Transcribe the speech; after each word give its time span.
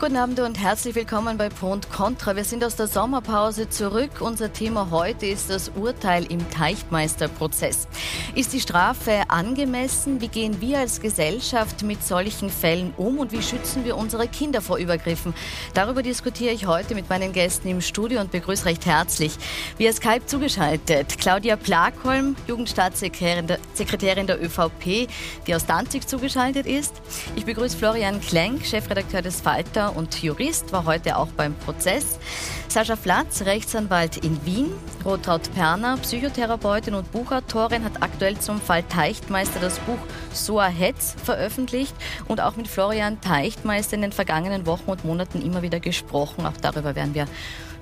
Guten 0.00 0.16
Abend 0.16 0.40
und 0.40 0.58
herzlich 0.58 0.94
willkommen 0.94 1.36
bei 1.36 1.50
Pro 1.50 1.72
und 1.72 1.90
Contra. 1.90 2.34
Wir 2.34 2.44
sind 2.44 2.64
aus 2.64 2.74
der 2.74 2.86
Sommerpause 2.86 3.68
zurück. 3.68 4.22
Unser 4.22 4.50
Thema 4.50 4.90
heute 4.90 5.26
ist 5.26 5.50
das 5.50 5.68
Urteil 5.76 6.24
im 6.32 6.50
Teichtmeisterprozess. 6.50 7.86
Ist 8.34 8.54
die 8.54 8.60
Strafe 8.60 9.24
angemessen? 9.28 10.22
Wie 10.22 10.28
gehen 10.28 10.62
wir 10.62 10.78
als 10.78 11.02
Gesellschaft 11.02 11.82
mit 11.82 12.02
solchen 12.02 12.48
Fällen 12.48 12.94
um 12.96 13.18
und 13.18 13.30
wie 13.32 13.42
schützen 13.42 13.84
wir 13.84 13.98
unsere 13.98 14.26
Kinder 14.26 14.62
vor 14.62 14.78
Übergriffen? 14.78 15.34
Darüber 15.74 16.02
diskutiere 16.02 16.54
ich 16.54 16.64
heute 16.64 16.94
mit 16.94 17.10
meinen 17.10 17.34
Gästen 17.34 17.68
im 17.68 17.82
Studio 17.82 18.22
und 18.22 18.30
begrüße 18.30 18.64
recht 18.64 18.86
herzlich 18.86 19.34
via 19.76 19.92
Skype 19.92 20.24
zugeschaltet 20.24 21.18
Claudia 21.18 21.56
Plagholm, 21.56 22.36
Jugendstaatssekretärin 22.46 23.46
der 24.26 24.42
ÖVP, 24.42 25.10
die 25.46 25.54
aus 25.54 25.66
Danzig 25.66 26.08
zugeschaltet 26.08 26.64
ist. 26.64 26.94
Ich 27.36 27.44
begrüße 27.44 27.76
Florian 27.76 28.22
Klenk, 28.22 28.64
Chefredakteur 28.64 29.20
des 29.20 29.42
Falter 29.42 29.89
und 29.96 30.22
Jurist, 30.22 30.72
war 30.72 30.84
heute 30.84 31.16
auch 31.16 31.28
beim 31.28 31.54
Prozess. 31.54 32.18
Sascha 32.68 32.96
Flatz, 32.96 33.42
Rechtsanwalt 33.42 34.18
in 34.18 34.44
Wien. 34.44 34.72
Rotraud 35.04 35.52
Perner, 35.54 35.96
Psychotherapeutin 35.98 36.94
und 36.94 37.10
Buchautorin, 37.10 37.84
hat 37.84 38.02
aktuell 38.02 38.38
zum 38.38 38.60
Fall 38.60 38.82
Teichtmeister 38.82 39.60
das 39.60 39.78
Buch 39.80 39.98
Soa 40.32 40.68
Hetz 40.68 41.16
veröffentlicht 41.24 41.94
und 42.28 42.40
auch 42.40 42.56
mit 42.56 42.68
Florian 42.68 43.20
Teichtmeister 43.20 43.94
in 43.94 44.02
den 44.02 44.12
vergangenen 44.12 44.66
Wochen 44.66 44.90
und 44.90 45.04
Monaten 45.04 45.42
immer 45.42 45.62
wieder 45.62 45.80
gesprochen. 45.80 46.46
Auch 46.46 46.56
darüber 46.60 46.94
werden 46.94 47.14
wir 47.14 47.26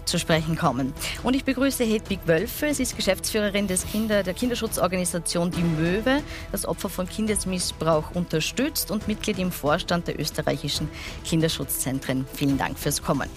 zu 0.08 0.18
sprechen 0.18 0.56
kommen. 0.56 0.92
Und 1.22 1.34
ich 1.34 1.44
begrüße 1.44 1.84
Hedwig 1.84 2.20
Wölfe. 2.26 2.72
Sie 2.74 2.82
ist 2.82 2.96
Geschäftsführerin 2.96 3.66
des 3.66 3.86
Kinder, 3.86 4.22
der 4.22 4.34
Kinderschutzorganisation 4.34 5.50
Die 5.50 5.62
Möwe, 5.62 6.22
das 6.50 6.66
Opfer 6.66 6.88
von 6.88 7.08
Kindesmissbrauch 7.08 8.14
unterstützt 8.14 8.90
und 8.90 9.06
Mitglied 9.06 9.38
im 9.38 9.52
Vorstand 9.52 10.08
der 10.08 10.18
österreichischen 10.18 10.88
Kinderschutzzentren. 11.24 12.26
Vielen 12.34 12.58
Dank 12.58 12.78
fürs 12.78 13.02
Kommen. 13.02 13.28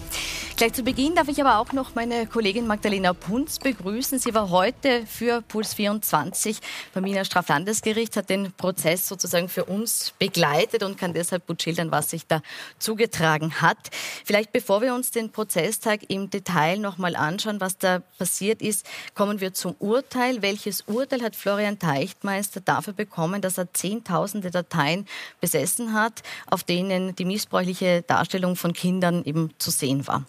Gleich 0.55 0.73
zu 0.73 0.83
Beginn 0.83 1.15
darf 1.15 1.27
ich 1.27 1.41
aber 1.41 1.57
auch 1.57 1.73
noch 1.73 1.95
meine 1.95 2.27
Kollegin 2.27 2.67
Magdalena 2.67 3.13
Punz 3.13 3.57
begrüßen. 3.59 4.19
Sie 4.19 4.33
war 4.33 4.49
heute 4.49 5.05
für 5.07 5.41
Puls 5.41 5.73
24 5.73 6.59
beim 6.93 7.03
Wiener 7.03 7.25
Straflandesgericht, 7.25 8.15
hat 8.15 8.29
den 8.29 8.51
Prozess 8.51 9.07
sozusagen 9.07 9.49
für 9.49 9.65
uns 9.65 10.13
begleitet 10.19 10.83
und 10.83 10.97
kann 10.97 11.13
deshalb 11.13 11.47
gut 11.47 11.61
schildern, 11.61 11.91
was 11.91 12.11
sich 12.11 12.27
da 12.27 12.41
zugetragen 12.77 13.61
hat. 13.61 13.89
Vielleicht 14.23 14.51
bevor 14.51 14.81
wir 14.81 14.93
uns 14.93 15.09
den 15.11 15.31
Prozesstag 15.31 16.01
im 16.09 16.29
Detail 16.29 16.60
noch 16.77 16.97
mal 16.97 17.15
anschauen, 17.15 17.59
was 17.61 17.77
da 17.77 17.99
passiert 18.17 18.61
ist, 18.61 18.85
kommen 19.15 19.39
wir 19.39 19.53
zum 19.53 19.75
Urteil. 19.79 20.41
Welches 20.41 20.81
Urteil 20.81 21.21
hat 21.21 21.35
Florian 21.35 21.79
Teichtmeister 21.79 22.61
dafür 22.61 22.93
bekommen, 22.93 23.41
dass 23.41 23.57
er 23.57 23.73
zehntausende 23.73 24.51
Dateien 24.51 25.07
besessen 25.39 25.93
hat, 25.93 26.23
auf 26.49 26.63
denen 26.63 27.15
die 27.15 27.25
missbräuchliche 27.25 28.03
Darstellung 28.03 28.55
von 28.55 28.73
Kindern 28.73 29.23
eben 29.25 29.53
zu 29.57 29.71
sehen 29.71 30.07
war? 30.07 30.23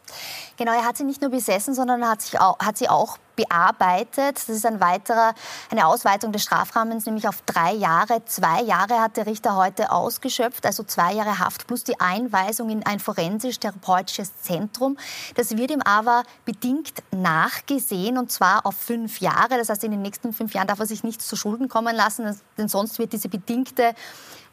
Genau, 0.57 0.73
er 0.73 0.85
hat 0.85 0.97
sie 0.97 1.05
nicht 1.05 1.21
nur 1.21 1.31
besessen, 1.31 1.75
sondern 1.75 2.07
hat, 2.09 2.23
sich 2.23 2.41
auch, 2.41 2.59
hat 2.59 2.79
sie 2.79 2.89
auch 2.89 3.19
bearbeitet. 3.37 4.37
Das 4.37 4.49
ist 4.49 4.67
ein 4.67 4.81
weiterer, 4.81 5.35
eine 5.71 5.87
Ausweitung 5.87 6.33
des 6.33 6.43
Strafrahmens, 6.43 7.07
nämlich 7.07 7.29
auf 7.29 7.43
drei 7.43 7.73
Jahre. 7.73 8.25
Zwei 8.27 8.63
Jahre 8.63 9.01
hat 9.01 9.17
der 9.17 9.27
Richter 9.27 9.57
heute 9.57 9.91
ausgeschöpft, 9.91 10.67
also 10.67 10.83
zwei 10.83 11.13
Jahre 11.13 11.39
Haft 11.39 11.67
plus 11.67 11.85
die 11.85 12.01
Einweisung 12.01 12.71
in 12.71 12.85
ein 12.85 13.01
forensisch-therapeutisches 13.01 14.41
Zentrum. 14.43 14.97
Das 15.35 15.57
wird 15.57 15.71
ihm 15.71 15.83
aber 15.83 16.23
bedingt 16.45 17.03
nachgesehen 17.11 18.19
und 18.19 18.31
zwar 18.31 18.67
auf 18.67 18.77
fünf 18.77 19.21
Jahre. 19.21 19.57
Das 19.59 19.69
heißt, 19.69 19.85
in 19.85 19.93
den 19.93 20.03
nächsten 20.03 20.33
fünf 20.33 20.55
Jahren 20.55 20.67
darf 20.67 20.81
er 20.81 20.87
sich 20.87 21.05
nichts 21.05 21.27
zu 21.27 21.37
Schulden 21.37 21.69
kommen 21.69 21.95
lassen, 21.95 22.39
denn 22.59 22.69
sonst 22.69 22.99
wird 22.99 23.13
diese 23.13 23.29
bedingte 23.29 23.95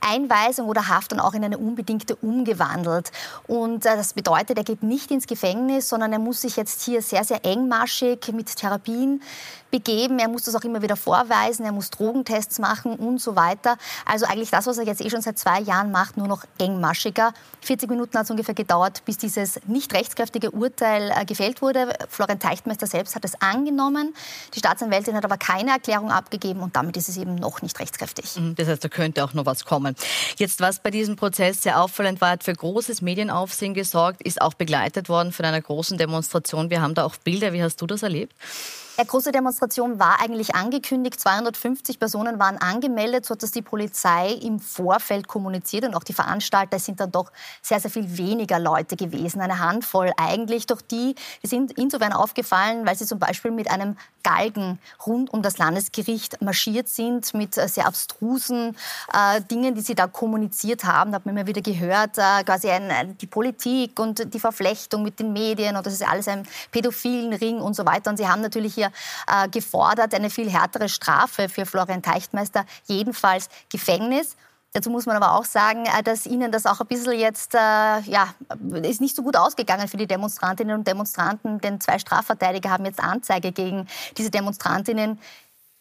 Einweisung 0.02 0.68
oder 0.68 0.88
Haft 0.88 1.12
dann 1.12 1.20
auch 1.20 1.34
in 1.34 1.44
eine 1.44 1.58
unbedingte 1.58 2.16
umgewandelt. 2.16 3.12
Und 3.48 3.86
äh, 3.86 3.96
das 3.96 4.14
bedeutet, 4.14 4.58
er 4.58 4.64
geht 4.64 4.84
nicht 4.84 5.12
ins 5.12 5.28
Gefängnis, 5.28 5.90
sondern 5.90 6.14
er 6.14 6.20
muss 6.20 6.42
sich 6.42 6.56
jetzt 6.56 6.84
hier 6.84 7.02
sehr, 7.02 7.24
sehr 7.24 7.46
engmaschig 7.46 8.32
mit 8.34 8.56
Therapien 8.56 9.22
begeben. 9.72 10.20
Er 10.20 10.28
muss 10.28 10.44
das 10.44 10.56
auch 10.56 10.64
immer 10.64 10.82
wieder 10.82 10.96
vorweisen, 10.96 11.66
er 11.66 11.72
muss 11.72 11.90
Drogentests 11.90 12.60
machen 12.60 12.96
und 12.96 13.20
so 13.20 13.36
weiter. 13.36 13.78
Also 14.06 14.26
eigentlich 14.26 14.50
das, 14.50 14.68
was 14.68 14.78
er 14.78 14.86
jetzt 14.86 15.02
eh 15.02 15.10
schon 15.10 15.22
seit 15.22 15.38
zwei 15.38 15.60
Jahren 15.60 15.92
macht, 15.92 16.18
nur 16.18 16.28
noch 16.28 16.44
engmaschiger. 16.58 17.34
40 17.62 17.90
Minuten 17.90 18.18
hat 18.18 18.26
es 18.26 18.32
ungefähr 18.32 18.56
gedauert, 18.56 19.04
bis 19.06 19.18
dieses 19.18 19.60
nicht 19.68 19.94
rechtskräftige 19.94 20.52
Urteil 20.52 21.12
äh, 21.16 21.26
gefällt 21.26 21.62
wurde. 21.62 21.94
Florian 22.10 22.40
Teichtmeister 22.40 22.88
selbst 22.88 23.16
hat 23.16 23.26
es 23.26 23.40
angenommen. 23.42 24.14
Die 24.54 24.60
Staatsanwältin 24.60 25.16
hat 25.16 25.26
aber 25.26 25.38
keine 25.38 25.72
Erklärung 25.72 26.12
abgegeben 26.12 26.62
und 26.62 26.76
damit 26.76 26.98
ist 26.98 27.10
es 27.10 27.18
eben 27.18 27.36
noch 27.36 27.62
nicht 27.62 27.80
rechtskräftig. 27.80 28.38
Mhm, 28.38 28.56
das 28.56 28.68
heißt, 28.68 28.84
da 28.84 28.90
könnte 28.90 29.24
auch 29.24 29.34
noch 29.34 29.46
was 29.46 29.66
kommen 29.66 29.89
kommen. 29.96 30.08
Jetzt, 30.38 30.62
was 30.62 30.80
bei 30.80 30.92
diesem 30.92 31.16
Prozess 31.16 31.64
sehr 31.64 31.82
auffallend 31.82 32.22
war, 32.22 32.32
hat 32.32 32.44
für 32.44 32.54
großes 32.54 33.02
Medienaufsehen 33.02 33.74
gesorgt, 33.74 34.22
ist 34.22 34.42
auch 34.42 34.54
begleitet 34.54 35.10
worden 35.10 35.32
von 35.32 35.46
einer 35.46 35.62
großen 35.62 35.98
Demonstration. 35.98 36.70
Wir 36.70 36.82
haben 36.82 36.96
da 36.96 37.06
auch 37.06 37.16
Bilder. 37.18 37.54
Wie 37.54 37.64
hast 37.64 37.82
du 37.82 37.88
das 37.88 38.04
erlebt? 38.04 38.34
Eine 39.00 39.08
große 39.08 39.32
Demonstration 39.32 39.98
war 39.98 40.20
eigentlich 40.20 40.56
angekündigt. 40.56 41.22
250 41.22 42.00
Personen 42.00 42.38
waren 42.38 42.58
angemeldet, 42.58 43.26
so 43.26 43.34
hat 43.34 43.42
das 43.44 43.52
die 43.52 43.62
Polizei 43.62 44.34
im 44.34 44.60
Vorfeld 44.60 45.26
kommuniziert. 45.26 45.86
Und 45.86 45.96
auch 45.96 46.04
die 46.04 46.12
Veranstalter 46.12 46.80
sind 46.80 47.00
dann 47.00 47.10
doch 47.10 47.32
sehr, 47.62 47.80
sehr 47.80 47.90
viel 47.90 48.18
weniger 48.18 48.60
Leute 48.60 48.98
gewesen. 48.98 49.40
Eine 49.40 49.60
Handvoll 49.60 50.12
eigentlich. 50.18 50.68
Doch 50.68 50.82
die, 50.82 51.16
die 51.42 51.48
sind 51.48 51.72
insofern 51.78 52.12
aufgefallen, 52.12 52.86
weil 52.86 52.98
sie 52.98 53.06
zum 53.06 53.20
Beispiel 53.20 53.52
mit 53.52 53.72
einem 53.72 53.96
Galgen 54.24 54.80
rund 55.06 55.32
um 55.32 55.42
das 55.42 55.58
Landesgericht 55.58 56.42
marschiert 56.42 56.90
sind, 56.90 57.34
mit 57.34 57.58
äh, 57.58 57.68
sehr 57.68 57.88
abstrusen 57.88 58.76
äh, 59.14 59.42
Dingen, 59.42 59.76
die 59.76 59.82
sie 59.82 59.96
da 59.96 60.08
kommuniziert 60.08 60.84
haben. 60.84 61.12
Da 61.12 61.16
hat 61.16 61.26
man 61.26 61.38
immer 61.38 61.48
wieder 61.48 61.62
gehört, 61.62 62.18
äh, 62.18 62.44
quasi 62.44 62.70
ein, 62.70 63.18
die 63.18 63.28
Politik 63.28 64.00
und 64.00 64.34
die 64.34 64.40
Verflechtung 64.40 65.04
mit 65.04 65.20
den 65.20 65.34
Medien 65.34 65.78
und 65.78 65.86
das 65.86 65.94
ist 65.94 66.08
alles 66.08 66.28
ein 66.28 66.46
pädophilen 66.72 67.34
Ring 67.34 67.60
und 67.62 67.76
so 67.76 67.86
weiter. 67.86 68.10
Und 68.10 68.18
sie 68.18 68.28
haben 68.28 68.42
natürlich 68.42 68.74
hier 68.76 68.89
äh, 69.28 69.48
gefordert, 69.50 70.14
eine 70.14 70.30
viel 70.30 70.50
härtere 70.50 70.90
Strafe 70.90 71.50
für 71.50 71.66
Florian 71.66 72.02
Teichtmeister, 72.02 72.66
jedenfalls 72.88 73.50
Gefängnis. 73.72 74.36
Dazu 74.72 74.92
muss 74.92 75.08
man 75.08 75.16
aber 75.16 75.34
auch 75.34 75.46
sagen, 75.46 75.86
äh, 75.86 76.04
dass 76.04 76.26
ihnen 76.26 76.52
das 76.52 76.66
auch 76.66 76.80
ein 76.80 76.88
bisschen 76.88 77.14
jetzt, 77.14 77.56
äh, 77.56 77.58
ja, 77.58 78.34
ist 78.84 79.02
nicht 79.02 79.16
so 79.16 79.24
gut 79.24 79.36
ausgegangen 79.36 79.88
für 79.88 79.98
die 79.98 80.08
Demonstrantinnen 80.08 80.76
und 80.78 80.88
Demonstranten, 80.88 81.60
denn 81.60 81.82
zwei 81.82 81.98
Strafverteidiger 81.98 82.70
haben 82.70 82.86
jetzt 82.86 83.00
Anzeige 83.00 83.52
gegen 83.52 83.88
diese 84.18 84.30
Demonstrantinnen 84.30 85.20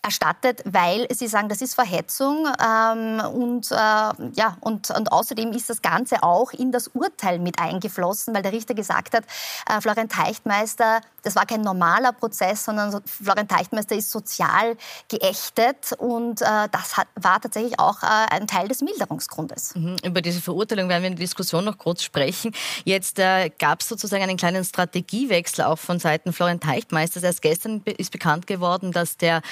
erstattet, 0.02 0.62
weil 0.64 1.06
sie 1.10 1.26
sagen, 1.26 1.48
das 1.48 1.60
ist 1.60 1.74
Verhetzung 1.74 2.46
ähm, 2.64 3.20
und, 3.20 3.70
äh, 3.70 3.74
ja, 3.74 4.56
und, 4.60 4.90
und 4.90 5.12
außerdem 5.12 5.52
ist 5.52 5.68
das 5.68 5.82
Ganze 5.82 6.22
auch 6.22 6.52
in 6.52 6.72
das 6.72 6.88
Urteil 6.88 7.38
mit 7.38 7.58
eingeflossen, 7.60 8.34
weil 8.34 8.42
der 8.42 8.52
Richter 8.52 8.74
gesagt 8.74 9.14
hat, 9.14 9.24
äh, 9.68 9.80
Florian 9.80 10.08
Teichtmeister, 10.08 11.00
das 11.22 11.34
war 11.34 11.46
kein 11.46 11.62
normaler 11.62 12.12
Prozess, 12.12 12.64
sondern 12.64 13.02
Florian 13.04 13.48
Teichtmeister 13.48 13.96
ist 13.96 14.10
sozial 14.10 14.76
geächtet 15.08 15.92
und 15.98 16.42
äh, 16.42 16.68
das 16.70 16.96
hat, 16.96 17.08
war 17.16 17.40
tatsächlich 17.40 17.78
auch 17.78 18.02
äh, 18.02 18.06
ein 18.30 18.46
Teil 18.46 18.68
des 18.68 18.82
Milderungsgrundes. 18.82 19.74
Mhm. 19.74 19.96
Über 20.04 20.22
diese 20.22 20.40
Verurteilung 20.40 20.88
werden 20.88 21.02
wir 21.02 21.08
in 21.08 21.16
der 21.16 21.24
Diskussion 21.24 21.64
noch 21.64 21.76
kurz 21.76 22.02
sprechen. 22.02 22.52
Jetzt 22.84 23.18
äh, 23.18 23.50
gab 23.58 23.80
es 23.80 23.88
sozusagen 23.88 24.22
einen 24.22 24.36
kleinen 24.36 24.64
Strategiewechsel 24.64 25.64
auch 25.64 25.78
von 25.78 25.98
Seiten 25.98 26.32
Florian 26.32 26.60
Teichtmeisters. 26.60 27.24
Erst 27.24 27.42
gestern 27.42 27.82
ist 27.84 28.12
bekannt 28.12 28.46
geworden, 28.46 28.92
dass 28.92 29.16
der 29.16 29.42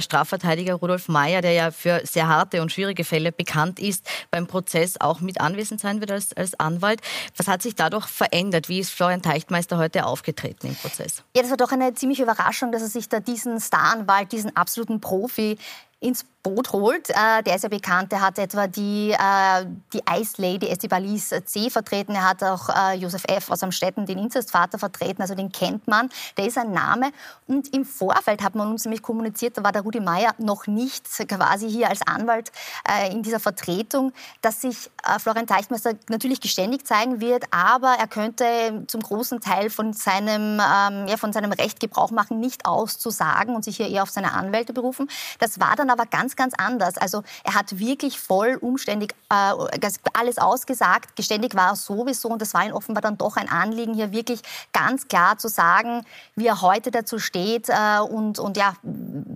Strafverteidiger 0.00 0.74
Rudolf 0.74 1.08
Mayer, 1.08 1.40
der 1.40 1.52
ja 1.52 1.70
für 1.70 2.02
sehr 2.04 2.28
harte 2.28 2.62
und 2.62 2.70
schwierige 2.70 3.04
Fälle 3.04 3.32
bekannt 3.32 3.78
ist, 3.80 4.06
beim 4.30 4.46
Prozess 4.46 5.00
auch 5.00 5.20
mit 5.20 5.40
anwesend 5.40 5.80
sein 5.80 6.00
wird 6.00 6.10
als, 6.10 6.32
als 6.34 6.58
Anwalt. 6.60 7.00
Was 7.36 7.48
hat 7.48 7.62
sich 7.62 7.74
dadurch 7.74 8.06
verändert? 8.06 8.68
Wie 8.68 8.78
ist 8.78 8.90
Florian 8.90 9.22
Teichtmeister 9.22 9.78
heute 9.78 10.04
aufgetreten 10.04 10.68
im 10.68 10.76
Prozess? 10.76 11.22
Ja, 11.34 11.42
das 11.42 11.50
war 11.50 11.56
doch 11.56 11.72
eine 11.72 11.94
ziemliche 11.94 12.22
Überraschung, 12.22 12.72
dass 12.72 12.82
er 12.82 12.88
sich 12.88 13.08
da 13.08 13.20
diesen 13.20 13.60
Staranwalt, 13.60 14.32
diesen 14.32 14.54
absoluten 14.56 15.00
Profi 15.00 15.58
ins 16.00 16.24
Boot 16.42 16.72
holt. 16.72 17.10
Äh, 17.10 17.42
der 17.44 17.56
ist 17.56 17.62
ja 17.62 17.68
bekannt, 17.68 18.12
der 18.12 18.22
hat 18.22 18.38
etwa 18.38 18.66
die, 18.66 19.10
äh, 19.10 19.66
die 19.92 20.00
Ice 20.10 20.40
Lady 20.40 20.68
Estibalis 20.68 21.34
C 21.44 21.68
vertreten, 21.68 22.14
er 22.14 22.28
hat 22.28 22.42
auch 22.42 22.68
äh, 22.70 22.94
Josef 22.94 23.24
F. 23.28 23.50
aus 23.50 23.62
Amstetten, 23.62 24.06
den 24.06 24.18
Inzestvater, 24.18 24.78
vertreten, 24.78 25.20
also 25.20 25.34
den 25.34 25.52
kennt 25.52 25.86
man, 25.86 26.08
der 26.38 26.46
ist 26.46 26.56
ein 26.56 26.72
Name. 26.72 27.10
Und 27.46 27.74
im 27.74 27.84
Vorfeld 27.84 28.42
hat 28.42 28.54
man 28.54 28.70
uns 28.70 28.84
nämlich 28.84 29.02
kommuniziert, 29.02 29.58
da 29.58 29.64
war 29.64 29.72
der 29.72 29.82
Rudi 29.82 30.00
Meier 30.00 30.34
noch 30.38 30.66
nicht 30.66 31.06
quasi 31.28 31.68
hier 31.68 31.90
als 31.90 32.00
Anwalt 32.06 32.52
äh, 32.88 33.12
in 33.12 33.22
dieser 33.22 33.40
Vertretung, 33.40 34.12
dass 34.40 34.62
sich 34.62 34.90
äh, 35.04 35.18
Florian 35.18 35.46
Teichtmeister 35.46 35.92
natürlich 36.08 36.40
geständig 36.40 36.86
zeigen 36.86 37.20
wird, 37.20 37.44
aber 37.50 37.96
er 37.98 38.06
könnte 38.06 38.84
zum 38.86 39.02
großen 39.02 39.40
Teil 39.40 39.68
von 39.68 39.92
seinem, 39.92 40.60
ähm, 40.60 41.06
ja, 41.06 41.18
von 41.18 41.34
seinem 41.34 41.52
Recht 41.52 41.80
Gebrauch 41.80 42.10
machen, 42.10 42.40
nicht 42.40 42.64
auszusagen 42.64 43.54
und 43.54 43.64
sich 43.64 43.76
hier 43.76 43.88
eher 43.88 44.04
auf 44.04 44.10
seine 44.10 44.32
Anwälte 44.32 44.72
berufen. 44.72 45.10
Das 45.38 45.60
war 45.60 45.76
dann 45.76 45.89
aber 45.90 46.06
ganz, 46.06 46.36
ganz 46.36 46.54
anders. 46.56 46.96
Also 46.96 47.22
er 47.44 47.54
hat 47.54 47.78
wirklich 47.78 48.18
voll 48.18 48.56
umständig 48.60 49.14
äh, 49.30 49.88
alles 50.14 50.38
ausgesagt. 50.38 51.16
Geständig 51.16 51.54
war 51.54 51.70
er 51.70 51.76
sowieso 51.76 52.28
und 52.28 52.42
es 52.42 52.54
war 52.54 52.64
ihm 52.64 52.72
offenbar 52.72 53.02
dann 53.02 53.18
doch 53.18 53.36
ein 53.36 53.48
Anliegen, 53.48 53.94
hier 53.94 54.12
wirklich 54.12 54.40
ganz 54.72 55.08
klar 55.08 55.38
zu 55.38 55.48
sagen, 55.48 56.04
wie 56.36 56.46
er 56.46 56.62
heute 56.62 56.90
dazu 56.90 57.18
steht 57.18 57.68
äh, 57.68 58.00
und, 58.00 58.38
und 58.38 58.56
ja, 58.56 58.74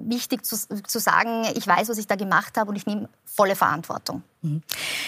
wichtig 0.09 0.45
zu, 0.45 0.57
zu 0.57 0.99
sagen, 0.99 1.45
ich 1.55 1.67
weiß, 1.67 1.89
was 1.89 1.99
ich 1.99 2.07
da 2.07 2.17
gemacht 2.17 2.57
habe 2.57 2.71
und 2.71 2.77
ich 2.77 2.87
nehme 2.87 3.09
volle 3.25 3.57
Verantwortung. 3.57 4.23
Mhm. 4.43 4.63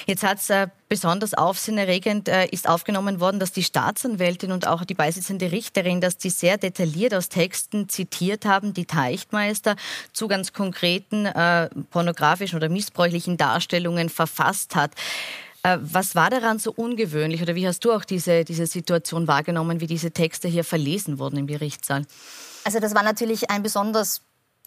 Jetzt 0.07 0.23
hat 0.23 0.39
es 0.39 0.51
äh, 0.51 0.69
Besonders 0.89 1.35
aufsehenerregend 1.35 2.29
äh, 2.29 2.47
ist 2.47 2.69
aufgenommen 2.69 3.19
worden, 3.19 3.41
dass 3.41 3.51
die 3.51 3.65
Staatsanwältin 3.65 4.53
und 4.53 4.69
auch 4.69 4.85
die 4.85 4.95
beisitzende 4.95 5.51
Richterin, 5.51 6.01
dass 6.01 6.17
die 6.17 6.31
sehr 6.31 6.59
detailliert 6.59 7.13
aus 7.13 7.29
Texten 7.29 7.89
zitiert 7.89 8.45
haben, 8.45 8.73
die 8.73 8.85
Teichtmeister 8.85 9.75
zu 10.13 10.29
ganz 10.29 10.53
konkreten 10.53 11.27
äh, 11.27 11.69
pornografischen 11.91 12.57
oder 12.57 12.69
missbräuchlichen 12.69 13.37
Darstellungen 13.37 14.11
verfasst 14.11 14.77
hat. 14.77 14.93
Äh, 15.65 15.79
was 15.81 16.15
war 16.15 16.31
daran 16.31 16.61
so 16.61 16.73
ungewöhnlich 16.73 17.43
oder 17.43 17.57
wie 17.57 17.67
hast 17.67 17.85
du 17.85 17.91
auch 17.91 18.05
diese, 18.05 18.45
diese 18.45 18.69
Situation 18.69 19.27
wahrgenommen, 19.27 19.81
wie 19.81 19.89
diese 19.89 20.13
Texte 20.13 20.47
hier 20.47 20.63
verlesen 20.63 21.19
wurden 21.19 21.37
im 21.37 21.49
Gerichtssaal? 21.49 22.07
Also 22.63 22.79
das 22.79 22.95
war 22.95 23.03
natürlich 23.03 23.51
ein 23.51 23.65
besonders 23.65 24.23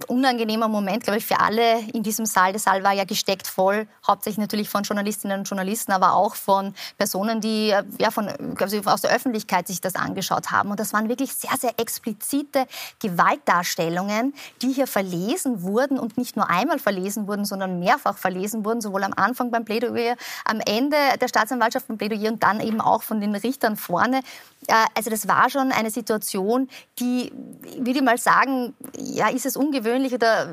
unangenehmer 0.08 0.68
Moment, 0.68 1.04
glaube 1.04 1.20
ich, 1.20 1.26
für 1.26 1.40
alle 1.40 1.80
in 1.94 2.04
diesem 2.04 2.26
Saal. 2.26 2.52
Der 2.52 2.60
Saal 2.60 2.84
war 2.84 2.94
ja 2.94 3.04
gesteckt 3.04 3.48
voll, 3.48 3.88
hauptsächlich 4.08 4.40
natürlich 4.40 4.70
von 4.70 4.84
Journalistinnen 4.84 5.40
und 5.40 5.50
Journalisten, 5.50 5.92
aber 5.92 6.14
auch 6.14 6.36
von 6.36 6.74
Personen, 6.98 7.42
die 7.42 7.72
äh, 7.72 7.84
ja, 8.00 8.10
von, 8.10 8.30
also 8.60 8.80
aus 8.86 9.02
der 9.02 9.12
Öffentlichkeit 9.12 9.68
sich 9.68 9.82
das 9.82 9.96
angeschaut 9.96 10.52
haben. 10.52 10.72
Und 10.72 10.80
das 10.80 10.94
waren 10.94 11.10
wirklich 11.10 11.34
sehr, 11.34 11.56
sehr 11.60 11.74
explizite 11.78 12.66
Gewaltdarstellungen, 13.00 14.34
die 14.62 14.72
hier 14.72 14.88
verlesen 14.88 15.64
wurden 15.64 16.00
und 16.00 16.18
nicht 16.18 16.38
nur 16.38 16.50
einmal 16.50 16.80
verlesen 16.80 17.28
wurden, 17.28 17.44
sondern 17.44 17.80
mehrfach 17.80 18.18
verlesen 18.18 18.64
wurden, 18.64 18.82
sowohl 18.82 19.04
am 19.04 19.14
Anfang 19.16 19.52
beim 19.52 19.66
Plädoyer, 19.66 20.16
am 20.46 20.62
Ende 20.66 20.98
der 21.20 21.28
Staatsanwaltschaft 21.28 21.88
beim 21.88 21.98
Plädoyer 21.98 22.32
und 22.32 22.42
dann 22.42 22.62
eben 22.62 22.80
auch 22.80 23.04
von 23.04 23.20
den 23.20 23.36
Richtern 23.36 23.76
vorne. 23.76 24.22
Äh, 24.68 24.74
also 24.96 25.10
das 25.10 25.28
war 25.28 25.50
schon 25.50 25.72
eine 25.72 25.92
Situation, 25.92 26.70
die, 27.00 27.32
würde 27.78 28.00
ich 28.00 28.02
mal 28.02 28.18
sagen, 28.18 28.74
ja, 28.98 29.30
ist 29.30 29.46
es 29.46 29.58
ungewöhnlich, 29.58 29.89
ungewöhnlich 29.90 30.14
oder 30.14 30.52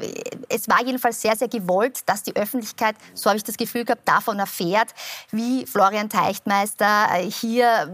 es 0.49 0.69
war 0.69 0.85
jedenfalls 0.85 1.21
sehr, 1.21 1.37
sehr 1.37 1.49
gewollt, 1.49 2.01
dass 2.07 2.23
die 2.23 2.35
Öffentlichkeit, 2.37 2.97
so 3.15 3.31
habe 3.31 3.37
ich 3.37 3.45
das 3.45 3.57
Gefühl 3.57 3.85
gehabt, 3.85 4.07
davon 4.09 4.39
erfährt, 4.39 4.95
wie 5.31 5.67
Florian 5.67 6.09
Teichtmeister 6.09 7.09
äh, 7.13 7.31
hier, 7.31 7.91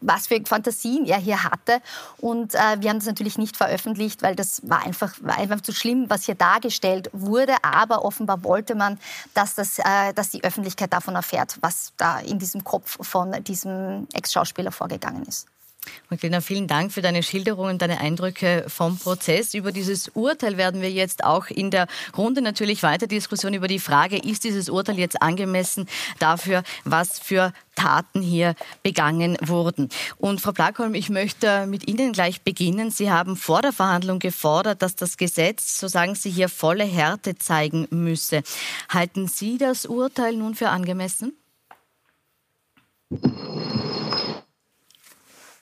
was 0.00 0.26
für 0.26 0.40
Fantasien 0.44 1.06
er 1.06 1.18
hier 1.18 1.42
hatte. 1.44 1.80
Und 2.18 2.54
äh, 2.54 2.58
wir 2.78 2.90
haben 2.90 2.98
das 2.98 3.06
natürlich 3.06 3.38
nicht 3.38 3.56
veröffentlicht, 3.56 4.22
weil 4.22 4.36
das 4.36 4.62
war 4.64 4.84
einfach, 4.84 5.14
war 5.20 5.38
einfach 5.38 5.60
zu 5.60 5.72
schlimm, 5.72 6.06
was 6.08 6.24
hier 6.24 6.34
dargestellt 6.34 7.10
wurde. 7.12 7.54
Aber 7.62 8.04
offenbar 8.04 8.42
wollte 8.44 8.74
man, 8.74 8.98
dass, 9.34 9.54
das, 9.54 9.78
äh, 9.78 10.12
dass 10.14 10.30
die 10.30 10.44
Öffentlichkeit 10.44 10.92
davon 10.92 11.14
erfährt, 11.14 11.56
was 11.60 11.92
da 11.96 12.20
in 12.20 12.38
diesem 12.38 12.64
Kopf 12.64 12.98
von 13.00 13.32
diesem 13.44 14.06
Ex-Schauspieler 14.12 14.72
vorgegangen 14.72 15.24
ist. 15.24 15.46
Magdalena, 16.10 16.40
vielen 16.40 16.66
Dank 16.66 16.92
für 16.92 17.02
deine 17.02 17.22
Schilderung 17.22 17.66
und 17.66 17.82
deine 17.82 18.00
Eindrücke 18.00 18.64
vom 18.68 18.98
Prozess. 18.98 19.54
Über 19.54 19.72
dieses 19.72 20.08
Urteil 20.08 20.56
werden 20.56 20.80
wir 20.80 20.90
jetzt 20.90 21.24
auch 21.24 21.48
in 21.48 21.70
der 21.70 21.86
Runde 22.16 22.42
natürlich 22.42 22.82
weiter 22.82 23.06
Diskussion 23.06 23.54
über 23.54 23.68
die 23.68 23.78
Frage, 23.78 24.18
ist 24.18 24.44
dieses 24.44 24.68
Urteil 24.68 24.98
jetzt 24.98 25.22
angemessen 25.22 25.88
dafür, 26.18 26.62
was 26.84 27.18
für 27.18 27.52
Taten 27.74 28.22
hier 28.22 28.54
begangen 28.82 29.36
wurden. 29.42 29.88
Und 30.16 30.40
Frau 30.40 30.52
Blackholm, 30.52 30.94
ich 30.94 31.10
möchte 31.10 31.66
mit 31.66 31.88
Ihnen 31.88 32.12
gleich 32.12 32.42
beginnen. 32.42 32.90
Sie 32.90 33.10
haben 33.10 33.36
vor 33.36 33.62
der 33.62 33.72
Verhandlung 33.72 34.18
gefordert, 34.18 34.82
dass 34.82 34.96
das 34.96 35.16
Gesetz, 35.16 35.78
so 35.78 35.86
sagen 35.86 36.14
Sie 36.14 36.30
hier, 36.30 36.48
volle 36.48 36.84
Härte 36.84 37.36
zeigen 37.36 37.86
müsse. 37.90 38.42
Halten 38.88 39.28
Sie 39.28 39.58
das 39.58 39.86
Urteil 39.86 40.36
nun 40.36 40.54
für 40.54 40.70
angemessen? 40.70 41.32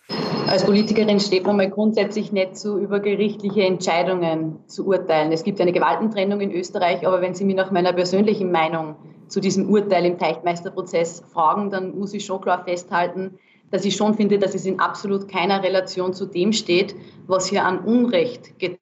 Als 0.08 0.64
Politikerin 0.64 1.18
steht 1.20 1.44
man 1.46 1.56
mal 1.56 1.70
grundsätzlich 1.70 2.30
nicht 2.30 2.56
zu, 2.56 2.78
über 2.78 3.00
gerichtliche 3.00 3.62
Entscheidungen 3.62 4.58
zu 4.68 4.86
urteilen. 4.86 5.32
Es 5.32 5.42
gibt 5.42 5.60
eine 5.60 5.72
Gewaltentrennung 5.72 6.40
in 6.40 6.52
Österreich, 6.52 7.06
aber 7.06 7.20
wenn 7.22 7.34
Sie 7.34 7.44
mich 7.44 7.56
nach 7.56 7.70
meiner 7.70 7.92
persönlichen 7.92 8.52
Meinung 8.52 8.96
zu 9.28 9.40
diesem 9.40 9.68
Urteil 9.70 10.04
im 10.04 10.18
Teichtmeisterprozess 10.18 11.24
fragen, 11.32 11.70
dann 11.70 11.98
muss 11.98 12.12
ich 12.14 12.24
schon 12.24 12.40
klar 12.40 12.62
festhalten, 12.64 13.38
dass 13.70 13.84
ich 13.84 13.96
schon 13.96 14.14
finde, 14.14 14.38
dass 14.38 14.54
es 14.54 14.66
in 14.66 14.78
absolut 14.78 15.28
keiner 15.28 15.62
Relation 15.62 16.12
zu 16.12 16.26
dem 16.26 16.52
steht, 16.52 16.94
was 17.26 17.46
hier 17.48 17.64
an 17.64 17.80
Unrecht 17.80 18.58
getan 18.58 18.78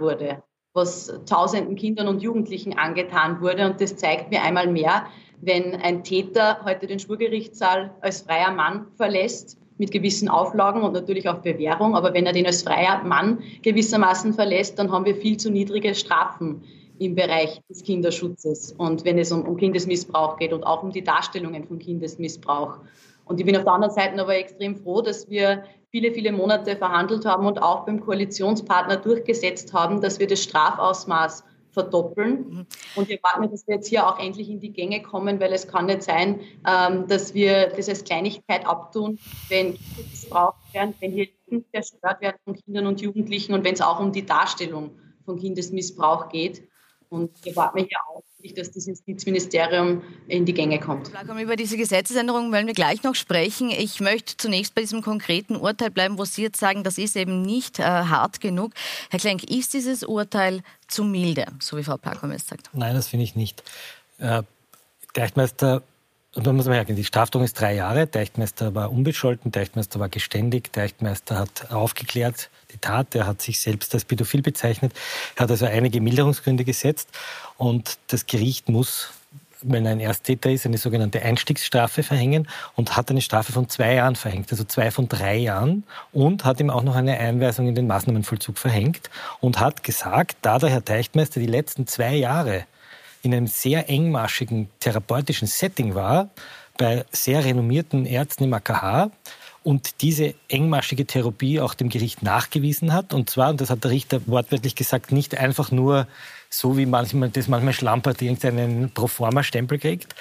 wurde, 0.00 0.42
was 0.74 1.12
tausenden 1.26 1.76
Kindern 1.76 2.08
und 2.08 2.22
Jugendlichen 2.22 2.78
angetan 2.78 3.40
wurde. 3.40 3.66
Und 3.66 3.80
das 3.80 3.96
zeigt 3.96 4.30
mir 4.30 4.42
einmal 4.42 4.70
mehr, 4.70 5.06
wenn 5.40 5.74
ein 5.76 6.04
Täter 6.04 6.64
heute 6.64 6.86
den 6.86 6.98
Schwurgerichtssaal 6.98 7.94
als 8.00 8.22
freier 8.22 8.52
Mann 8.52 8.86
verlässt, 8.96 9.58
mit 9.76 9.90
gewissen 9.90 10.28
Auflagen 10.28 10.82
und 10.82 10.92
natürlich 10.92 11.28
auch 11.28 11.38
Bewährung. 11.38 11.96
Aber 11.96 12.14
wenn 12.14 12.26
er 12.26 12.32
den 12.32 12.46
als 12.46 12.62
freier 12.62 13.02
Mann 13.02 13.40
gewissermaßen 13.62 14.32
verlässt, 14.32 14.78
dann 14.78 14.92
haben 14.92 15.04
wir 15.04 15.16
viel 15.16 15.36
zu 15.36 15.50
niedrige 15.50 15.94
Strafen 15.94 16.62
im 16.98 17.14
Bereich 17.14 17.60
des 17.68 17.82
Kinderschutzes 17.82 18.72
und 18.78 19.04
wenn 19.04 19.18
es 19.18 19.32
um, 19.32 19.42
um 19.42 19.56
Kindesmissbrauch 19.56 20.36
geht 20.36 20.52
und 20.52 20.62
auch 20.62 20.82
um 20.84 20.92
die 20.92 21.02
Darstellungen 21.02 21.64
von 21.64 21.80
Kindesmissbrauch. 21.80 22.78
Und 23.24 23.40
ich 23.40 23.46
bin 23.46 23.56
auf 23.56 23.64
der 23.64 23.72
anderen 23.72 23.94
Seite 23.94 24.20
aber 24.20 24.36
extrem 24.36 24.76
froh, 24.76 25.02
dass 25.02 25.28
wir 25.28 25.64
viele, 25.90 26.12
viele 26.12 26.30
Monate 26.30 26.76
verhandelt 26.76 27.24
haben 27.24 27.46
und 27.46 27.60
auch 27.60 27.84
beim 27.84 28.00
Koalitionspartner 28.00 28.96
durchgesetzt 28.96 29.72
haben, 29.72 30.00
dass 30.00 30.20
wir 30.20 30.26
das 30.26 30.42
Strafausmaß 30.42 31.42
verdoppeln. 31.74 32.48
Mhm. 32.48 32.66
Und 32.96 33.08
wir 33.08 33.18
warten, 33.22 33.50
dass 33.50 33.66
wir 33.66 33.74
jetzt 33.74 33.88
hier 33.88 34.06
auch 34.06 34.18
endlich 34.18 34.48
in 34.48 34.60
die 34.60 34.72
Gänge 34.72 35.02
kommen, 35.02 35.40
weil 35.40 35.52
es 35.52 35.68
kann 35.68 35.86
nicht 35.86 36.02
sein, 36.02 36.40
ähm, 36.66 37.06
dass 37.08 37.34
wir 37.34 37.68
das 37.68 37.88
als 37.88 38.04
Kleinigkeit 38.04 38.66
abtun, 38.66 39.18
wenn 39.48 39.74
Kinder 39.74 40.08
missbraucht 40.10 40.72
werden, 40.72 40.94
wenn 41.00 41.12
hier 41.12 41.26
Kinder 41.48 41.66
zerstört 41.72 42.20
werden 42.20 42.36
von 42.44 42.54
Kindern 42.54 42.86
und 42.86 43.00
Jugendlichen 43.00 43.52
und 43.52 43.64
wenn 43.64 43.74
es 43.74 43.82
auch 43.82 44.00
um 44.00 44.12
die 44.12 44.24
Darstellung 44.24 44.90
von 45.24 45.38
Kindesmissbrauch 45.38 46.28
geht. 46.28 46.62
Und 47.10 47.44
wir 47.44 47.54
warten 47.56 47.78
hier 47.80 47.98
auch 48.08 48.22
dass 48.52 48.70
das 48.72 48.86
Justizministerium 48.86 50.02
in 50.28 50.44
die 50.44 50.52
Gänge 50.52 50.78
kommt. 50.78 51.10
Über 51.40 51.56
diese 51.56 51.78
Gesetzesänderung 51.78 52.52
wollen 52.52 52.66
wir 52.66 52.74
gleich 52.74 53.02
noch 53.02 53.14
sprechen. 53.14 53.70
Ich 53.70 54.00
möchte 54.00 54.36
zunächst 54.36 54.74
bei 54.74 54.82
diesem 54.82 55.00
konkreten 55.00 55.56
Urteil 55.56 55.90
bleiben, 55.90 56.18
wo 56.18 56.24
Sie 56.26 56.42
jetzt 56.42 56.60
sagen, 56.60 56.84
das 56.84 56.98
ist 56.98 57.16
eben 57.16 57.42
nicht 57.42 57.78
äh, 57.78 57.82
hart 57.82 58.40
genug. 58.40 58.72
Herr 59.10 59.18
Klenk, 59.18 59.44
ist 59.44 59.72
dieses 59.72 60.02
Urteil 60.02 60.62
zu 60.88 61.04
milde, 61.04 61.46
so 61.60 61.78
wie 61.78 61.84
Frau 61.84 61.96
Plakom 61.96 62.30
es 62.32 62.46
sagt? 62.46 62.68
Nein, 62.74 62.94
das 62.94 63.08
finde 63.08 63.24
ich 63.24 63.34
nicht. 63.34 63.62
Äh, 64.18 64.42
Deichtmeister 65.14 65.82
und 66.34 66.46
da 66.46 66.52
muss 66.52 66.66
man 66.66 66.74
merken, 66.74 66.96
die 66.96 67.04
Straftung 67.04 67.42
ist 67.44 67.60
drei 67.60 67.74
Jahre. 67.74 68.06
Deichtmeister 68.06 68.74
war 68.74 68.90
unbescholten, 68.90 69.52
Deichtmeister 69.52 70.00
war 70.00 70.08
geständig, 70.08 70.72
Deichtmeister 70.72 71.38
hat 71.38 71.70
aufgeklärt 71.70 72.50
die 72.72 72.78
Tat, 72.78 73.14
er 73.14 73.26
hat 73.26 73.40
sich 73.40 73.60
selbst 73.60 73.94
als 73.94 74.04
pädophil 74.04 74.42
bezeichnet, 74.42 74.92
er 75.36 75.44
hat 75.44 75.50
also 75.50 75.66
einige 75.66 76.00
Milderungsgründe 76.00 76.64
gesetzt 76.64 77.08
und 77.56 77.98
das 78.08 78.26
Gericht 78.26 78.68
muss 78.68 79.12
wenn 79.66 79.86
er 79.86 79.92
ein 79.92 80.00
Ersttäter 80.00 80.50
ist, 80.50 80.66
eine 80.66 80.78
sogenannte 80.78 81.22
Einstiegsstrafe 81.22 82.02
verhängen 82.02 82.48
und 82.76 82.96
hat 82.96 83.10
eine 83.10 83.22
Strafe 83.22 83.52
von 83.52 83.68
zwei 83.68 83.94
Jahren 83.94 84.14
verhängt, 84.14 84.50
also 84.50 84.64
zwei 84.64 84.90
von 84.90 85.08
drei 85.08 85.36
Jahren 85.36 85.84
und 86.12 86.44
hat 86.44 86.60
ihm 86.60 86.70
auch 86.70 86.82
noch 86.82 86.96
eine 86.96 87.18
Einweisung 87.18 87.68
in 87.68 87.74
den 87.74 87.86
Maßnahmenvollzug 87.86 88.58
verhängt 88.58 89.10
und 89.40 89.60
hat 89.60 89.82
gesagt, 89.82 90.36
da 90.42 90.58
der 90.58 90.70
Herr 90.70 90.84
Teichtmeister 90.84 91.40
die 91.40 91.46
letzten 91.46 91.86
zwei 91.86 92.14
Jahre 92.14 92.66
in 93.24 93.34
einem 93.34 93.46
sehr 93.46 93.88
engmaschigen 93.88 94.68
therapeutischen 94.80 95.48
Setting 95.48 95.94
war, 95.94 96.30
bei 96.76 97.04
sehr 97.10 97.44
renommierten 97.44 98.06
Ärzten 98.06 98.44
im 98.44 98.54
AKH, 98.54 99.10
und 99.62 100.02
diese 100.02 100.34
engmaschige 100.48 101.06
Therapie 101.06 101.58
auch 101.58 101.72
dem 101.72 101.88
Gericht 101.88 102.22
nachgewiesen 102.22 102.92
hat. 102.92 103.14
Und 103.14 103.30
zwar, 103.30 103.48
und 103.48 103.62
das 103.62 103.70
hat 103.70 103.82
der 103.82 103.90
Richter 103.90 104.20
wortwörtlich 104.26 104.74
gesagt, 104.74 105.10
nicht 105.10 105.38
einfach 105.38 105.70
nur 105.70 106.06
so, 106.50 106.76
wie 106.76 106.84
manchmal 106.84 107.30
das 107.30 107.48
manchmal 107.48 107.72
schlampert, 107.72 108.20
irgendeinen 108.20 108.90
Proforma-Stempel 108.90 109.78
kriegt. 109.78 110.14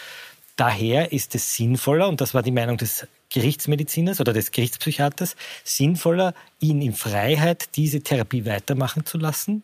Daher 0.56 1.12
ist 1.12 1.36
es 1.36 1.56
sinnvoller, 1.56 2.08
und 2.08 2.22
das 2.22 2.34
war 2.34 2.42
die 2.42 2.52
Meinung 2.52 2.78
des 2.78 3.06
Gerichtsmediziners 3.32 4.22
oder 4.22 4.32
des 4.32 4.52
Gerichtspsychiaters, 4.52 5.36
sinnvoller, 5.66 6.34
ihn 6.62 6.82
in 6.82 6.94
Freiheit 6.94 7.76
diese 7.76 8.02
Therapie 8.02 8.46
weitermachen 8.46 9.06
zu 9.06 9.18
lassen 9.18 9.64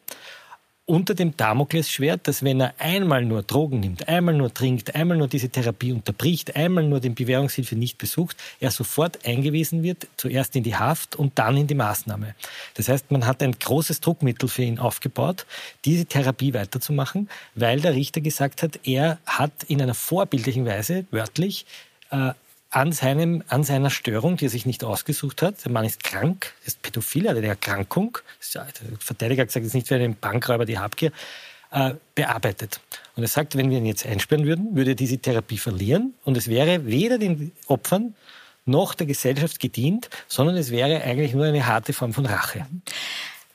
unter 0.89 1.13
dem 1.13 1.38
Damoklesschwert, 1.38 2.27
dass 2.27 2.43
wenn 2.43 2.60
er 2.60 2.74
einmal 2.79 3.24
nur 3.24 3.43
Drogen 3.43 3.79
nimmt, 3.79 4.08
einmal 4.10 4.34
nur 4.34 4.51
trinkt, 4.51 4.96
einmal 4.96 5.17
nur 5.17 5.27
diese 5.27 5.50
Therapie 5.50 5.93
unterbricht, 5.93 6.55
einmal 6.55 6.84
nur 6.84 7.00
den 7.00 7.13
Bewährungshilfe 7.13 7.75
nicht 7.75 8.00
besucht, 8.00 8.36
er 8.60 8.72
sofort 8.72 9.24
eingewiesen 9.24 9.84
wird, 9.84 10.08
zuerst 10.17 10.55
in 10.55 10.63
die 10.63 10.75
Haft 10.75 11.15
und 11.15 11.38
dann 11.38 11.58
in 11.58 11.67
die 11.67 11.75
Maßnahme. 11.75 12.34
Das 12.74 12.89
heißt, 12.89 13.12
man 13.12 13.27
hat 13.27 13.43
ein 13.43 13.51
großes 13.51 14.01
Druckmittel 14.01 14.50
für 14.50 14.63
ihn 14.63 14.79
aufgebaut, 14.79 15.46
diese 15.86 16.05
Therapie 16.05 16.55
weiterzumachen, 16.55 17.29
weil 17.53 17.79
der 17.81 17.93
Richter 17.93 18.22
gesagt 18.22 18.63
hat, 18.63 18.79
er 18.84 19.19
hat 19.27 19.51
in 19.67 19.81
einer 19.84 19.93
vorbildlichen 19.93 20.65
Weise, 20.65 21.05
wörtlich, 21.12 21.67
äh, 22.10 22.31
an, 22.69 22.91
seinem, 22.91 23.43
an 23.47 23.63
seiner 23.63 23.89
Störung, 23.89 24.38
die 24.38 24.45
er 24.45 24.49
sich 24.49 24.65
nicht 24.65 24.83
ausgesucht 24.83 25.41
hat. 25.41 25.63
Der 25.65 25.71
Mann 25.71 25.85
ist 25.85 26.03
krank, 26.03 26.53
ist 26.65 26.81
pädophil, 26.81 27.27
hat 27.27 27.38
eine 27.38 27.47
Erkrankung. 27.47 28.17
Der 28.53 28.65
Verteidiger 28.99 29.41
hat 29.41 29.49
gesagt, 29.49 29.63
es 29.63 29.69
ist 29.69 29.75
nicht 29.75 29.88
für 29.88 29.95
einen 29.95 30.15
Bankräuber 30.15 30.65
die 30.65 30.79
Habgier. 30.79 31.11
Äh, 31.71 31.93
bearbeitet. 32.15 32.81
Und 33.15 33.21
er 33.21 33.29
sagt, 33.29 33.55
wenn 33.55 33.69
wir 33.69 33.77
ihn 33.77 33.85
jetzt 33.85 34.03
einsperren 34.03 34.47
würden, 34.47 34.75
würde 34.75 34.93
er 34.93 34.95
diese 34.95 35.19
Therapie 35.19 35.59
verlieren 35.59 36.15
und 36.23 36.35
es 36.35 36.47
wäre 36.47 36.88
weder 36.88 37.19
den 37.19 37.51
Opfern 37.67 38.15
noch 38.65 38.95
der 38.95 39.05
Gesellschaft 39.05 39.59
gedient, 39.59 40.09
sondern 40.27 40.57
es 40.57 40.71
wäre 40.71 41.03
eigentlich 41.03 41.33
nur 41.35 41.45
eine 41.45 41.67
harte 41.67 41.93
Form 41.93 42.11
von 42.11 42.25
Rache. 42.25 42.65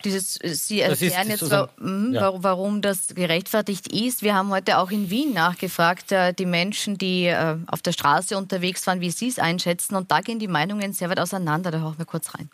Dieses, 0.05 0.35
Sie 0.35 0.81
erklären 0.81 1.29
jetzt, 1.29 1.41
so, 1.41 1.55
ja. 1.55 2.33
warum 2.37 2.83
das 2.83 3.09
gerechtfertigt 3.15 3.93
ist. 3.93 4.23
Wir 4.23 4.35
haben 4.35 4.51
heute 4.51 4.79
auch 4.79 4.91
in 4.91 5.09
Wien 5.09 5.33
nachgefragt, 5.33 6.13
äh, 6.13 6.35
die 6.35 6.47
Menschen, 6.47 6.99
die 6.99 7.27
äh, 7.27 7.57
auf 7.67 7.81
der 7.81 7.93
Straße 7.93 8.37
unterwegs 8.37 8.87
waren, 8.87 9.01
wie 9.01 9.11
sie 9.11 9.29
es 9.29 9.39
einschätzen. 9.39 9.97
Und 9.97 10.11
da 10.11 10.21
gehen 10.21 10.39
die 10.39 10.49
Meinungen 10.49 10.93
sehr 10.93 11.09
weit 11.09 11.21
auseinander. 11.21 11.71
Da 11.71 11.79
hören 11.79 11.95
wir 11.97 12.05
kurz 12.05 12.35
rein. 12.35 12.51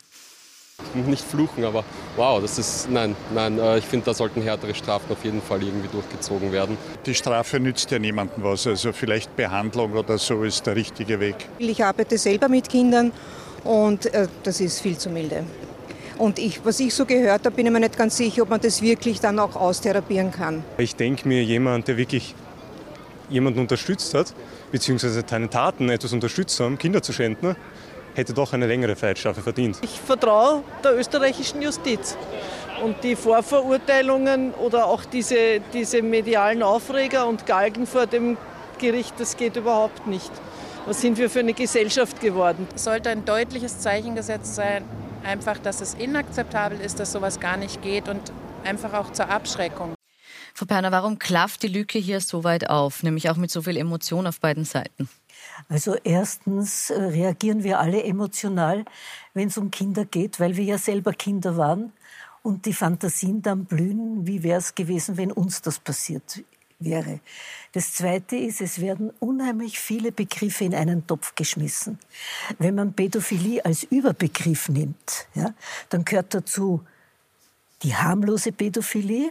Nicht 0.93 1.23
fluchen, 1.23 1.63
aber 1.63 1.83
wow, 2.15 2.41
das 2.41 2.57
ist, 2.57 2.89
nein, 2.89 3.15
nein, 3.33 3.59
äh, 3.59 3.77
ich 3.77 3.85
finde, 3.85 4.07
da 4.07 4.13
sollten 4.13 4.41
härtere 4.41 4.73
Strafen 4.73 5.11
auf 5.11 5.23
jeden 5.23 5.41
Fall 5.41 5.61
irgendwie 5.61 5.87
durchgezogen 5.87 6.51
werden. 6.51 6.77
Die 7.05 7.13
Strafe 7.13 7.59
nützt 7.59 7.91
ja 7.91 7.99
niemandem 7.99 8.43
was, 8.43 8.67
also 8.67 8.91
vielleicht 8.91 9.35
Behandlung 9.35 9.93
oder 9.93 10.17
so 10.17 10.43
ist 10.43 10.65
der 10.65 10.75
richtige 10.75 11.19
Weg. 11.19 11.35
Ich 11.59 11.83
arbeite 11.83 12.17
selber 12.17 12.49
mit 12.49 12.67
Kindern 12.67 13.11
und 13.63 14.07
äh, 14.07 14.27
das 14.43 14.59
ist 14.59 14.81
viel 14.81 14.97
zu 14.97 15.09
milde. 15.09 15.43
Und 16.21 16.37
ich, 16.37 16.63
was 16.63 16.79
ich 16.79 16.93
so 16.93 17.07
gehört 17.07 17.47
habe, 17.47 17.55
bin 17.55 17.65
ich 17.65 17.71
mir 17.71 17.79
nicht 17.79 17.97
ganz 17.97 18.15
sicher, 18.15 18.43
ob 18.43 18.49
man 18.51 18.61
das 18.61 18.83
wirklich 18.83 19.19
dann 19.19 19.39
auch 19.39 19.55
austherapieren 19.55 20.29
kann. 20.29 20.63
Ich 20.77 20.95
denke 20.95 21.27
mir, 21.27 21.43
jemand, 21.43 21.87
der 21.87 21.97
wirklich 21.97 22.35
jemanden 23.27 23.59
unterstützt 23.59 24.13
hat, 24.13 24.31
beziehungsweise 24.71 25.23
seine 25.27 25.49
Taten 25.49 25.89
etwas 25.89 26.13
unterstützt 26.13 26.59
haben, 26.59 26.77
Kinder 26.77 27.01
zu 27.01 27.11
schänden, 27.11 27.55
hätte 28.13 28.33
doch 28.33 28.53
eine 28.53 28.67
längere 28.67 28.95
Freiheitsstrafe 28.95 29.41
verdient. 29.41 29.79
Ich 29.81 29.99
vertraue 29.99 30.61
der 30.83 30.95
österreichischen 30.95 31.59
Justiz. 31.63 32.15
Und 32.83 33.03
die 33.03 33.15
Vorverurteilungen 33.15 34.53
oder 34.53 34.85
auch 34.85 35.03
diese, 35.05 35.59
diese 35.73 36.03
medialen 36.03 36.61
Aufreger 36.61 37.25
und 37.25 37.47
Galgen 37.47 37.87
vor 37.87 38.05
dem 38.05 38.37
Gericht, 38.77 39.15
das 39.17 39.37
geht 39.37 39.55
überhaupt 39.55 40.05
nicht. 40.05 40.31
Was 40.85 41.01
sind 41.01 41.17
wir 41.17 41.31
für 41.31 41.39
eine 41.39 41.53
Gesellschaft 41.53 42.21
geworden? 42.21 42.67
Es 42.75 42.83
sollte 42.83 43.09
ein 43.09 43.25
deutliches 43.25 43.79
Zeichen 43.79 44.13
gesetzt 44.13 44.53
sein, 44.53 44.83
einfach, 45.23 45.57
dass 45.57 45.81
es 45.81 45.93
inakzeptabel 45.93 46.79
ist, 46.79 46.99
dass 46.99 47.11
sowas 47.11 47.39
gar 47.39 47.57
nicht 47.57 47.81
geht 47.81 48.09
und 48.09 48.31
einfach 48.63 48.93
auch 48.93 49.11
zur 49.11 49.29
Abschreckung. 49.29 49.93
Frau 50.53 50.65
Perner, 50.65 50.91
warum 50.91 51.17
klafft 51.17 51.63
die 51.63 51.67
Lücke 51.67 51.97
hier 51.97 52.19
so 52.19 52.43
weit 52.43 52.69
auf, 52.69 53.03
nämlich 53.03 53.29
auch 53.29 53.37
mit 53.37 53.51
so 53.51 53.61
viel 53.61 53.77
Emotion 53.77 54.27
auf 54.27 54.39
beiden 54.39 54.65
Seiten? 54.65 55.09
Also 55.69 55.95
erstens 56.03 56.89
äh, 56.89 57.01
reagieren 57.01 57.63
wir 57.63 57.79
alle 57.79 58.03
emotional, 58.03 58.85
wenn 59.33 59.47
es 59.47 59.57
um 59.57 59.71
Kinder 59.71 60.05
geht, 60.05 60.39
weil 60.39 60.57
wir 60.57 60.63
ja 60.63 60.77
selber 60.77 61.13
Kinder 61.13 61.57
waren 61.57 61.93
und 62.43 62.65
die 62.65 62.73
Fantasien 62.73 63.41
dann 63.41 63.65
blühen, 63.65 64.27
wie 64.27 64.43
wäre 64.43 64.59
es 64.59 64.75
gewesen, 64.75 65.17
wenn 65.17 65.31
uns 65.31 65.61
das 65.61 65.79
passiert 65.79 66.43
wäre. 66.79 67.19
Das 67.73 67.93
Zweite 67.93 68.35
ist, 68.35 68.59
es 68.59 68.81
werden 68.81 69.11
unheimlich 69.19 69.79
viele 69.79 70.11
Begriffe 70.11 70.65
in 70.65 70.75
einen 70.75 71.07
Topf 71.07 71.35
geschmissen. 71.35 71.99
Wenn 72.59 72.75
man 72.75 72.93
Pädophilie 72.93 73.63
als 73.63 73.83
Überbegriff 73.83 74.67
nimmt, 74.67 75.27
ja, 75.35 75.53
dann 75.89 76.03
gehört 76.03 76.33
dazu 76.33 76.83
die 77.83 77.95
harmlose 77.95 78.51
Pädophilie, 78.51 79.29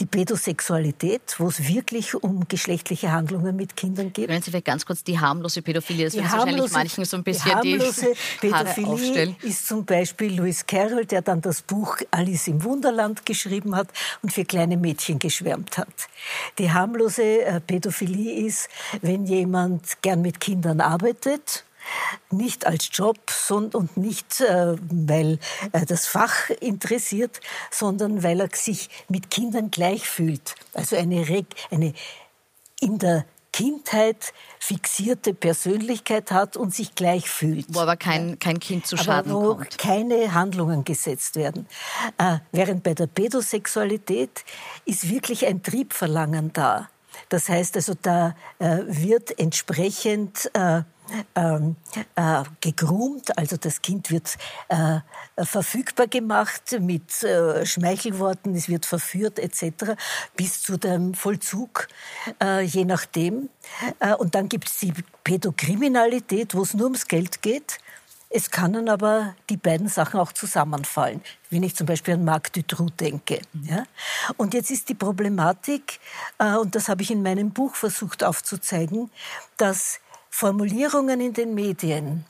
die 0.00 0.06
Pädosexualität, 0.06 1.34
wo 1.38 1.48
es 1.48 1.66
wirklich 1.66 2.14
um 2.14 2.46
geschlechtliche 2.46 3.10
Handlungen 3.10 3.56
mit 3.56 3.76
Kindern 3.76 4.12
geht. 4.12 4.28
Wenn 4.28 4.42
Sie 4.42 4.50
vielleicht 4.50 4.66
ganz 4.66 4.86
kurz 4.86 5.02
die 5.02 5.18
harmlose 5.18 5.60
Pädophilie, 5.62 6.04
das 6.04 6.14
wird 6.14 6.30
wahrscheinlich 6.30 6.70
manchen 6.70 7.04
so 7.04 7.16
ein 7.16 7.24
bisschen 7.24 7.60
die 7.62 7.78
harmlose 7.78 8.12
die 8.42 8.48
Pädophilie 8.48 8.92
aufstellen. 8.92 9.36
ist 9.42 9.66
zum 9.66 9.84
Beispiel 9.84 10.34
Lewis 10.34 10.66
Carroll, 10.66 11.04
der 11.04 11.22
dann 11.22 11.40
das 11.40 11.62
Buch 11.62 11.96
Alice 12.12 12.46
im 12.46 12.62
Wunderland 12.62 13.26
geschrieben 13.26 13.74
hat 13.74 13.88
und 14.22 14.32
für 14.32 14.44
kleine 14.44 14.76
Mädchen 14.76 15.18
geschwärmt 15.18 15.78
hat. 15.78 15.88
Die 16.58 16.70
harmlose 16.70 17.42
äh, 17.42 17.60
Pädophilie 17.60 18.46
ist, 18.46 18.68
wenn 19.02 19.26
jemand 19.26 20.00
gern 20.02 20.22
mit 20.22 20.38
Kindern 20.38 20.80
arbeitet, 20.80 21.64
nicht 22.30 22.66
als 22.66 22.90
Job 22.92 23.18
und 23.50 23.96
nicht, 23.96 24.40
äh, 24.40 24.76
weil 24.90 25.38
er 25.72 25.86
das 25.86 26.06
Fach 26.06 26.50
interessiert, 26.60 27.40
sondern 27.70 28.22
weil 28.22 28.40
er 28.40 28.48
sich 28.52 28.88
mit 29.08 29.30
Kindern 29.30 29.70
gleich 29.70 30.08
fühlt. 30.08 30.54
Also 30.74 30.96
eine, 30.96 31.24
eine 31.70 31.94
in 32.80 32.98
der 32.98 33.24
Kindheit 33.52 34.32
fixierte 34.60 35.34
Persönlichkeit 35.34 36.30
hat 36.30 36.56
und 36.56 36.74
sich 36.74 36.94
gleich 36.94 37.28
fühlt. 37.28 37.66
Wo 37.70 37.80
aber 37.80 37.96
kein, 37.96 38.38
kein 38.38 38.60
Kind 38.60 38.86
zu 38.86 38.96
Schaden 38.96 39.32
aber 39.32 39.42
wo 39.42 39.54
kommt. 39.56 39.78
keine 39.78 40.32
Handlungen 40.34 40.84
gesetzt 40.84 41.34
werden. 41.34 41.66
Äh, 42.18 42.38
während 42.52 42.82
bei 42.82 42.94
der 42.94 43.06
Pädosexualität 43.06 44.44
ist 44.84 45.08
wirklich 45.10 45.46
ein 45.46 45.62
Triebverlangen 45.62 46.52
da. 46.52 46.88
Das 47.30 47.48
heißt 47.48 47.74
also, 47.76 47.94
da 48.00 48.36
äh, 48.58 48.78
wird 48.86 49.38
entsprechend 49.40 50.50
äh, 50.54 50.82
ähm, 51.34 51.76
äh, 52.16 52.42
gegroomt, 52.60 53.36
also 53.36 53.56
das 53.56 53.82
Kind 53.82 54.10
wird 54.10 54.36
äh, 54.68 55.00
verfügbar 55.36 56.06
gemacht 56.06 56.76
mit 56.80 57.22
äh, 57.22 57.64
Schmeichelworten, 57.64 58.54
es 58.54 58.68
wird 58.68 58.86
verführt 58.86 59.38
etc. 59.38 59.94
bis 60.36 60.62
zu 60.62 60.76
dem 60.76 61.14
Vollzug, 61.14 61.88
äh, 62.42 62.62
je 62.62 62.84
nachdem. 62.84 63.48
Äh, 64.00 64.14
und 64.14 64.34
dann 64.34 64.48
gibt 64.48 64.68
es 64.68 64.78
die 64.78 64.92
Pädokriminalität, 65.24 66.54
wo 66.54 66.62
es 66.62 66.74
nur 66.74 66.84
ums 66.84 67.06
Geld 67.06 67.42
geht. 67.42 67.78
Es 68.30 68.50
können 68.50 68.90
aber 68.90 69.34
die 69.48 69.56
beiden 69.56 69.88
Sachen 69.88 70.20
auch 70.20 70.32
zusammenfallen, 70.32 71.22
wenn 71.48 71.62
ich 71.62 71.74
zum 71.74 71.86
Beispiel 71.86 72.14
an 72.14 72.24
Marc 72.24 72.52
Dutroux 72.52 72.90
denke. 72.90 73.40
Ja? 73.62 73.84
Und 74.36 74.52
jetzt 74.52 74.70
ist 74.70 74.90
die 74.90 74.94
Problematik, 74.94 75.98
äh, 76.38 76.56
und 76.56 76.74
das 76.74 76.90
habe 76.90 77.02
ich 77.02 77.10
in 77.10 77.22
meinem 77.22 77.52
Buch 77.52 77.74
versucht 77.74 78.22
aufzuzeigen, 78.22 79.10
dass 79.56 80.00
Formulierungen 80.38 81.20
in 81.20 81.32
den 81.32 81.54
Medien 81.54 82.24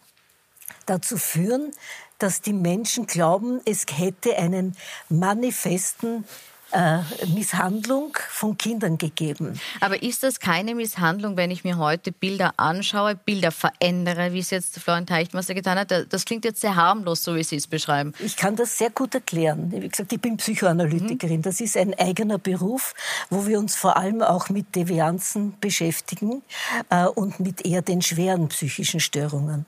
dazu 0.86 1.18
führen, 1.18 1.72
dass 2.16 2.40
die 2.40 2.54
Menschen 2.54 3.06
glauben, 3.06 3.60
es 3.66 3.84
hätte 3.92 4.34
einen 4.38 4.78
manifesten 5.10 6.24
äh, 6.72 6.98
Misshandlung 7.34 8.16
von 8.28 8.58
Kindern 8.58 8.98
gegeben. 8.98 9.58
Aber 9.80 10.02
ist 10.02 10.22
das 10.22 10.40
keine 10.40 10.74
Misshandlung, 10.74 11.36
wenn 11.36 11.50
ich 11.50 11.64
mir 11.64 11.78
heute 11.78 12.12
Bilder 12.12 12.54
anschaue, 12.56 13.14
Bilder 13.14 13.50
verändere, 13.50 14.32
wie 14.32 14.40
es 14.40 14.50
jetzt 14.50 14.78
Florian 14.78 15.06
Teichtmeister 15.06 15.54
getan 15.54 15.78
hat? 15.78 15.92
Das 16.10 16.24
klingt 16.24 16.44
jetzt 16.44 16.60
sehr 16.60 16.76
harmlos, 16.76 17.24
so 17.24 17.34
wie 17.34 17.42
Sie 17.42 17.56
es 17.56 17.66
beschreiben. 17.66 18.12
Ich 18.18 18.36
kann 18.36 18.56
das 18.56 18.76
sehr 18.76 18.90
gut 18.90 19.14
erklären. 19.14 19.72
Wie 19.72 19.88
gesagt, 19.88 20.12
ich 20.12 20.20
bin 20.20 20.36
Psychoanalytikerin. 20.36 21.38
Mhm. 21.38 21.42
Das 21.42 21.60
ist 21.60 21.76
ein 21.76 21.98
eigener 21.98 22.38
Beruf, 22.38 22.94
wo 23.30 23.46
wir 23.46 23.58
uns 23.58 23.74
vor 23.74 23.96
allem 23.96 24.22
auch 24.22 24.48
mit 24.50 24.74
Devianzen 24.74 25.54
beschäftigen 25.60 26.42
äh, 26.90 27.06
und 27.06 27.40
mit 27.40 27.64
eher 27.64 27.82
den 27.82 28.02
schweren 28.02 28.48
psychischen 28.48 29.00
Störungen. 29.00 29.66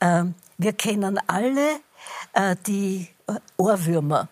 Äh, 0.00 0.24
wir 0.58 0.72
kennen 0.72 1.18
alle 1.26 1.80
äh, 2.32 2.56
die 2.66 3.08
Ohrwürmer 3.56 4.28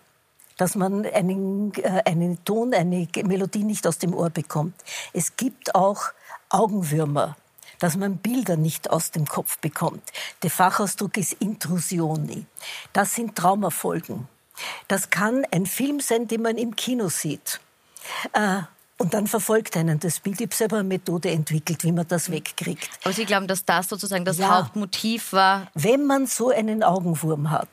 dass 0.57 0.75
man 0.75 1.05
einen, 1.05 1.73
äh, 1.75 2.01
einen 2.05 2.43
Ton, 2.45 2.73
eine 2.73 3.07
Melodie 3.23 3.63
nicht 3.63 3.87
aus 3.87 3.97
dem 3.97 4.13
Ohr 4.13 4.29
bekommt. 4.29 4.75
Es 5.13 5.35
gibt 5.35 5.75
auch 5.75 6.05
Augenwürmer, 6.49 7.35
dass 7.79 7.97
man 7.97 8.17
Bilder 8.17 8.55
nicht 8.57 8.89
aus 8.89 9.11
dem 9.11 9.25
Kopf 9.25 9.59
bekommt. 9.59 10.03
Der 10.43 10.49
Fachausdruck 10.49 11.17
ist 11.17 11.33
Intrusioni. 11.33 12.45
Das 12.93 13.15
sind 13.15 13.35
Traumafolgen. 13.35 14.27
Das 14.87 15.09
kann 15.09 15.45
ein 15.51 15.65
Film 15.65 15.99
sein, 15.99 16.27
den 16.27 16.41
man 16.41 16.57
im 16.57 16.75
Kino 16.75 17.09
sieht. 17.09 17.59
Äh, 18.33 18.61
und 18.97 19.13
dann 19.13 19.27
verfolgt 19.27 19.75
einen 19.75 19.99
das 19.99 20.21
Bild. 20.21 20.39
Ich 20.39 20.47
habe 20.47 20.55
selber 20.55 20.77
eine 20.77 20.87
Methode 20.87 21.29
entwickelt, 21.29 21.83
wie 21.83 21.91
man 21.91 22.07
das 22.07 22.31
wegkriegt. 22.31 22.89
Aber 23.03 23.13
Sie 23.13 23.25
glauben, 23.25 23.47
dass 23.47 23.65
das 23.65 23.89
sozusagen 23.89 24.23
das 24.23 24.37
ja. 24.37 24.57
Hauptmotiv 24.57 25.33
war? 25.33 25.67
Wenn 25.73 26.05
man 26.05 26.27
so 26.27 26.49
einen 26.49 26.81
Augenwurm 26.81 27.51
hat, 27.51 27.67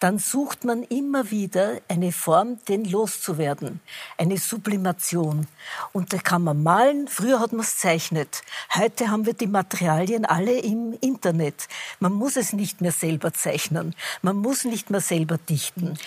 dann 0.00 0.18
sucht 0.18 0.64
man 0.64 0.82
immer 0.82 1.30
wieder 1.30 1.80
eine 1.88 2.12
Form, 2.12 2.58
den 2.66 2.84
loszuwerden, 2.84 3.80
eine 4.18 4.38
Sublimation. 4.38 5.46
Und 5.92 6.12
da 6.12 6.18
kann 6.18 6.42
man 6.42 6.62
malen, 6.62 7.08
früher 7.08 7.40
hat 7.40 7.52
man 7.52 7.60
es 7.60 7.78
zeichnet. 7.78 8.42
Heute 8.74 9.10
haben 9.10 9.26
wir 9.26 9.34
die 9.34 9.46
Materialien 9.46 10.24
alle 10.24 10.58
im 10.58 10.96
Internet. 11.00 11.68
Man 12.00 12.12
muss 12.12 12.36
es 12.36 12.52
nicht 12.52 12.80
mehr 12.80 12.92
selber 12.92 13.32
zeichnen, 13.32 13.94
man 14.22 14.36
muss 14.36 14.64
nicht 14.64 14.90
mehr 14.90 15.00
selber 15.00 15.38
dichten. 15.38 15.98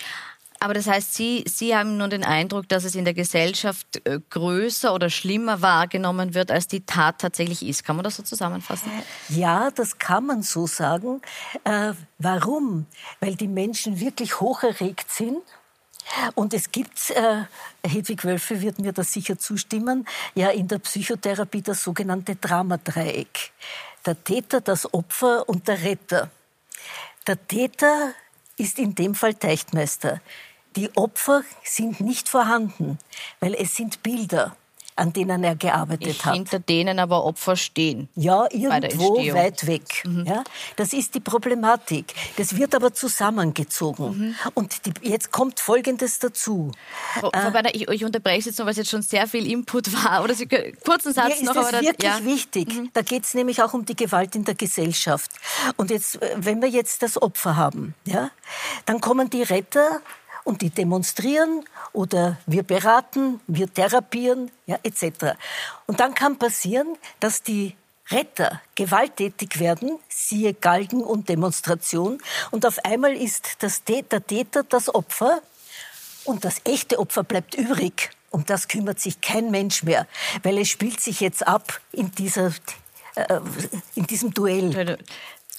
Aber 0.60 0.74
das 0.74 0.86
heißt, 0.86 1.14
Sie, 1.14 1.44
Sie 1.46 1.76
haben 1.76 1.96
nun 1.96 2.10
den 2.10 2.24
Eindruck, 2.24 2.68
dass 2.68 2.84
es 2.84 2.94
in 2.94 3.04
der 3.04 3.14
Gesellschaft 3.14 3.86
äh, 4.04 4.20
größer 4.30 4.92
oder 4.92 5.08
schlimmer 5.08 5.62
wahrgenommen 5.62 6.34
wird, 6.34 6.50
als 6.50 6.66
die 6.66 6.84
Tat 6.84 7.20
tatsächlich 7.20 7.64
ist. 7.64 7.84
Kann 7.84 7.96
man 7.96 8.02
das 8.02 8.16
so 8.16 8.22
zusammenfassen? 8.22 8.90
Ja, 9.28 9.70
das 9.70 9.98
kann 9.98 10.26
man 10.26 10.42
so 10.42 10.66
sagen. 10.66 11.22
Äh, 11.64 11.92
warum? 12.18 12.86
Weil 13.20 13.36
die 13.36 13.48
Menschen 13.48 14.00
wirklich 14.00 14.40
hocherregt 14.40 15.10
sind. 15.10 15.38
Und 16.34 16.54
es 16.54 16.72
gibt, 16.72 17.10
äh, 17.10 17.42
Hedwig 17.86 18.24
Wölfe 18.24 18.60
wird 18.60 18.78
mir 18.78 18.92
das 18.92 19.12
sicher 19.12 19.38
zustimmen, 19.38 20.08
ja 20.34 20.48
in 20.48 20.66
der 20.66 20.78
Psychotherapie 20.78 21.62
das 21.62 21.82
sogenannte 21.82 22.34
Dramadreieck. 22.34 23.52
Der 24.06 24.24
Täter, 24.24 24.60
das 24.60 24.92
Opfer 24.94 25.48
und 25.48 25.68
der 25.68 25.82
Retter. 25.82 26.30
Der 27.26 27.46
Täter 27.46 28.14
ist 28.56 28.78
in 28.78 28.94
dem 28.94 29.14
Fall 29.14 29.34
Teichtmeister. 29.34 30.20
Die 30.76 30.94
Opfer 30.96 31.42
sind 31.64 32.00
nicht 32.00 32.28
vorhanden, 32.28 32.98
weil 33.40 33.54
es 33.54 33.74
sind 33.76 34.02
Bilder. 34.02 34.56
an 34.98 35.12
denen 35.12 35.44
er 35.44 35.54
gearbeitet 35.54 36.08
ich 36.08 36.24
hat. 36.24 36.34
Hinter 36.34 36.58
denen 36.58 36.98
aber 36.98 37.24
Opfer 37.24 37.56
stehen. 37.56 38.08
Ja, 38.16 38.46
irgendwo 38.50 39.16
weit 39.32 39.66
weg. 39.66 40.02
Mhm. 40.04 40.26
Ja, 40.26 40.44
das 40.76 40.92
ist 40.92 41.14
die 41.14 41.20
Problematik. 41.20 42.14
Das 42.36 42.56
wird 42.56 42.74
aber 42.74 42.92
zusammengezogen. 42.92 44.18
Mhm. 44.18 44.34
Und 44.54 44.86
die, 44.86 45.08
jetzt 45.08 45.30
kommt 45.30 45.60
Folgendes 45.60 46.18
dazu. 46.18 46.72
Frau, 47.20 47.30
Frau 47.30 47.58
äh, 47.58 47.70
ich, 47.72 47.88
ich 47.88 48.04
unterbreche 48.04 48.48
jetzt 48.48 48.58
noch, 48.58 48.66
weil 48.66 48.72
es 48.72 48.78
jetzt 48.78 48.90
schon 48.90 49.02
sehr 49.02 49.26
viel 49.28 49.50
Input 49.50 49.92
war. 49.92 50.24
Oder 50.24 50.34
Sie, 50.34 50.46
kurzen 50.46 51.12
Satz 51.12 51.40
Mir 51.40 51.46
noch. 51.46 51.56
Ist 51.56 51.72
das 51.72 51.82
wirklich 51.82 52.10
ja. 52.10 52.24
wichtig. 52.24 52.74
Mhm. 52.74 52.90
Da 52.92 53.02
geht 53.02 53.24
es 53.24 53.34
nämlich 53.34 53.62
auch 53.62 53.74
um 53.74 53.84
die 53.84 53.96
Gewalt 53.96 54.34
in 54.34 54.44
der 54.44 54.54
Gesellschaft. 54.54 55.30
Und 55.76 55.90
jetzt, 55.90 56.20
äh, 56.20 56.34
wenn 56.38 56.60
wir 56.60 56.68
jetzt 56.68 57.02
das 57.02 57.20
Opfer 57.20 57.56
haben, 57.56 57.94
ja, 58.04 58.30
dann 58.84 59.00
kommen 59.00 59.30
die 59.30 59.42
Retter 59.42 60.00
und 60.48 60.62
die 60.62 60.70
demonstrieren 60.70 61.62
oder 61.92 62.38
wir 62.46 62.62
beraten, 62.62 63.38
wir 63.46 63.70
therapieren, 63.72 64.50
ja, 64.64 64.78
etc. 64.82 65.36
Und 65.86 66.00
dann 66.00 66.14
kann 66.14 66.38
passieren, 66.38 66.96
dass 67.20 67.42
die 67.42 67.76
Retter 68.10 68.62
gewalttätig 68.74 69.60
werden, 69.60 69.98
siehe 70.08 70.54
Galgen 70.54 71.02
und 71.02 71.28
Demonstration, 71.28 72.18
und 72.50 72.64
auf 72.64 72.82
einmal 72.82 73.14
ist 73.14 73.56
das, 73.58 73.84
der 73.84 74.26
Täter 74.26 74.62
das 74.62 74.92
Opfer 74.94 75.42
und 76.24 76.46
das 76.46 76.62
echte 76.64 76.98
Opfer 76.98 77.24
bleibt 77.24 77.54
übrig. 77.54 78.10
Um 78.30 78.46
das 78.46 78.68
kümmert 78.68 79.00
sich 79.00 79.20
kein 79.20 79.50
Mensch 79.50 79.82
mehr, 79.82 80.06
weil 80.42 80.56
es 80.56 80.68
spielt 80.68 81.00
sich 81.02 81.20
jetzt 81.20 81.46
ab 81.46 81.78
in, 81.92 82.10
dieser, 82.12 82.54
äh, 83.16 83.40
in 83.94 84.06
diesem 84.06 84.32
Duell. 84.32 84.96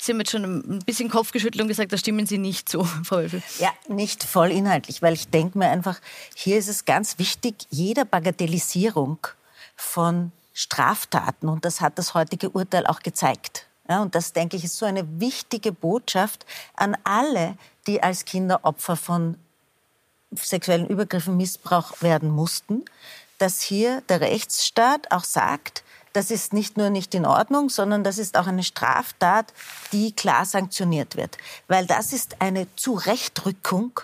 Sie 0.02 0.14
haben 0.14 0.20
jetzt 0.20 0.32
schon 0.32 0.44
ein 0.44 0.80
bisschen 0.86 1.10
Kopfgeschüttelt 1.10 1.62
und 1.62 1.68
gesagt, 1.68 1.92
da 1.92 1.98
stimmen 1.98 2.26
Sie 2.26 2.38
nicht 2.38 2.70
zu, 2.70 2.84
Frau 3.04 3.18
Wölfel. 3.18 3.44
Ja, 3.60 3.74
nicht 3.90 4.24
voll 4.24 4.50
inhaltlich, 4.50 5.02
weil 5.02 5.14
ich 5.14 5.28
denke 5.28 5.58
mir 5.58 5.70
einfach, 5.70 6.00
hier 6.36 6.58
ist 6.58 6.70
es 6.70 6.86
ganz 6.86 7.20
wichtig, 7.20 7.56
jeder 7.70 8.06
Bagatellisierung 8.06 9.18
von 9.76 10.32
Straftaten, 10.54 11.50
und 11.50 11.66
das 11.66 11.82
hat 11.82 11.98
das 11.98 12.14
heutige 12.14 12.50
Urteil 12.50 12.88
auch 12.88 13.02
gezeigt. 13.02 13.68
Ja, 13.90 14.02
und 14.02 14.16
das, 14.16 14.32
denke 14.32 14.56
ich, 14.56 14.64
ist 14.64 14.78
so 14.78 14.86
eine 14.86 15.20
wichtige 15.20 15.74
Botschaft 15.74 16.46
an 16.76 16.96
alle, 17.04 17.58
die 17.86 18.02
als 18.02 18.24
Kinder 18.24 18.62
Opfer 18.64 18.96
von 18.96 19.36
sexuellen 20.32 20.88
Übergriffen, 20.88 21.36
Missbrauch 21.36 22.02
werden 22.02 22.30
mussten, 22.30 22.86
dass 23.38 23.62
hier 23.62 24.02
der 24.08 24.22
Rechtsstaat 24.22 25.12
auch 25.12 25.24
sagt, 25.24 25.84
das 26.14 26.32
ist 26.32 26.54
nicht 26.54 26.78
nur 26.78 26.90
nicht 26.90 27.14
in 27.14 27.26
Ordnung, 27.26 27.70
sondern 27.70 28.04
das 28.04 28.18
ist 28.18 28.38
auch 28.38 28.48
eine 28.48 28.64
Straftat, 28.64 29.54
die 29.92 30.12
klar 30.12 30.46
sanktioniert 30.46 31.16
wird. 31.16 31.38
Weil 31.68 31.86
das 31.86 32.14
ist 32.14 32.42
eine 32.42 32.68
Zurechtrückung, 32.76 34.00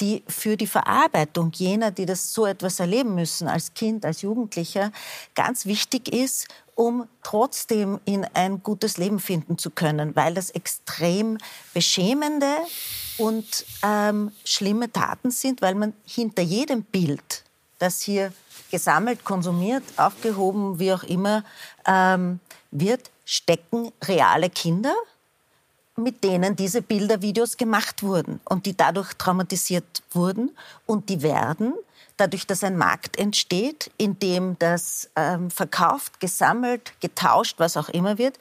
die 0.00 0.22
für 0.28 0.56
die 0.56 0.66
Verarbeitung 0.66 1.52
jener, 1.52 1.90
die 1.90 2.06
das 2.06 2.32
so 2.32 2.44
etwas 2.44 2.80
erleben 2.80 3.14
müssen, 3.14 3.48
als 3.48 3.72
Kind, 3.74 4.04
als 4.04 4.22
Jugendlicher, 4.22 4.92
ganz 5.34 5.64
wichtig 5.64 6.12
ist, 6.12 6.48
um 6.74 7.08
trotzdem 7.22 7.98
in 8.04 8.24
ein 8.34 8.62
gutes 8.62 8.98
Leben 8.98 9.18
finden 9.18 9.56
zu 9.56 9.70
können, 9.70 10.14
weil 10.14 10.34
das 10.34 10.50
extrem 10.50 11.38
beschämende 11.72 12.54
und 13.16 13.64
ähm, 13.82 14.30
schlimme 14.44 14.92
Taten 14.92 15.30
sind, 15.30 15.62
weil 15.62 15.74
man 15.74 15.94
hinter 16.04 16.42
jedem 16.42 16.82
Bild, 16.82 17.44
das 17.78 18.02
hier 18.02 18.32
gesammelt, 18.70 19.24
konsumiert, 19.24 19.84
aufgehoben, 19.96 20.78
wie 20.78 20.92
auch 20.92 21.02
immer, 21.04 21.44
ähm, 21.86 22.40
wird, 22.70 23.10
stecken 23.24 23.92
reale 24.04 24.50
Kinder, 24.50 24.94
mit 25.96 26.22
denen 26.22 26.56
diese 26.56 26.82
Bilder, 26.82 27.22
Videos 27.22 27.56
gemacht 27.56 28.02
wurden 28.02 28.40
und 28.44 28.66
die 28.66 28.76
dadurch 28.76 29.14
traumatisiert 29.14 30.02
wurden. 30.10 30.54
Und 30.84 31.08
die 31.08 31.22
werden 31.22 31.72
dadurch, 32.16 32.46
dass 32.46 32.64
ein 32.64 32.76
Markt 32.76 33.18
entsteht, 33.18 33.90
in 33.96 34.18
dem 34.18 34.58
das 34.58 35.10
ähm, 35.16 35.50
verkauft, 35.50 36.20
gesammelt, 36.20 36.92
getauscht, 37.00 37.56
was 37.58 37.76
auch 37.76 37.88
immer 37.88 38.18
wird, 38.18 38.38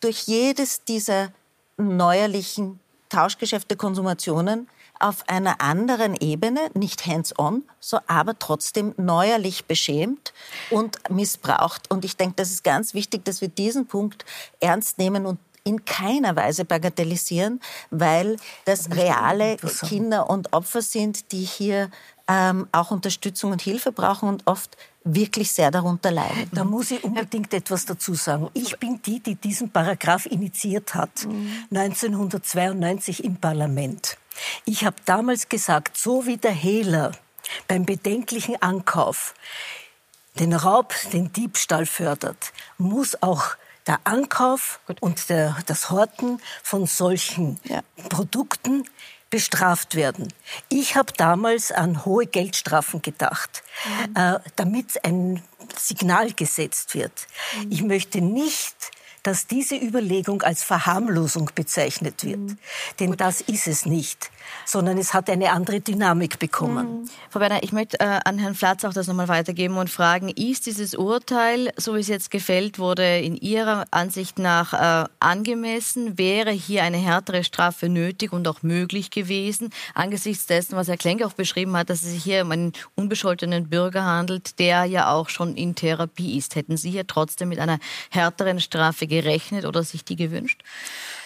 durch 0.00 0.22
jedes 0.22 0.84
dieser 0.84 1.32
neuerlichen 1.76 2.80
Tauschgeschäfte, 3.08 3.76
Konsumationen 3.76 4.68
auf 5.00 5.28
einer 5.28 5.60
anderen 5.60 6.16
Ebene, 6.16 6.70
nicht 6.74 7.06
hands-on, 7.06 7.64
so 7.80 7.98
aber 8.06 8.38
trotzdem 8.38 8.94
neuerlich 8.96 9.66
beschämt 9.66 10.32
und 10.70 10.98
missbraucht. 11.10 11.90
Und 11.90 12.04
ich 12.04 12.16
denke, 12.16 12.34
das 12.36 12.50
ist 12.50 12.64
ganz 12.64 12.94
wichtig, 12.94 13.24
dass 13.24 13.40
wir 13.40 13.48
diesen 13.48 13.86
Punkt 13.86 14.24
ernst 14.60 14.98
nehmen 14.98 15.26
und 15.26 15.38
in 15.64 15.84
keiner 15.84 16.36
Weise 16.36 16.64
bagatellisieren, 16.64 17.60
weil 17.90 18.36
das 18.66 18.90
reale 18.92 19.56
Kinder 19.56 20.30
und 20.30 20.52
Opfer 20.52 20.80
sind, 20.80 21.32
die 21.32 21.42
hier 21.42 21.90
ähm, 22.28 22.68
auch 22.72 22.92
Unterstützung 22.92 23.52
und 23.52 23.62
Hilfe 23.62 23.90
brauchen 23.92 24.28
und 24.28 24.46
oft 24.46 24.76
wirklich 25.04 25.52
sehr 25.52 25.70
darunter 25.70 26.10
leiden. 26.10 26.50
Da 26.52 26.64
muss 26.64 26.90
ich 26.90 27.02
unbedingt 27.04 27.52
etwas 27.54 27.84
dazu 27.84 28.14
sagen. 28.14 28.48
Ich 28.54 28.76
bin 28.78 29.00
die, 29.02 29.20
die 29.20 29.36
diesen 29.36 29.70
Paragraph 29.70 30.26
initiiert 30.26 30.94
hat, 30.94 31.26
mhm. 31.26 31.66
1992 31.70 33.24
im 33.24 33.36
Parlament. 33.36 34.18
Ich 34.64 34.84
habe 34.84 34.96
damals 35.04 35.48
gesagt, 35.48 35.96
so 35.96 36.26
wie 36.26 36.36
der 36.36 36.52
Hehler 36.52 37.12
beim 37.68 37.84
bedenklichen 37.84 38.60
Ankauf 38.60 39.34
den 40.38 40.52
Raub, 40.52 40.94
den 41.12 41.32
Diebstahl 41.32 41.86
fördert, 41.86 42.52
muss 42.78 43.22
auch 43.22 43.56
der 43.86 44.00
Ankauf 44.04 44.80
Gut. 44.86 45.00
und 45.00 45.28
der, 45.28 45.56
das 45.66 45.90
Horten 45.90 46.40
von 46.62 46.86
solchen 46.86 47.60
ja. 47.64 47.80
Produkten 48.08 48.84
bestraft 49.30 49.94
werden. 49.94 50.32
Ich 50.68 50.96
habe 50.96 51.12
damals 51.16 51.72
an 51.72 52.04
hohe 52.04 52.26
Geldstrafen 52.26 53.02
gedacht, 53.02 53.62
mhm. 53.84 54.16
äh, 54.16 54.38
damit 54.56 55.04
ein 55.04 55.42
Signal 55.76 56.32
gesetzt 56.32 56.94
wird. 56.94 57.26
Mhm. 57.60 57.72
Ich 57.72 57.82
möchte 57.82 58.20
nicht 58.20 58.76
dass 59.26 59.48
diese 59.48 59.74
Überlegung 59.74 60.42
als 60.42 60.62
Verharmlosung 60.62 61.50
bezeichnet 61.52 62.22
wird. 62.22 62.38
Mhm. 62.38 62.58
Denn 63.00 63.16
das 63.16 63.40
ist 63.40 63.66
es 63.66 63.84
nicht, 63.84 64.30
sondern 64.64 64.98
es 64.98 65.14
hat 65.14 65.28
eine 65.28 65.50
andere 65.50 65.80
Dynamik 65.80 66.38
bekommen. 66.38 67.00
Mhm. 67.00 67.10
Frau 67.30 67.40
Werner, 67.40 67.64
ich 67.64 67.72
möchte 67.72 67.98
äh, 67.98 68.20
an 68.24 68.38
Herrn 68.38 68.54
Flatz 68.54 68.84
auch 68.84 68.92
das 68.92 69.08
nochmal 69.08 69.26
weitergeben 69.26 69.78
und 69.78 69.90
fragen, 69.90 70.28
ist 70.28 70.66
dieses 70.66 70.94
Urteil, 70.94 71.72
so 71.76 71.96
wie 71.96 72.00
es 72.00 72.06
jetzt 72.06 72.30
gefällt 72.30 72.78
wurde, 72.78 73.18
in 73.18 73.36
Ihrer 73.36 73.86
Ansicht 73.90 74.38
nach 74.38 74.72
äh, 74.72 75.08
angemessen? 75.18 76.16
Wäre 76.16 76.52
hier 76.52 76.84
eine 76.84 76.98
härtere 76.98 77.42
Strafe 77.42 77.88
nötig 77.88 78.32
und 78.32 78.46
auch 78.46 78.62
möglich 78.62 79.10
gewesen, 79.10 79.70
angesichts 79.94 80.46
dessen, 80.46 80.76
was 80.76 80.86
Herr 80.86 80.98
Klenk 80.98 81.24
auch 81.24 81.32
beschrieben 81.32 81.76
hat, 81.76 81.90
dass 81.90 82.02
es 82.02 82.12
sich 82.12 82.22
hier 82.22 82.42
um 82.42 82.52
einen 82.52 82.72
unbescholtenen 82.94 83.68
Bürger 83.68 84.04
handelt, 84.04 84.60
der 84.60 84.84
ja 84.84 85.10
auch 85.12 85.30
schon 85.30 85.56
in 85.56 85.74
Therapie 85.74 86.38
ist? 86.38 86.54
Hätten 86.54 86.76
Sie 86.76 86.90
hier 86.90 87.08
trotzdem 87.08 87.48
mit 87.48 87.58
einer 87.58 87.80
härteren 88.10 88.60
Strafe 88.60 89.08
gerechnet 89.16 89.64
oder 89.64 89.82
sich 89.82 90.04
die 90.04 90.16
gewünscht? 90.16 90.62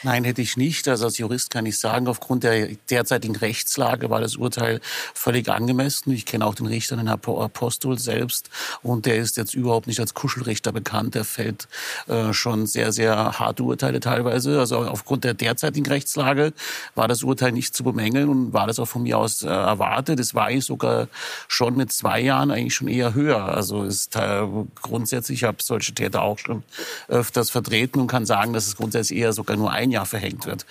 Nein, 0.02 0.24
hätte 0.24 0.40
ich 0.40 0.56
nicht. 0.56 0.88
Also 0.88 1.06
als 1.06 1.18
Jurist 1.18 1.50
kann 1.50 1.66
ich 1.66 1.78
sagen, 1.78 2.08
aufgrund 2.08 2.44
der 2.44 2.68
derzeitigen 2.88 3.36
Rechtslage 3.36 4.08
war 4.08 4.20
das 4.20 4.36
Urteil 4.36 4.80
völlig 5.12 5.48
angemessen. 5.50 6.12
Ich 6.12 6.24
kenne 6.24 6.46
auch 6.46 6.54
den 6.54 6.66
Richter, 6.66 6.96
den 6.96 7.06
Herrn 7.06 7.20
Apostol 7.20 7.98
selbst, 7.98 8.48
und 8.82 9.04
der 9.04 9.16
ist 9.16 9.36
jetzt 9.36 9.54
überhaupt 9.54 9.86
nicht 9.86 10.00
als 10.00 10.14
Kuschelrichter 10.14 10.72
bekannt. 10.72 11.14
Der 11.14 11.24
fällt 11.24 11.68
äh, 12.06 12.32
schon 12.32 12.66
sehr, 12.66 12.92
sehr 12.92 13.38
harte 13.38 13.62
Urteile 13.62 14.00
teilweise. 14.00 14.58
Also 14.58 14.78
aufgrund 14.78 15.24
der 15.24 15.34
derzeitigen 15.34 15.86
Rechtslage 15.86 16.54
war 16.94 17.08
das 17.08 17.22
Urteil 17.22 17.52
nicht 17.52 17.74
zu 17.74 17.84
bemängeln 17.84 18.28
und 18.30 18.52
war 18.54 18.66
das 18.66 18.78
auch 18.78 18.88
von 18.88 19.02
mir 19.02 19.18
aus 19.18 19.42
äh, 19.42 19.48
erwartet. 19.48 20.18
Es 20.18 20.34
war 20.34 20.46
eigentlich 20.46 20.64
sogar 20.64 21.08
schon 21.46 21.76
mit 21.76 21.92
zwei 21.92 22.20
Jahren 22.20 22.50
eigentlich 22.50 22.74
schon 22.74 22.88
eher 22.88 23.12
höher. 23.12 23.44
Also 23.44 23.82
ist 23.82 24.16
äh, 24.16 24.46
grundsätzlich, 24.80 25.40
ich 25.40 25.44
habe 25.44 25.58
solche 25.60 25.92
Täter 25.92 26.22
auch 26.22 26.38
schon 26.38 26.62
öfters 27.08 27.50
vertreten 27.50 27.79
und 27.88 28.06
kann 28.06 28.26
sagen, 28.26 28.52
dass 28.52 28.66
es 28.66 28.76
grundsätzlich 28.76 29.18
eher 29.18 29.32
sogar 29.32 29.56
nur 29.56 29.70
ein 29.70 29.90
Jahr 29.90 30.06
verhängt 30.06 30.46
wird. 30.46 30.66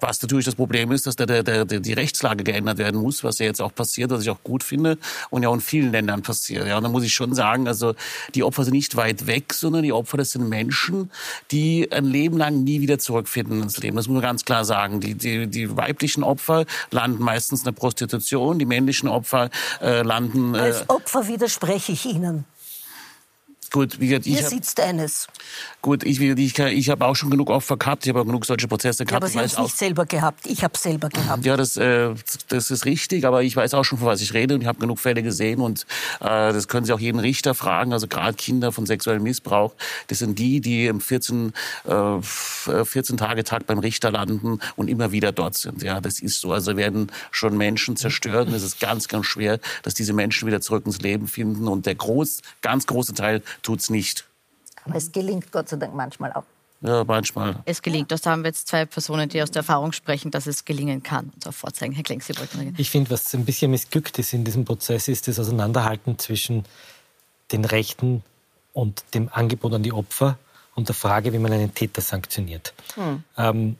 Was 0.00 0.20
natürlich 0.20 0.44
das 0.44 0.54
Problem 0.54 0.92
ist, 0.92 1.06
dass 1.06 1.16
der, 1.16 1.26
der, 1.26 1.42
der, 1.42 1.64
die 1.64 1.92
Rechtslage 1.92 2.44
geändert 2.44 2.78
werden 2.78 3.00
muss, 3.00 3.24
was 3.24 3.38
ja 3.38 3.46
jetzt 3.46 3.62
auch 3.62 3.74
passiert, 3.74 4.10
was 4.10 4.22
ich 4.22 4.30
auch 4.30 4.42
gut 4.44 4.62
finde 4.62 4.98
und 5.30 5.42
ja 5.42 5.48
auch 5.48 5.54
in 5.54 5.60
vielen 5.60 5.90
Ländern 5.90 6.22
passiert. 6.22 6.66
Ja, 6.66 6.76
und 6.76 6.82
da 6.82 6.90
muss 6.90 7.02
ich 7.02 7.14
schon 7.14 7.34
sagen, 7.34 7.66
also 7.66 7.94
die 8.34 8.42
Opfer 8.42 8.64
sind 8.64 8.74
nicht 8.74 8.96
weit 8.96 9.26
weg, 9.26 9.54
sondern 9.54 9.82
die 9.82 9.92
Opfer, 9.92 10.18
das 10.18 10.32
sind 10.32 10.48
Menschen, 10.48 11.10
die 11.50 11.90
ein 11.92 12.04
Leben 12.04 12.36
lang 12.36 12.62
nie 12.62 12.82
wieder 12.82 12.98
zurückfinden 12.98 13.62
ins 13.62 13.78
Leben. 13.78 13.96
Das 13.96 14.06
muss 14.06 14.14
man 14.14 14.22
ganz 14.22 14.44
klar 14.44 14.64
sagen. 14.66 15.00
Die, 15.00 15.14
die, 15.14 15.46
die 15.46 15.76
weiblichen 15.76 16.22
Opfer 16.22 16.66
landen 16.90 17.22
meistens 17.22 17.60
in 17.60 17.64
der 17.64 17.72
Prostitution, 17.72 18.58
die 18.58 18.66
männlichen 18.66 19.08
Opfer 19.08 19.48
äh, 19.80 20.02
landen... 20.02 20.54
Äh, 20.54 20.58
Als 20.58 20.90
Opfer 20.90 21.26
widerspreche 21.26 21.92
ich 21.92 22.04
Ihnen. 22.04 22.44
Gut, 23.76 24.00
wie 24.00 24.08
gesagt, 24.08 24.26
ich 24.26 24.36
Hier 24.36 24.42
hab, 24.42 24.50
sitzt 24.50 24.80
eines. 24.80 25.26
Gut, 25.82 26.02
ich, 26.02 26.18
ich, 26.18 26.58
ich 26.58 26.88
habe 26.88 27.04
auch 27.04 27.14
schon 27.14 27.28
genug 27.28 27.50
Opfer 27.50 27.76
gehabt, 27.76 28.06
ich 28.06 28.08
habe 28.08 28.22
auch 28.22 28.24
genug 28.24 28.46
solche 28.46 28.66
Prozesse 28.68 29.04
gehabt. 29.04 29.12
Ja, 29.12 29.16
aber 29.18 29.28
Sie 29.28 29.38
haben 29.38 29.44
es 29.44 29.58
nicht 29.58 29.76
selber 29.76 30.06
gehabt, 30.06 30.46
ich 30.46 30.64
habe 30.64 30.78
selber 30.78 31.10
gehabt. 31.10 31.44
Ja, 31.44 31.58
das, 31.58 31.76
äh, 31.76 32.14
das 32.48 32.70
ist 32.70 32.86
richtig, 32.86 33.26
aber 33.26 33.42
ich 33.42 33.54
weiß 33.54 33.74
auch 33.74 33.84
schon, 33.84 33.98
von 33.98 34.08
was 34.08 34.22
ich 34.22 34.32
rede 34.32 34.54
und 34.54 34.62
ich 34.62 34.66
habe 34.66 34.78
genug 34.78 34.98
Fälle 34.98 35.22
gesehen 35.22 35.60
und 35.60 35.82
äh, 36.20 36.24
das 36.54 36.68
können 36.68 36.86
Sie 36.86 36.92
auch 36.94 37.00
jeden 37.00 37.18
Richter 37.18 37.54
fragen, 37.54 37.92
also 37.92 38.08
gerade 38.08 38.32
Kinder 38.32 38.72
von 38.72 38.86
sexuellem 38.86 39.24
Missbrauch, 39.24 39.74
das 40.06 40.20
sind 40.20 40.38
die, 40.38 40.62
die 40.62 40.86
im 40.86 41.02
14, 41.02 41.52
äh, 41.84 42.22
14 42.22 43.18
Tage 43.18 43.44
Tag 43.44 43.66
beim 43.66 43.78
Richter 43.78 44.10
landen 44.10 44.58
und 44.76 44.88
immer 44.88 45.12
wieder 45.12 45.32
dort 45.32 45.54
sind. 45.54 45.82
Ja, 45.82 46.00
das 46.00 46.20
ist 46.20 46.40
so. 46.40 46.50
Also 46.50 46.78
werden 46.78 47.12
schon 47.30 47.58
Menschen 47.58 47.96
zerstört 47.96 48.48
und 48.48 48.54
es 48.54 48.62
ist 48.62 48.80
ganz, 48.80 49.06
ganz 49.06 49.26
schwer, 49.26 49.60
dass 49.82 49.92
diese 49.92 50.14
Menschen 50.14 50.48
wieder 50.48 50.62
zurück 50.62 50.86
ins 50.86 51.02
Leben 51.02 51.28
finden 51.28 51.68
und 51.68 51.84
der 51.84 51.94
groß, 51.94 52.40
ganz 52.62 52.86
große 52.86 53.12
Teil 53.12 53.42
tut's 53.66 53.90
nicht. 53.90 54.26
Aber 54.84 54.96
es 54.96 55.10
gelingt 55.12 55.50
Gott 55.52 55.68
sei 55.68 55.76
Dank 55.76 55.94
manchmal 55.94 56.32
auch. 56.32 56.44
Ja, 56.82 57.04
manchmal. 57.04 57.56
Es 57.64 57.82
gelingt. 57.82 58.10
Das 58.12 58.26
haben 58.26 58.42
wir 58.42 58.48
jetzt 58.48 58.68
zwei 58.68 58.84
Personen, 58.84 59.28
die 59.28 59.42
aus 59.42 59.50
der 59.50 59.60
Erfahrung 59.60 59.92
sprechen, 59.92 60.30
dass 60.30 60.46
es 60.46 60.64
gelingen 60.64 61.02
kann 61.02 61.30
und 61.34 61.42
so 61.42 61.50
vorzeigen. 61.50 61.94
Herr 61.94 62.04
Klenk, 62.04 62.22
Sie 62.22 62.36
wollten 62.36 62.74
Ich 62.76 62.90
finde, 62.90 63.10
was 63.10 63.34
ein 63.34 63.44
bisschen 63.44 63.70
missglückt 63.70 64.18
ist 64.18 64.32
in 64.34 64.44
diesem 64.44 64.64
Prozess, 64.64 65.08
ist 65.08 65.26
das 65.26 65.38
Auseinanderhalten 65.38 66.18
zwischen 66.18 66.64
den 67.50 67.64
Rechten 67.64 68.22
und 68.72 69.04
dem 69.14 69.30
Angebot 69.32 69.72
an 69.72 69.82
die 69.82 69.92
Opfer 69.92 70.38
und 70.74 70.88
der 70.88 70.94
Frage, 70.94 71.32
wie 71.32 71.38
man 71.38 71.52
einen 71.52 71.74
Täter 71.74 72.02
sanktioniert. 72.02 72.74
Hm. 72.94 73.24
Ähm, 73.38 73.76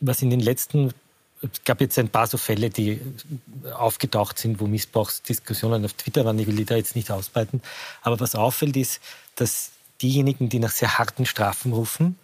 was 0.00 0.22
in 0.22 0.30
den 0.30 0.40
letzten 0.40 0.92
es 1.42 1.64
gab 1.64 1.80
jetzt 1.80 1.98
ein 1.98 2.08
paar 2.08 2.26
so 2.26 2.36
Fälle, 2.36 2.70
die 2.70 3.00
aufgetaucht 3.72 4.38
sind, 4.38 4.60
wo 4.60 4.66
Missbrauchsdiskussionen 4.66 5.84
auf 5.84 5.92
Twitter 5.92 6.24
waren. 6.24 6.38
Ich 6.38 6.46
will 6.46 6.56
die 6.56 6.64
da 6.64 6.76
jetzt 6.76 6.96
nicht 6.96 7.10
ausbreiten. 7.10 7.62
Aber 8.02 8.18
was 8.20 8.34
auffällt, 8.34 8.76
ist, 8.76 9.00
dass 9.36 9.70
diejenigen, 10.02 10.48
die 10.48 10.58
nach 10.58 10.70
sehr 10.70 10.98
harten 10.98 11.26
Strafen 11.26 11.72
rufen, 11.72 12.18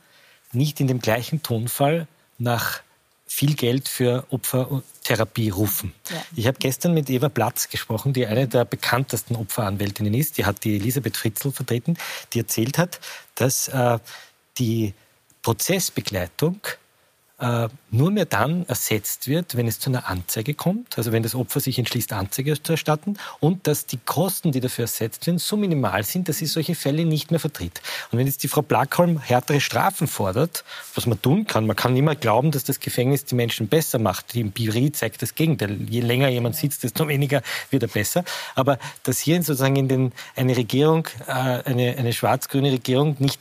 nicht 0.52 0.80
in 0.80 0.86
dem 0.86 1.00
gleichen 1.00 1.42
Tonfall 1.42 2.06
nach 2.38 2.80
viel 3.26 3.54
Geld 3.54 3.88
für 3.88 4.26
Opfertherapie 4.30 5.50
rufen. 5.50 5.92
Ja. 6.10 6.24
Ich 6.36 6.46
habe 6.46 6.58
gestern 6.58 6.94
mit 6.94 7.08
Eva 7.10 7.28
Platz 7.28 7.68
gesprochen, 7.68 8.12
die 8.12 8.26
eine 8.26 8.46
der 8.46 8.64
bekanntesten 8.64 9.34
Opferanwältinnen 9.34 10.14
ist. 10.14 10.38
Die 10.38 10.44
hat 10.44 10.62
die 10.64 10.76
Elisabeth 10.76 11.16
Fritzl 11.16 11.50
vertreten, 11.50 11.96
die 12.32 12.40
erzählt 12.40 12.78
hat, 12.78 13.00
dass 13.34 13.68
äh, 13.68 13.98
die 14.58 14.94
Prozessbegleitung 15.42 16.60
nur 17.90 18.10
mehr 18.12 18.26
dann 18.26 18.64
ersetzt 18.66 19.26
wird, 19.26 19.56
wenn 19.56 19.66
es 19.66 19.80
zu 19.80 19.90
einer 19.90 20.08
Anzeige 20.08 20.54
kommt, 20.54 20.96
also 20.96 21.10
wenn 21.10 21.24
das 21.24 21.34
Opfer 21.34 21.58
sich 21.58 21.78
entschließt, 21.80 22.12
Anzeige 22.12 22.62
zu 22.62 22.72
erstatten 22.72 23.16
und 23.40 23.66
dass 23.66 23.86
die 23.86 23.98
Kosten, 23.98 24.52
die 24.52 24.60
dafür 24.60 24.84
ersetzt 24.84 25.26
werden, 25.26 25.38
so 25.38 25.56
minimal 25.56 26.04
sind, 26.04 26.28
dass 26.28 26.38
sie 26.38 26.46
solche 26.46 26.76
Fälle 26.76 27.04
nicht 27.04 27.32
mehr 27.32 27.40
vertritt. 27.40 27.82
Und 28.10 28.18
wenn 28.18 28.26
jetzt 28.26 28.44
die 28.44 28.48
Frau 28.48 28.62
Blackholm 28.62 29.18
härtere 29.18 29.60
Strafen 29.60 30.06
fordert, 30.06 30.64
was 30.94 31.06
man 31.06 31.20
tun 31.20 31.46
kann, 31.46 31.66
man 31.66 31.74
kann 31.74 31.96
immer 31.96 32.14
glauben, 32.14 32.52
dass 32.52 32.62
das 32.62 32.78
Gefängnis 32.78 33.24
die 33.24 33.34
Menschen 33.34 33.66
besser 33.66 33.98
macht. 33.98 34.34
Die 34.34 34.40
Empirie 34.40 34.92
zeigt 34.92 35.20
das 35.20 35.34
Gegenteil. 35.34 35.76
Je 35.88 36.00
länger 36.00 36.28
jemand 36.28 36.54
sitzt, 36.54 36.84
desto 36.84 37.08
weniger 37.08 37.42
wird 37.70 37.82
er 37.82 37.88
besser. 37.88 38.24
Aber 38.54 38.78
dass 39.02 39.18
hier 39.18 39.42
sozusagen 39.42 39.76
in 39.76 39.88
den, 39.88 40.12
eine 40.36 40.56
Regierung, 40.56 41.08
äh, 41.26 41.32
eine, 41.32 41.96
eine 41.98 42.12
schwarz-grüne 42.12 42.70
Regierung 42.70 43.16
nicht 43.18 43.40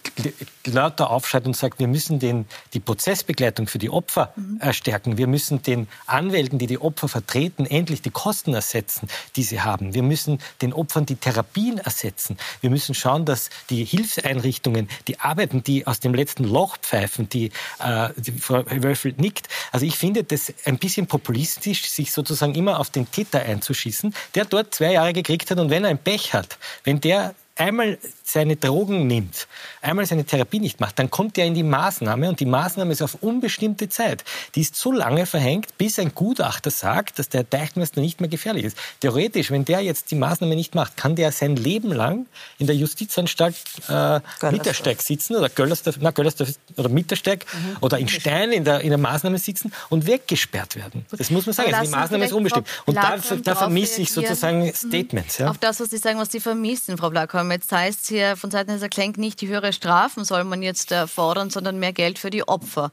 lauter 0.65 1.11
aufschreit 1.11 1.45
und 1.45 1.55
sagt, 1.55 1.79
wir 1.79 1.87
müssen 1.87 2.19
den, 2.19 2.45
die 2.73 2.79
Prozessbegleitung 2.79 3.67
für 3.67 3.77
die 3.77 3.82
Opfer 3.89 4.33
mhm. 4.35 4.73
stärken. 4.73 5.17
Wir 5.17 5.27
müssen 5.27 5.61
den 5.61 5.87
Anwälten, 6.07 6.59
die 6.59 6.67
die 6.67 6.79
Opfer 6.79 7.07
vertreten, 7.07 7.65
endlich 7.65 8.01
die 8.01 8.09
Kosten 8.09 8.53
ersetzen, 8.53 9.07
die 9.35 9.43
sie 9.43 9.61
haben. 9.61 9.93
Wir 9.93 10.03
müssen 10.03 10.39
den 10.61 10.73
Opfern 10.73 11.05
die 11.05 11.15
Therapien 11.15 11.77
ersetzen. 11.77 12.37
Wir 12.61 12.69
müssen 12.69 12.95
schauen, 12.95 13.25
dass 13.25 13.49
die 13.69 13.83
Hilfseinrichtungen, 13.83 14.89
die 15.07 15.19
arbeiten, 15.19 15.63
die 15.63 15.87
aus 15.87 15.99
dem 15.99 16.13
letzten 16.13 16.43
Loch 16.43 16.77
pfeifen, 16.77 17.29
die, 17.29 17.51
äh, 17.79 18.09
die 18.17 18.31
Frau 18.31 18.63
Wölfel 18.67 19.13
nickt. 19.17 19.47
Also 19.71 19.85
ich 19.85 19.97
finde 19.97 20.23
das 20.23 20.53
ein 20.65 20.77
bisschen 20.77 21.07
populistisch, 21.07 21.89
sich 21.89 22.11
sozusagen 22.11 22.55
immer 22.55 22.79
auf 22.79 22.89
den 22.89 23.09
Täter 23.09 23.41
einzuschießen, 23.41 24.13
der 24.35 24.45
dort 24.45 24.75
zwei 24.75 24.93
Jahre 24.93 25.13
gekriegt 25.13 25.51
hat 25.51 25.59
und 25.59 25.69
wenn 25.69 25.83
er 25.83 25.89
ein 25.89 25.97
Pech 25.97 26.33
hat, 26.33 26.57
wenn 26.83 27.01
der 27.01 27.35
einmal 27.55 27.97
seine 28.23 28.55
Drogen 28.55 29.05
nimmt, 29.05 29.47
einmal 29.81 30.05
seine 30.05 30.25
Therapie 30.25 30.59
nicht 30.59 30.79
macht, 30.79 30.97
dann 30.97 31.11
kommt 31.11 31.37
er 31.37 31.45
in 31.45 31.53
die 31.53 31.63
Maßnahme 31.63 32.29
und 32.29 32.39
die 32.39 32.45
Maßnahme 32.45 32.91
ist 32.91 33.01
auf 33.01 33.15
unbestimmte 33.21 33.89
Zeit. 33.89 34.23
Die 34.55 34.61
ist 34.61 34.75
so 34.75 34.91
lange 34.91 35.25
verhängt, 35.25 35.77
bis 35.77 35.99
ein 35.99 36.15
Gutachter 36.15 36.71
sagt, 36.71 37.19
dass 37.19 37.29
der 37.29 37.43
Deichmeister 37.43 38.01
nicht 38.01 38.21
mehr 38.21 38.29
gefährlich 38.29 38.65
ist. 38.65 38.77
Theoretisch, 39.01 39.51
wenn 39.51 39.65
der 39.65 39.81
jetzt 39.81 40.09
die 40.09 40.15
Maßnahme 40.15 40.55
nicht 40.55 40.73
macht, 40.73 40.97
kann 40.97 41.15
der 41.15 41.31
sein 41.31 41.55
Leben 41.55 41.91
lang 41.91 42.25
in 42.57 42.65
der 42.65 42.75
Justizanstalt 42.75 43.55
äh, 43.87 44.19
Mittersteig 44.49 45.01
sitzen 45.01 45.35
oder 45.35 45.49
Göllersdorf, 45.49 45.97
na, 45.99 46.11
Göllersdorf 46.11 46.49
oder 46.75 46.89
Mittersteig 46.89 47.45
mhm. 47.53 47.77
oder 47.81 47.99
in 47.99 48.07
Stein 48.07 48.51
in 48.51 48.63
der, 48.63 48.81
in 48.81 48.89
der 48.89 48.97
Maßnahme 48.97 49.37
sitzen 49.37 49.71
und 49.89 50.07
weggesperrt 50.07 50.75
werden. 50.75 51.05
Das 51.11 51.29
muss 51.29 51.45
man 51.45 51.53
sagen. 51.53 51.73
Also 51.73 51.91
die 51.91 51.95
Maßnahme 51.95 52.25
ist 52.25 52.33
unbestimmt. 52.33 52.67
Und 52.85 52.95
da, 52.95 53.17
da 53.43 53.55
vermisse 53.55 54.01
ich 54.01 54.11
sozusagen. 54.11 54.73
Statements. 54.73 55.37
Ja. 55.37 55.49
Auf 55.49 55.57
das, 55.57 55.79
was 55.79 55.89
Sie 55.89 55.97
sagen, 55.97 56.19
was 56.19 56.31
Sie 56.31 56.39
vermissen, 56.39 56.97
Frau 56.97 57.09
Blackholm. 57.09 57.42
Jetzt 57.51 57.71
heißt 57.71 58.03
es 58.03 58.09
hier 58.09 58.35
von 58.35 58.51
Seiten 58.51 58.77
des 58.77 58.89
Klenk 58.89 59.17
nicht 59.17 59.41
die 59.41 59.47
höhere 59.47 59.73
Strafen 59.73 60.23
soll 60.23 60.43
man 60.43 60.61
jetzt 60.61 60.91
äh, 60.91 61.07
fordern, 61.07 61.49
sondern 61.49 61.79
mehr 61.79 61.93
Geld 61.93 62.19
für 62.19 62.29
die 62.29 62.47
Opfer. 62.47 62.91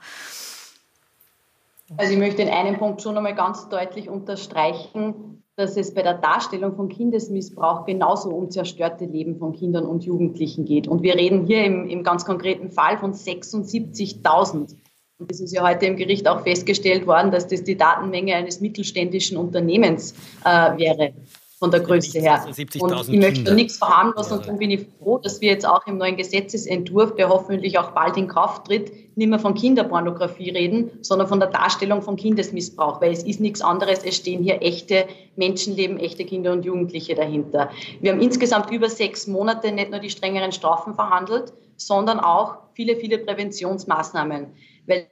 Also 1.96 2.12
ich 2.12 2.18
möchte 2.18 2.42
in 2.42 2.48
einem 2.48 2.78
Punkt 2.78 3.02
schon 3.02 3.16
einmal 3.16 3.34
ganz 3.34 3.68
deutlich 3.68 4.08
unterstreichen, 4.08 5.42
dass 5.56 5.76
es 5.76 5.92
bei 5.92 6.02
der 6.02 6.14
Darstellung 6.14 6.76
von 6.76 6.88
Kindesmissbrauch 6.88 7.84
genauso 7.84 8.30
um 8.30 8.50
zerstörte 8.50 9.04
Leben 9.04 9.38
von 9.38 9.52
Kindern 9.52 9.84
und 9.84 10.04
Jugendlichen 10.04 10.64
geht. 10.64 10.86
Und 10.86 11.02
wir 11.02 11.16
reden 11.16 11.46
hier 11.46 11.64
im, 11.64 11.88
im 11.88 12.02
ganz 12.02 12.24
konkreten 12.24 12.70
Fall 12.70 12.98
von 12.98 13.12
76.000. 13.12 14.76
Und 15.18 15.30
es 15.30 15.40
ist 15.40 15.52
ja 15.52 15.62
heute 15.62 15.86
im 15.86 15.96
Gericht 15.96 16.28
auch 16.28 16.42
festgestellt 16.42 17.06
worden, 17.06 17.30
dass 17.30 17.46
das 17.46 17.62
die 17.64 17.76
Datenmenge 17.76 18.34
eines 18.36 18.60
mittelständischen 18.60 19.36
Unternehmens 19.36 20.14
äh, 20.44 20.78
wäre 20.78 21.12
von 21.60 21.70
der 21.70 21.80
Größe 21.80 22.18
her. 22.18 22.42
Und 22.46 23.08
ich 23.08 23.20
möchte 23.20 23.54
nichts 23.54 23.76
verharmlosen 23.76 24.38
und 24.38 24.46
darum 24.46 24.58
bin 24.58 24.70
ich 24.70 24.86
froh, 24.98 25.18
dass 25.18 25.42
wir 25.42 25.50
jetzt 25.50 25.66
auch 25.66 25.86
im 25.86 25.98
neuen 25.98 26.16
Gesetzesentwurf, 26.16 27.14
der 27.16 27.28
hoffentlich 27.28 27.78
auch 27.78 27.90
bald 27.90 28.16
in 28.16 28.28
Kraft 28.28 28.66
tritt, 28.66 28.90
nicht 29.16 29.28
mehr 29.28 29.38
von 29.38 29.54
Kinderpornografie 29.54 30.50
reden, 30.50 30.90
sondern 31.02 31.28
von 31.28 31.38
der 31.38 31.50
Darstellung 31.50 32.00
von 32.00 32.16
Kindesmissbrauch, 32.16 33.02
weil 33.02 33.12
es 33.12 33.24
ist 33.24 33.40
nichts 33.40 33.60
anderes, 33.60 34.02
es 34.04 34.16
stehen 34.16 34.42
hier 34.42 34.62
echte 34.62 35.06
Menschenleben, 35.36 35.98
echte 35.98 36.24
Kinder 36.24 36.52
und 36.52 36.64
Jugendliche 36.64 37.14
dahinter. 37.14 37.70
Wir 38.00 38.12
haben 38.12 38.20
insgesamt 38.22 38.70
über 38.70 38.88
sechs 38.88 39.26
Monate 39.26 39.70
nicht 39.70 39.90
nur 39.90 40.00
die 40.00 40.10
strengeren 40.10 40.52
Strafen 40.52 40.94
verhandelt, 40.94 41.52
sondern 41.76 42.20
auch 42.20 42.56
viele, 42.72 42.96
viele 42.96 43.18
Präventionsmaßnahmen, 43.18 44.46
weil 44.86 45.08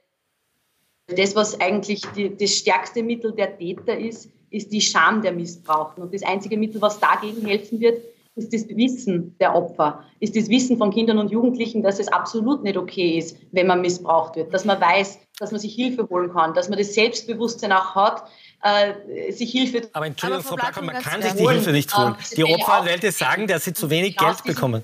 das, 1.15 1.35
was 1.35 1.59
eigentlich 1.61 2.01
die, 2.15 2.35
das 2.35 2.55
stärkste 2.55 3.03
Mittel 3.03 3.33
der 3.33 3.55
Täter 3.55 3.97
ist, 3.97 4.31
ist 4.51 4.71
die 4.71 4.81
Scham 4.81 5.21
der 5.21 5.31
Missbrauchten. 5.31 6.03
Und 6.03 6.13
das 6.13 6.23
einzige 6.23 6.57
Mittel, 6.57 6.81
was 6.81 6.99
dagegen 6.99 7.45
helfen 7.45 7.79
wird, 7.79 8.01
ist 8.35 8.53
das 8.53 8.67
Wissen 8.69 9.35
der 9.39 9.53
Opfer, 9.53 10.03
ist 10.19 10.35
das 10.35 10.49
Wissen 10.49 10.77
von 10.77 10.91
Kindern 10.91 11.17
und 11.17 11.31
Jugendlichen, 11.31 11.83
dass 11.83 11.99
es 11.99 12.07
absolut 12.07 12.63
nicht 12.63 12.77
okay 12.77 13.17
ist, 13.17 13.37
wenn 13.51 13.67
man 13.67 13.81
missbraucht 13.81 14.35
wird, 14.35 14.53
dass 14.53 14.65
man 14.65 14.79
weiß, 14.79 15.19
dass 15.39 15.51
man 15.51 15.59
sich 15.59 15.75
Hilfe 15.75 16.07
holen 16.09 16.31
kann, 16.31 16.53
dass 16.53 16.69
man 16.69 16.77
das 16.77 16.93
Selbstbewusstsein 16.93 17.71
auch 17.71 17.95
hat, 17.95 18.23
äh, 18.63 19.31
sich 19.31 19.51
Hilfe. 19.51 19.89
Aber 19.93 20.05
Entschuldigung, 20.05 20.43
Frau 20.43 20.55
Blacker, 20.55 20.81
man 20.81 21.01
kann 21.01 21.21
sich 21.21 21.33
die 21.33 21.47
Hilfe 21.47 21.71
nicht 21.71 21.95
holen. 21.95 22.15
Die 22.35 22.45
Opferanwälte 22.45 23.11
sagen, 23.11 23.47
dass 23.47 23.65
sie 23.65 23.73
zu 23.73 23.89
wenig 23.89 24.17
Geld 24.17 24.43
bekommen. 24.43 24.83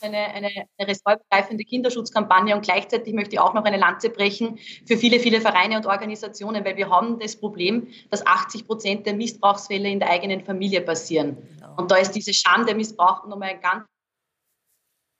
Eine, 0.00 0.18
eine, 0.18 0.48
eine 0.48 0.88
ressortgreifende 0.88 1.64
Kinderschutzkampagne 1.64 2.54
und 2.54 2.62
gleichzeitig 2.62 3.14
möchte 3.14 3.34
ich 3.34 3.40
auch 3.40 3.54
noch 3.54 3.64
eine 3.64 3.78
Lanze 3.78 4.10
brechen 4.10 4.58
für 4.86 4.96
viele, 4.96 5.18
viele 5.20 5.40
Vereine 5.40 5.76
und 5.76 5.86
Organisationen, 5.86 6.64
weil 6.64 6.76
wir 6.76 6.90
haben 6.90 7.18
das 7.18 7.36
Problem, 7.36 7.88
dass 8.10 8.26
80 8.26 8.66
Prozent 8.66 9.06
der 9.06 9.14
Missbrauchsfälle 9.14 9.88
in 9.88 9.98
der 9.98 10.10
eigenen 10.10 10.44
Familie 10.44 10.80
passieren. 10.80 11.36
Genau. 11.54 11.74
Und 11.76 11.90
da 11.90 11.96
ist 11.96 12.12
diese 12.12 12.34
Scham 12.34 12.66
der 12.66 12.74
Missbrauchten 12.74 13.30
nochmal 13.30 13.50
ein 13.50 13.60
ganz, 13.60 13.84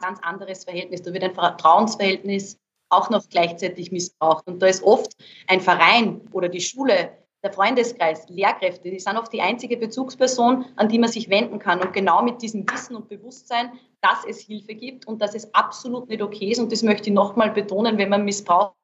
ganz 0.00 0.20
anderes 0.22 0.64
Verhältnis. 0.64 1.02
Da 1.02 1.12
wird 1.12 1.24
ein 1.24 1.34
Vertrauensverhältnis 1.34 2.58
auch 2.88 3.10
noch 3.10 3.28
gleichzeitig 3.28 3.90
missbraucht. 3.90 4.46
Und 4.46 4.60
da 4.60 4.66
ist 4.66 4.82
oft 4.82 5.12
ein 5.48 5.60
Verein 5.60 6.20
oder 6.32 6.48
die 6.48 6.60
Schule 6.60 7.16
der 7.42 7.52
Freundeskreis, 7.52 8.28
Lehrkräfte, 8.28 8.90
die 8.90 8.98
sind 8.98 9.16
oft 9.16 9.32
die 9.32 9.40
einzige 9.40 9.76
Bezugsperson, 9.76 10.64
an 10.76 10.88
die 10.88 10.98
man 10.98 11.10
sich 11.10 11.28
wenden 11.28 11.58
kann. 11.58 11.80
Und 11.80 11.92
genau 11.92 12.22
mit 12.22 12.42
diesem 12.42 12.68
Wissen 12.68 12.96
und 12.96 13.08
Bewusstsein, 13.08 13.72
dass 14.06 14.24
es 14.24 14.40
Hilfe 14.40 14.74
gibt 14.74 15.06
und 15.06 15.20
dass 15.20 15.34
es 15.34 15.52
absolut 15.54 16.08
nicht 16.08 16.22
okay 16.22 16.50
ist, 16.50 16.58
und 16.58 16.72
das 16.72 16.82
möchte 16.82 17.10
ich 17.10 17.14
nochmal 17.14 17.50
betonen, 17.50 17.98
wenn 17.98 18.08
man 18.08 18.24
missbraucht 18.24 18.74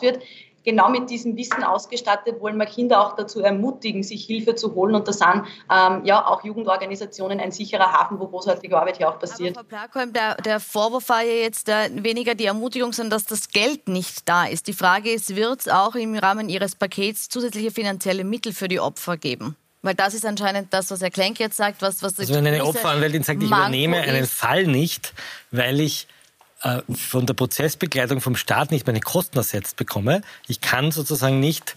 wird, 0.00 0.22
genau 0.64 0.88
mit 0.88 1.10
diesem 1.10 1.36
Wissen 1.36 1.62
ausgestattet, 1.62 2.40
wollen 2.40 2.56
wir 2.56 2.66
Kinder 2.66 3.06
auch 3.06 3.16
dazu 3.16 3.40
ermutigen, 3.40 4.02
sich 4.02 4.24
Hilfe 4.24 4.54
zu 4.54 4.74
holen. 4.74 4.94
Und 4.94 5.06
da 5.06 5.12
sind 5.12 5.44
ähm, 5.70 6.04
ja 6.04 6.26
auch 6.26 6.42
Jugendorganisationen 6.42 7.38
ein 7.38 7.52
sicherer 7.52 7.92
Hafen, 7.92 8.18
wo 8.18 8.26
großartige 8.26 8.76
Arbeit 8.76 8.96
hier 8.96 9.08
auch 9.10 9.18
passiert. 9.18 9.56
Aber 9.56 9.68
Frau 9.68 9.76
Plackholm, 9.76 10.12
der, 10.12 10.36
der 10.36 10.60
Vorwurf 10.60 11.08
war 11.10 11.22
ja 11.22 11.34
jetzt 11.34 11.68
äh, 11.68 11.90
weniger 12.02 12.34
die 12.34 12.46
Ermutigung, 12.46 12.92
sondern 12.92 13.10
dass 13.10 13.26
das 13.26 13.50
Geld 13.50 13.88
nicht 13.88 14.28
da 14.28 14.46
ist. 14.46 14.66
Die 14.66 14.72
Frage 14.72 15.12
ist, 15.12 15.36
wird 15.36 15.60
es 15.60 15.68
auch 15.68 15.94
im 15.94 16.14
Rahmen 16.16 16.48
Ihres 16.48 16.74
Pakets 16.74 17.28
zusätzliche 17.28 17.70
finanzielle 17.70 18.24
Mittel 18.24 18.52
für 18.52 18.68
die 18.68 18.80
Opfer 18.80 19.18
geben? 19.18 19.56
Weil 19.84 19.94
das 19.94 20.14
ist 20.14 20.24
anscheinend 20.24 20.72
das, 20.72 20.90
was 20.90 21.02
Herr 21.02 21.10
Klenk 21.10 21.38
jetzt 21.38 21.58
sagt. 21.58 21.82
Was, 21.82 22.02
was 22.02 22.18
also 22.18 22.34
wenn 22.34 22.46
eine 22.46 22.64
Opferanwältin 22.64 23.22
sagt, 23.22 23.42
ich 23.42 23.50
Manko 23.50 23.66
übernehme 23.66 24.00
einen 24.00 24.24
ist. 24.24 24.32
Fall 24.32 24.64
nicht, 24.66 25.12
weil 25.50 25.78
ich 25.78 26.06
äh, 26.62 26.80
von 26.90 27.26
der 27.26 27.34
Prozessbegleitung 27.34 28.22
vom 28.22 28.34
Staat 28.34 28.70
nicht 28.70 28.86
meine 28.86 29.00
Kosten 29.00 29.36
ersetzt 29.36 29.76
bekomme, 29.76 30.22
ich 30.48 30.62
kann 30.62 30.90
sozusagen 30.90 31.38
nicht 31.38 31.76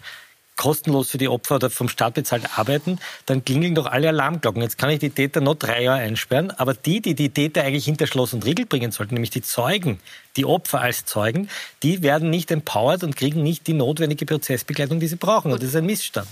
kostenlos 0.56 1.10
für 1.10 1.18
die 1.18 1.28
Opfer 1.28 1.56
oder 1.56 1.70
vom 1.70 1.90
Staat 1.90 2.14
bezahlt 2.14 2.58
arbeiten, 2.58 2.98
dann 3.26 3.44
klingeln 3.44 3.76
doch 3.76 3.86
alle 3.86 4.08
Alarmglocken. 4.08 4.62
Jetzt 4.62 4.78
kann 4.78 4.90
ich 4.90 5.00
die 5.00 5.10
Täter 5.10 5.42
noch 5.42 5.56
drei 5.56 5.84
Jahre 5.84 6.00
einsperren, 6.00 6.50
aber 6.52 6.74
die, 6.76 7.02
die 7.02 7.14
die 7.14 7.30
Täter 7.30 7.64
eigentlich 7.64 7.86
hinter 7.86 8.08
Schloss 8.08 8.34
und 8.34 8.46
Riegel 8.46 8.66
bringen 8.66 8.94
sollten, 8.94 9.16
nämlich 9.16 9.32
die 9.32 9.42
Zeugen, 9.42 10.00
die 10.38 10.46
Opfer 10.46 10.80
als 10.80 11.04
Zeugen, 11.04 11.50
die 11.84 12.04
werden 12.04 12.30
nicht 12.30 12.52
empowered 12.52 13.04
und 13.04 13.18
kriegen 13.18 13.44
nicht 13.44 13.68
die 13.68 13.74
notwendige 13.74 14.26
Prozessbegleitung, 14.26 15.02
die 15.02 15.08
sie 15.08 15.18
brauchen. 15.18 15.52
Und 15.52 15.62
das 15.62 15.72
ist 15.72 15.76
ein 15.76 15.86
Missstand. 15.86 16.30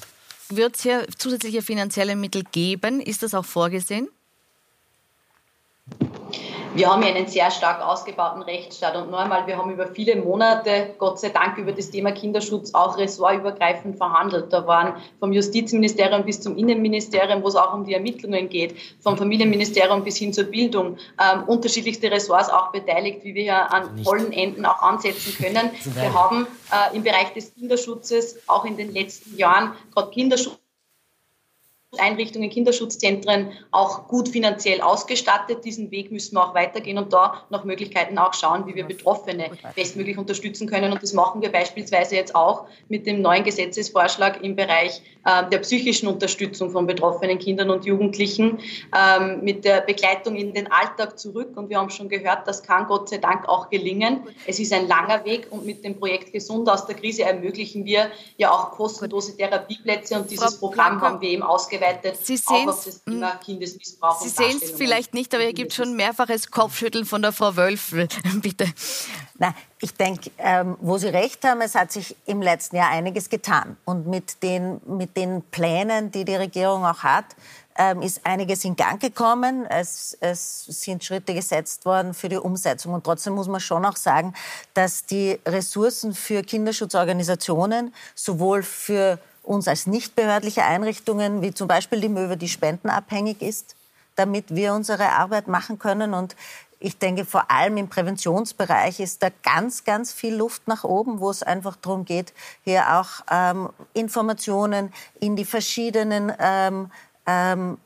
Wird 0.50 0.76
es 0.76 0.84
hier 0.84 1.08
zusätzliche 1.18 1.62
finanzielle 1.62 2.16
Mittel 2.16 2.44
geben? 2.52 3.02
Ist 3.02 3.24
das 3.24 3.34
auch 3.34 3.46
vorgesehen? 3.46 4.10
Wir 6.76 6.92
haben 6.92 7.04
ja 7.04 7.08
einen 7.08 7.28
sehr 7.28 7.50
stark 7.52 7.82
ausgebauten 7.82 8.42
Rechtsstaat 8.42 8.98
und 8.98 9.10
noch 9.10 9.20
einmal, 9.20 9.48
wir 9.48 9.58
haben 9.58 9.72
über 9.72 9.88
viele 9.88 10.18
Monate, 10.18 10.94
Gott 10.98 11.20
sei 11.20 11.30
Dank, 11.30 11.58
über 11.58 11.72
das 11.72 11.90
Thema 11.90 12.12
Kinderschutz 12.12 12.74
auch 12.74 12.98
ressortübergreifend 12.98 13.96
verhandelt. 13.96 14.52
Da 14.52 14.68
waren 14.68 14.96
vom 15.22 15.32
Justizministerium 15.32 16.26
bis 16.26 16.42
zum 16.42 16.58
Innenministerium, 16.58 17.42
wo 17.44 17.48
es 17.48 17.56
auch 17.56 17.74
um 17.74 17.86
die 17.86 17.94
Ermittlungen 17.94 18.50
geht, 18.50 18.76
vom 19.00 19.16
Familienministerium 19.16 20.04
bis 20.04 20.18
hin 20.18 20.34
zur 20.34 20.46
Bildung, 20.46 20.98
ähm, 21.18 21.44
unterschiedlichste 21.48 22.12
Ressorts 22.12 22.50
auch 22.50 22.74
beteiligt, 22.74 23.24
wie 23.24 23.36
wir 23.36 23.44
hier 23.44 23.74
an 23.74 23.98
vollen 24.04 24.34
Enden 24.34 24.66
auch 24.66 24.82
ansetzen 24.82 25.34
können. 25.42 25.72
Wir 25.86 26.14
haben 26.14 26.46
äh, 26.72 26.94
im 26.94 27.04
Bereich 27.04 27.32
des 27.32 27.54
Kinderschutzes 27.54 28.38
auch 28.48 28.66
in 28.66 28.76
den 28.76 28.94
letzten 28.94 29.38
Jahren 29.38 29.72
gerade 29.94 30.10
Kinderschutz 30.10 30.58
Einrichtungen, 32.00 32.50
Kinderschutzzentren 32.50 33.52
auch 33.72 34.08
gut 34.08 34.30
finanziell 34.30 34.82
ausgestattet. 34.82 35.66
Diesen 35.66 35.92
Weg 35.92 36.12
müssen 36.12 36.36
wir 36.36 36.44
auch 36.44 36.56
weitergehen 36.56 36.98
und 36.98 37.14
da 37.14 37.46
nach 37.50 37.64
Möglichkeiten 37.64 38.18
auch 38.18 38.34
schauen, 38.34 38.68
wie 38.68 38.76
wir 38.76 38.86
Betroffene 38.86 39.52
bestmöglich 39.76 40.18
unterstützen 40.18 40.68
können. 40.68 40.92
Und 40.92 41.02
das 41.02 41.14
machen 41.14 41.42
wir 41.42 41.52
beispielsweise 41.52 42.16
jetzt 42.16 42.36
auch 42.36 42.66
mit 42.90 43.06
dem 43.06 43.22
neuen 43.22 43.44
Gesetzesvorschlag 43.44 44.44
im 44.44 44.56
Bereich 44.56 45.02
äh, 45.26 45.50
der 45.50 45.60
psychischen 45.60 46.08
Unterstützung 46.08 46.70
von 46.72 46.86
betroffenen 46.86 47.40
Kindern 47.40 47.70
und 47.70 47.86
Jugendlichen, 47.86 48.60
ähm, 48.96 49.44
mit 49.44 49.66
der 49.66 49.82
Begleitung 49.82 50.36
in 50.36 50.54
den 50.54 50.72
Alltag 50.72 51.18
zurück. 51.18 51.56
Und 51.56 51.70
wir 51.70 51.80
haben 51.80 51.90
schon 51.90 52.10
gehört, 52.10 52.48
das 52.48 52.64
kann 52.64 52.88
Gott 52.88 53.10
sei 53.10 53.18
Dank 53.18 53.48
auch 53.48 53.70
gelingen. 53.70 54.22
Es 54.46 54.60
ist 54.60 54.72
ein 54.74 54.88
langer 54.88 55.26
Weg 55.26 55.48
und 55.50 55.66
mit 55.66 55.84
dem 55.84 55.98
Projekt 55.98 56.32
Gesund 56.32 56.70
aus 56.70 56.86
der 56.86 56.96
Krise 56.96 57.24
ermöglichen 57.24 57.86
wir 57.86 58.12
ja 58.38 58.52
auch 58.52 58.72
kostenlose 58.72 59.36
Therapieplätze 59.36 60.16
und 60.16 60.30
dieses 60.30 60.60
Programm 60.60 61.02
haben 61.02 61.22
wir 61.22 61.30
eben 61.30 61.44
ausgeweitet 61.44 61.85
Sie 62.22 62.40
auch 62.46 62.68
auf 62.68 62.86
das 62.86 63.04
Thema 63.04 63.36
Kindesmissbrauch. 63.36 64.22
Sie 64.22 64.30
sehen 64.30 64.60
es 64.62 64.72
vielleicht 64.72 65.14
nicht, 65.14 65.34
aber 65.34 65.44
hier 65.44 65.54
gibt 65.54 65.74
schon 65.74 65.96
mehrfaches 65.96 66.52
Kopfschütteln 66.52 67.06
von 67.06 67.22
der 67.22 67.32
Frau 67.32 67.56
Wölfel. 67.56 68.08
Bitte. 68.42 68.66
Na, 69.38 69.54
ich 69.82 69.94
denke, 69.94 70.32
ähm, 70.38 70.78
wo 70.80 70.98
Sie 70.98 71.08
recht 71.08 71.44
haben, 71.44 71.62
es 71.62 71.76
hat 71.76 71.92
sich 71.92 72.16
im 72.26 72.42
letzten 72.42 72.78
Jahr 72.78 72.90
einiges 72.90 73.30
getan. 73.30 73.78
Und 73.86 74.08
mit 74.08 74.42
den, 74.44 74.80
mit 74.86 75.18
den 75.18 75.42
Plänen, 75.52 76.12
die 76.12 76.26
die 76.26 76.36
Regierung 76.36 76.86
auch 76.86 77.04
hat, 77.04 77.26
ähm, 77.78 78.02
ist 78.02 78.26
einiges 78.26 78.64
in 78.64 78.76
Gang 78.76 79.02
gekommen. 79.02 79.66
Es, 79.66 80.18
es 80.22 80.66
sind 80.66 81.04
Schritte 81.04 81.34
gesetzt 81.34 81.86
worden 81.86 82.14
für 82.14 82.30
die 82.30 82.38
Umsetzung. 82.38 82.94
Und 82.94 83.04
trotzdem 83.04 83.34
muss 83.34 83.48
man 83.48 83.60
schon 83.60 83.86
auch 83.86 83.98
sagen, 83.98 84.34
dass 84.74 85.06
die 85.06 85.40
Ressourcen 85.46 86.14
für 86.14 86.42
Kinderschutzorganisationen 86.42 87.94
sowohl 88.16 88.64
für 88.64 89.20
uns 89.46 89.68
als 89.68 89.88
nichtbehördliche 89.88 90.64
Einrichtungen, 90.64 91.42
wie 91.42 91.54
zum 91.54 91.68
Beispiel 91.68 92.02
die 92.02 92.10
Möwe, 92.10 92.38
die 92.38 92.50
spendenabhängig 92.50 93.42
ist, 93.42 93.76
damit 94.16 94.56
wir 94.56 94.74
unsere 94.74 95.12
Arbeit 95.12 95.48
machen 95.48 95.80
können. 95.80 96.14
Und 96.14 96.36
ich 96.80 96.98
denke, 96.98 97.26
vor 97.26 97.50
allem 97.50 97.78
im 97.78 97.88
Präventionsbereich 97.88 99.00
ist 99.00 99.24
da 99.24 99.30
ganz, 99.44 99.84
ganz 99.84 100.12
viel 100.12 100.36
Luft 100.36 100.68
nach 100.68 100.84
oben, 100.84 101.20
wo 101.20 101.30
es 101.30 101.44
einfach 101.44 101.76
darum 101.78 102.06
geht, 102.06 102.34
hier 102.64 103.00
auch 103.00 103.24
ähm, 103.32 103.70
Informationen 103.94 104.92
in 105.20 105.36
die 105.36 105.46
verschiedenen 105.46 106.32
ähm, 106.40 106.92
ähm, 107.26 107.78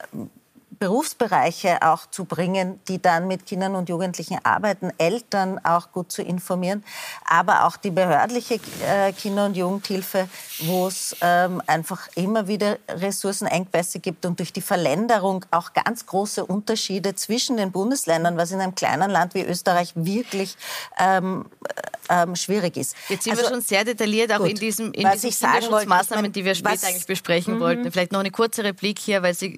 Berufsbereiche 0.80 1.82
auch 1.82 2.10
zu 2.10 2.26
bringen, 2.26 2.80
die 2.88 3.02
dann 3.02 3.28
mit 3.28 3.46
Kindern 3.46 3.76
und 3.76 3.90
Jugendlichen 3.90 4.40
arbeiten, 4.44 4.92
Eltern 4.98 5.60
auch 5.64 5.92
gut 5.92 6.12
zu 6.12 6.22
informieren, 6.22 6.84
aber 7.26 7.66
auch 7.66 7.76
die 7.78 7.92
behördliche 7.92 8.60
äh, 8.88 9.12
Kinder- 9.12 9.46
und 9.46 9.58
Jugendhilfe, 9.58 10.30
wo 10.62 10.88
es 10.88 11.16
ähm, 11.22 11.62
einfach 11.68 12.08
immer 12.16 12.48
wieder 12.48 12.78
Ressourcenengpässe 12.88 14.00
gibt 14.00 14.26
und 14.26 14.40
durch 14.40 14.54
die 14.54 14.62
Verländerung 14.62 15.46
auch 15.52 15.74
ganz 15.74 16.06
große 16.06 16.46
Unterschiede 16.46 17.14
zwischen 17.16 17.58
den 17.58 17.72
Bundesländern, 17.72 18.38
was 18.38 18.52
in 18.52 18.62
einem 18.62 18.76
kleinen 18.76 19.10
Land 19.10 19.34
wie 19.34 19.44
Österreich 19.44 19.92
wirklich 19.96 20.56
ähm, 20.98 21.46
ähm, 22.10 22.36
schwierig 22.36 22.78
ist. 22.78 22.96
Jetzt 23.10 23.24
sind 23.26 23.34
also, 23.34 23.44
wir 23.44 23.50
schon 23.50 23.62
sehr 23.62 23.84
detailliert 23.84 24.32
auch 24.32 24.40
gut. 24.40 24.50
in 24.50 24.56
diesem 24.56 24.92
in 24.94 25.10
diesen 25.12 25.32
Kinderschutzmaßnahmen, 25.32 26.32
die 26.32 26.46
wir 26.46 26.56
später 26.56 26.74
was, 26.74 26.84
eigentlich 26.84 27.06
besprechen 27.06 27.56
mhm. 27.56 27.60
wollten. 27.60 27.92
Vielleicht 27.92 28.12
noch 28.12 28.20
eine 28.20 28.32
kurze 28.32 28.64
Replik 28.64 29.00
hier, 29.00 29.22
weil 29.22 29.34
Sie 29.34 29.58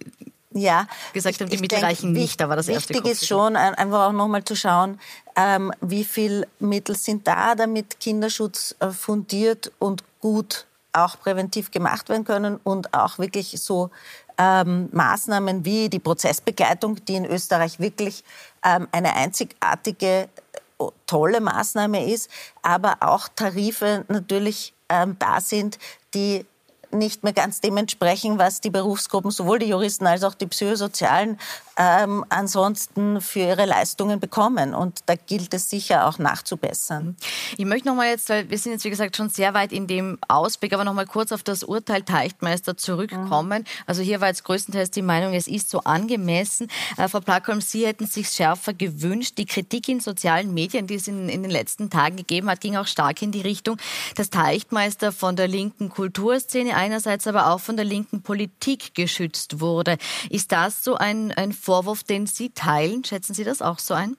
ja, 0.54 0.88
gesagt 1.14 1.40
haben, 1.40 1.50
die 1.50 1.58
Mittel 1.58 1.80
denke, 1.80 1.86
reichen 1.86 2.12
nicht. 2.12 2.40
Da 2.40 2.50
war 2.50 2.56
das 2.56 2.68
wichtig 2.68 2.98
erste 2.98 3.10
ist 3.10 3.28
schon, 3.28 3.56
einfach 3.56 4.08
auch 4.08 4.12
nochmal 4.12 4.44
zu 4.44 4.56
schauen, 4.56 5.00
ähm, 5.36 5.72
wie 5.82 6.04
viel 6.04 6.48
Mittel 6.60 6.96
sind 6.96 7.28
da, 7.28 7.56
damit 7.56 8.00
Kinderschutz 8.00 8.76
äh, 8.80 8.90
fundiert 8.90 9.72
und 9.80 10.04
gut 10.20 10.66
auch 10.94 11.18
präventiv 11.20 11.72
gemacht 11.72 12.10
werden 12.10 12.26
können 12.26 12.60
und 12.64 12.94
auch 12.94 13.18
wirklich 13.18 13.60
so 13.62 13.92
ähm, 14.38 14.90
Maßnahmen 14.92 15.64
wie 15.64 15.90
die 15.90 16.00
Prozessbegleitung, 16.00 17.04
die 17.06 17.16
in 17.16 17.26
Österreich 17.26 17.80
wirklich 17.80 18.24
ähm, 18.64 18.88
eine 18.92 19.16
einzigartige, 19.16 20.28
äh, 20.80 20.86
tolle 21.06 21.40
Maßnahme 21.40 22.12
ist, 22.12 22.30
aber 22.62 22.98
auch 23.00 23.30
Tarife 23.30 24.04
natürlich 24.10 24.74
ähm, 24.90 25.16
da 25.20 25.40
sind, 25.40 25.80
die 26.14 26.46
nicht 26.94 27.24
mehr 27.24 27.34
ganz 27.34 27.62
dem 27.62 27.78
entsprechen, 27.78 28.38
was 28.38 28.62
die 28.62 28.70
Berufsgruppen, 28.70 29.32
sowohl 29.32 29.60
die 29.60 29.68
Juristen 29.68 30.08
als 30.08 30.24
auch 30.24 30.34
die 30.34 30.48
Psychosozialen, 30.48 31.40
ähm, 31.82 32.24
ansonsten 32.30 33.22
für 33.22 33.40
ihre 33.40 33.66
Leistungen 33.66 34.20
bekommen. 34.20 34.76
Und 34.76 35.00
da 35.08 35.16
gilt 35.16 35.52
es 35.54 35.70
sicher 35.70 36.08
auch 36.08 36.20
nachzubessern. 36.20 37.16
Ich 37.58 37.66
möchte 37.66 37.88
noch 37.88 37.96
mal 37.96 38.08
jetzt, 38.08 38.30
weil 38.30 38.50
wir 38.50 38.58
sind 38.60 38.74
jetzt 38.74 38.86
wie 38.86 38.92
gesagt 38.92 39.18
schon 39.18 39.30
sehr 39.30 39.56
weit 39.56 39.72
in 39.72 39.88
dem 39.88 40.20
Ausblick, 40.28 40.74
aber 40.74 40.84
noch 40.84 40.94
mal 40.94 41.08
kurz 41.08 41.32
auf 41.32 41.42
das 41.42 41.64
Urteil 41.64 42.04
Teichtmeister 42.04 42.78
zurückkommen. 42.78 43.62
Mhm. 43.62 43.86
Also 43.88 44.04
hier 44.04 44.22
war 44.22 44.28
jetzt 44.28 44.44
größtenteils 44.44 44.92
die 44.92 45.02
Meinung, 45.02 45.34
es 45.34 45.48
ist 45.48 45.72
so 45.72 45.80
angemessen. 45.80 46.68
Äh, 46.98 47.08
Frau 47.08 47.20
Plackholm, 47.20 47.62
Sie 47.62 47.88
hätten 47.88 48.06
sich 48.06 48.30
schärfer 48.30 48.74
gewünscht. 48.74 49.40
Die 49.40 49.46
Kritik 49.46 49.88
in 49.88 50.02
sozialen 50.02 50.54
Medien, 50.54 50.86
die 50.86 50.96
es 50.96 51.08
in, 51.08 51.30
in 51.30 51.42
den 51.42 51.52
letzten 51.52 51.90
Tagen 51.90 52.18
gegeben 52.18 52.48
hat, 52.50 52.62
ging 52.62 52.76
auch 52.76 52.88
stark 52.88 53.24
in 53.24 53.32
die 53.32 53.42
Richtung, 53.42 53.78
dass 54.16 54.30
Teichtmeister 54.30 55.12
von 55.12 55.36
der 55.36 55.48
linken 55.48 55.90
Kulturszene 55.90 56.76
einerseits 56.76 57.26
aber 57.26 57.48
auch 57.48 57.60
von 57.60 57.76
der 57.76 57.86
linken 57.86 58.22
Politik 58.22 58.94
geschützt 58.94 59.60
wurde. 59.60 59.98
Ist 60.30 60.52
das 60.52 60.84
so 60.84 60.96
ein, 60.96 61.32
ein 61.32 61.54
Vorwurf, 61.54 61.71
den 62.04 62.28
Sie 62.28 62.50
teilen? 62.52 63.04
Schätzen 63.04 63.34
Sie 63.34 63.44
das 63.44 63.62
auch 63.62 63.80
so 63.80 63.94
ein? 63.94 64.16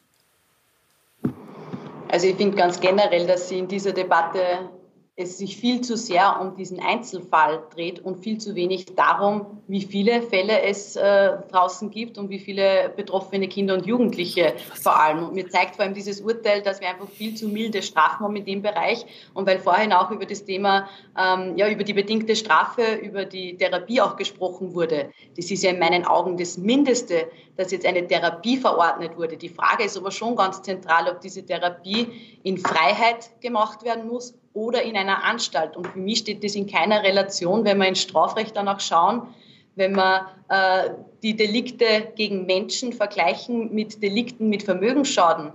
Also 2.09 2.27
ich 2.27 2.37
finde 2.37 2.57
ganz 2.57 2.81
generell, 2.81 3.27
dass 3.27 3.49
Sie 3.49 3.59
in 3.59 3.69
dieser 3.69 3.93
Debatte 3.93 4.71
es 5.23 5.39
sich 5.39 5.57
viel 5.57 5.81
zu 5.81 5.97
sehr 5.97 6.41
um 6.41 6.57
diesen 6.57 6.81
Einzelfall 6.81 7.63
dreht 7.75 8.01
und 8.01 8.23
viel 8.23 8.39
zu 8.39 8.55
wenig 8.55 8.95
darum, 8.95 9.63
wie 9.69 9.83
viele 9.83 10.23
Fälle 10.23 10.63
es 10.63 10.97
äh, 10.97 11.33
draußen 11.51 11.91
gibt 11.91 12.19
und 12.19 12.31
wie 12.31 12.39
viele 12.39 12.93
betroffene 12.95 13.49
Kinder 13.49 13.75
und 13.75 13.87
Jugendliche 13.87 14.55
vor 14.75 15.01
allem. 15.01 15.25
Und 15.25 15.35
mir 15.35 15.49
zeigt 15.49 15.77
vor 15.77 15.85
allem 15.85 15.95
dieses 15.95 16.21
Urteil, 16.21 16.63
dass 16.63 16.81
wir 16.81 16.89
einfach 16.89 17.09
viel 17.09 17.35
zu 17.35 17.49
milde 17.49 17.83
Strafen 17.83 18.25
haben 18.25 18.37
in 18.37 18.45
dem 18.45 18.63
Bereich. 18.63 19.07
Und 19.35 19.47
weil 19.47 19.59
vorhin 19.59 19.93
auch 19.93 20.11
über 20.11 20.27
das 20.27 20.45
Thema, 20.45 20.89
ähm, 21.19 21.57
ja, 21.57 21.69
über 21.69 21.85
die 21.85 21.95
bedingte 21.95 22.37
Strafe, 22.37 22.95
über 23.03 23.25
die 23.25 23.57
Therapie 23.57 24.01
auch 24.01 24.17
gesprochen 24.17 24.75
wurde. 24.75 25.11
Das 25.37 25.51
ist 25.51 25.63
ja 25.63 25.71
in 25.71 25.79
meinen 25.79 26.05
Augen 26.05 26.37
das 26.37 26.59
Mindeste, 26.59 27.29
dass 27.57 27.73
jetzt 27.73 27.87
eine 27.87 28.07
Therapie 28.07 28.57
verordnet 28.57 29.17
wurde. 29.17 29.37
Die 29.37 29.49
Frage 29.49 29.85
ist 29.85 29.97
aber 29.97 30.11
schon 30.11 30.37
ganz 30.37 30.63
zentral, 30.63 31.09
ob 31.09 31.21
diese 31.21 31.45
Therapie 31.45 32.09
in 32.43 32.59
Freiheit 32.59 33.31
gemacht 33.41 33.85
werden 33.85 34.09
muss 34.09 34.35
oder 34.55 34.83
in 34.83 34.97
einer 34.97 35.25
Anstalt. 35.25 35.77
Und 35.77 35.87
für 35.89 35.99
mich 35.99 36.19
steht 36.19 36.45
das 36.45 36.55
in 36.55 36.67
keiner 36.67 37.03
Relation, 37.03 37.65
wenn 37.65 37.79
wir 37.79 37.89
ins 37.89 38.03
Strafrecht 38.03 38.57
danach 38.57 38.81
schauen, 38.81 39.29
wenn 39.75 39.97
wir 39.97 40.27
äh, 40.49 40.91
die 41.23 41.37
Delikte 41.37 42.13
gegen 42.15 42.47
Menschen 42.47 42.93
vergleichen 42.93 43.73
mit 43.73 44.03
Delikten 44.03 44.49
mit 44.49 44.65
Vermögensschaden, 44.65 45.53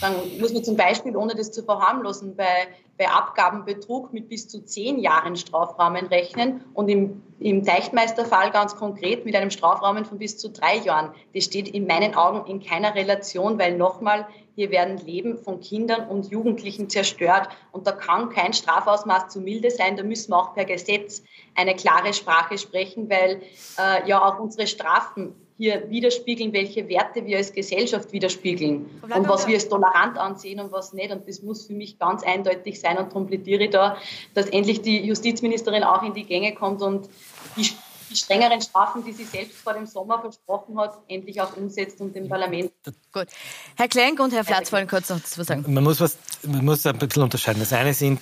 dann 0.00 0.14
muss 0.40 0.52
man 0.52 0.64
zum 0.64 0.76
Beispiel, 0.76 1.16
ohne 1.16 1.34
das 1.34 1.52
zu 1.52 1.62
verharmlosen, 1.62 2.34
bei, 2.34 2.68
bei 2.98 3.08
Abgabenbetrug 3.08 4.12
mit 4.12 4.28
bis 4.28 4.48
zu 4.48 4.64
zehn 4.64 4.98
Jahren 4.98 5.36
Strafrahmen 5.36 6.06
rechnen 6.06 6.64
und 6.74 6.88
im, 6.88 7.22
im 7.38 7.64
Teichtmeisterfall 7.64 8.50
ganz 8.50 8.74
konkret 8.74 9.24
mit 9.24 9.36
einem 9.36 9.50
Strafrahmen 9.50 10.04
von 10.04 10.18
bis 10.18 10.38
zu 10.38 10.50
drei 10.50 10.78
Jahren. 10.78 11.12
Das 11.34 11.44
steht 11.44 11.68
in 11.68 11.86
meinen 11.86 12.14
Augen 12.14 12.50
in 12.50 12.60
keiner 12.60 12.94
Relation, 12.94 13.58
weil 13.58 13.76
nochmal, 13.76 14.26
hier 14.54 14.70
werden 14.70 14.98
Leben 14.98 15.38
von 15.38 15.60
Kindern 15.60 16.08
und 16.08 16.30
Jugendlichen 16.30 16.88
zerstört 16.88 17.48
und 17.72 17.86
da 17.86 17.92
kann 17.92 18.30
kein 18.30 18.52
Strafausmaß 18.52 19.28
zu 19.28 19.40
milde 19.40 19.70
sein. 19.70 19.96
Da 19.96 20.02
müssen 20.02 20.32
wir 20.32 20.38
auch 20.38 20.54
per 20.54 20.64
Gesetz 20.64 21.22
eine 21.54 21.74
klare 21.74 22.12
Sprache 22.12 22.58
sprechen, 22.58 23.08
weil 23.08 23.42
äh, 23.78 24.08
ja 24.08 24.22
auch 24.22 24.38
unsere 24.38 24.66
Strafen 24.66 25.34
hier 25.60 25.90
widerspiegeln, 25.90 26.54
welche 26.54 26.88
Werte 26.88 27.26
wir 27.26 27.36
als 27.36 27.52
Gesellschaft 27.52 28.12
widerspiegeln 28.12 28.88
und 29.02 29.28
was 29.28 29.46
wir 29.46 29.56
als 29.56 29.68
tolerant 29.68 30.16
ansehen 30.16 30.58
und 30.58 30.72
was 30.72 30.94
nicht. 30.94 31.10
Und 31.12 31.28
das 31.28 31.42
muss 31.42 31.66
für 31.66 31.74
mich 31.74 31.98
ganz 31.98 32.22
eindeutig 32.22 32.80
sein. 32.80 32.96
Und 32.96 33.08
darum 33.08 33.26
plädiere 33.26 33.64
ich 33.64 33.70
da, 33.70 33.98
dass 34.32 34.46
endlich 34.46 34.80
die 34.80 35.04
Justizministerin 35.04 35.84
auch 35.84 36.02
in 36.02 36.14
die 36.14 36.24
Gänge 36.24 36.54
kommt 36.54 36.80
und 36.80 37.10
die 37.58 37.68
die 38.10 38.16
strengeren 38.16 38.60
Strafen, 38.60 39.04
die 39.04 39.12
sie 39.12 39.24
selbst 39.24 39.58
vor 39.58 39.72
dem 39.74 39.86
Sommer 39.86 40.20
versprochen 40.20 40.78
hat, 40.78 40.98
endlich 41.08 41.40
auch 41.40 41.56
umsetzt 41.56 42.00
und 42.00 42.14
dem 42.14 42.28
Parlament. 42.28 42.72
Gut. 43.12 43.28
Herr 43.76 43.88
Klenk 43.88 44.20
und 44.20 44.32
Herr 44.32 44.44
Flatz 44.44 44.72
wollen 44.72 44.88
kurz 44.88 45.08
noch 45.08 45.20
was 45.36 45.46
sagen. 45.46 45.64
Man 45.72 45.84
muss, 45.84 46.00
was, 46.00 46.18
man 46.42 46.64
muss 46.64 46.84
ein 46.86 46.98
bisschen 46.98 47.22
unterscheiden. 47.22 47.60
Das 47.60 47.72
eine 47.72 47.94
sind 47.94 48.20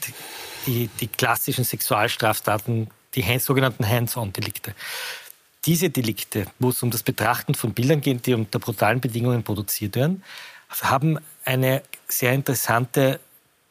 die, 0.67 0.89
die 1.01 1.09
klassischen 1.09 1.65
Sexualstraftaten, 1.65 2.91
die 3.15 3.39
sogenannten 3.39 3.89
Hands-on-Delikte. 3.89 4.75
Diese 5.65 5.91
Delikte, 5.91 6.47
wo 6.59 6.69
es 6.69 6.83
um 6.83 6.91
das 6.91 7.03
Betrachten 7.03 7.55
von 7.55 7.73
Bildern 7.73 8.01
geht, 8.01 8.27
die 8.27 8.35
unter 8.35 8.59
brutalen 8.59 9.01
Bedingungen 9.01 9.43
produziert 9.43 9.97
werden, 9.97 10.23
haben 10.83 11.19
eine 11.45 11.83
sehr 12.07 12.33
interessante 12.33 13.21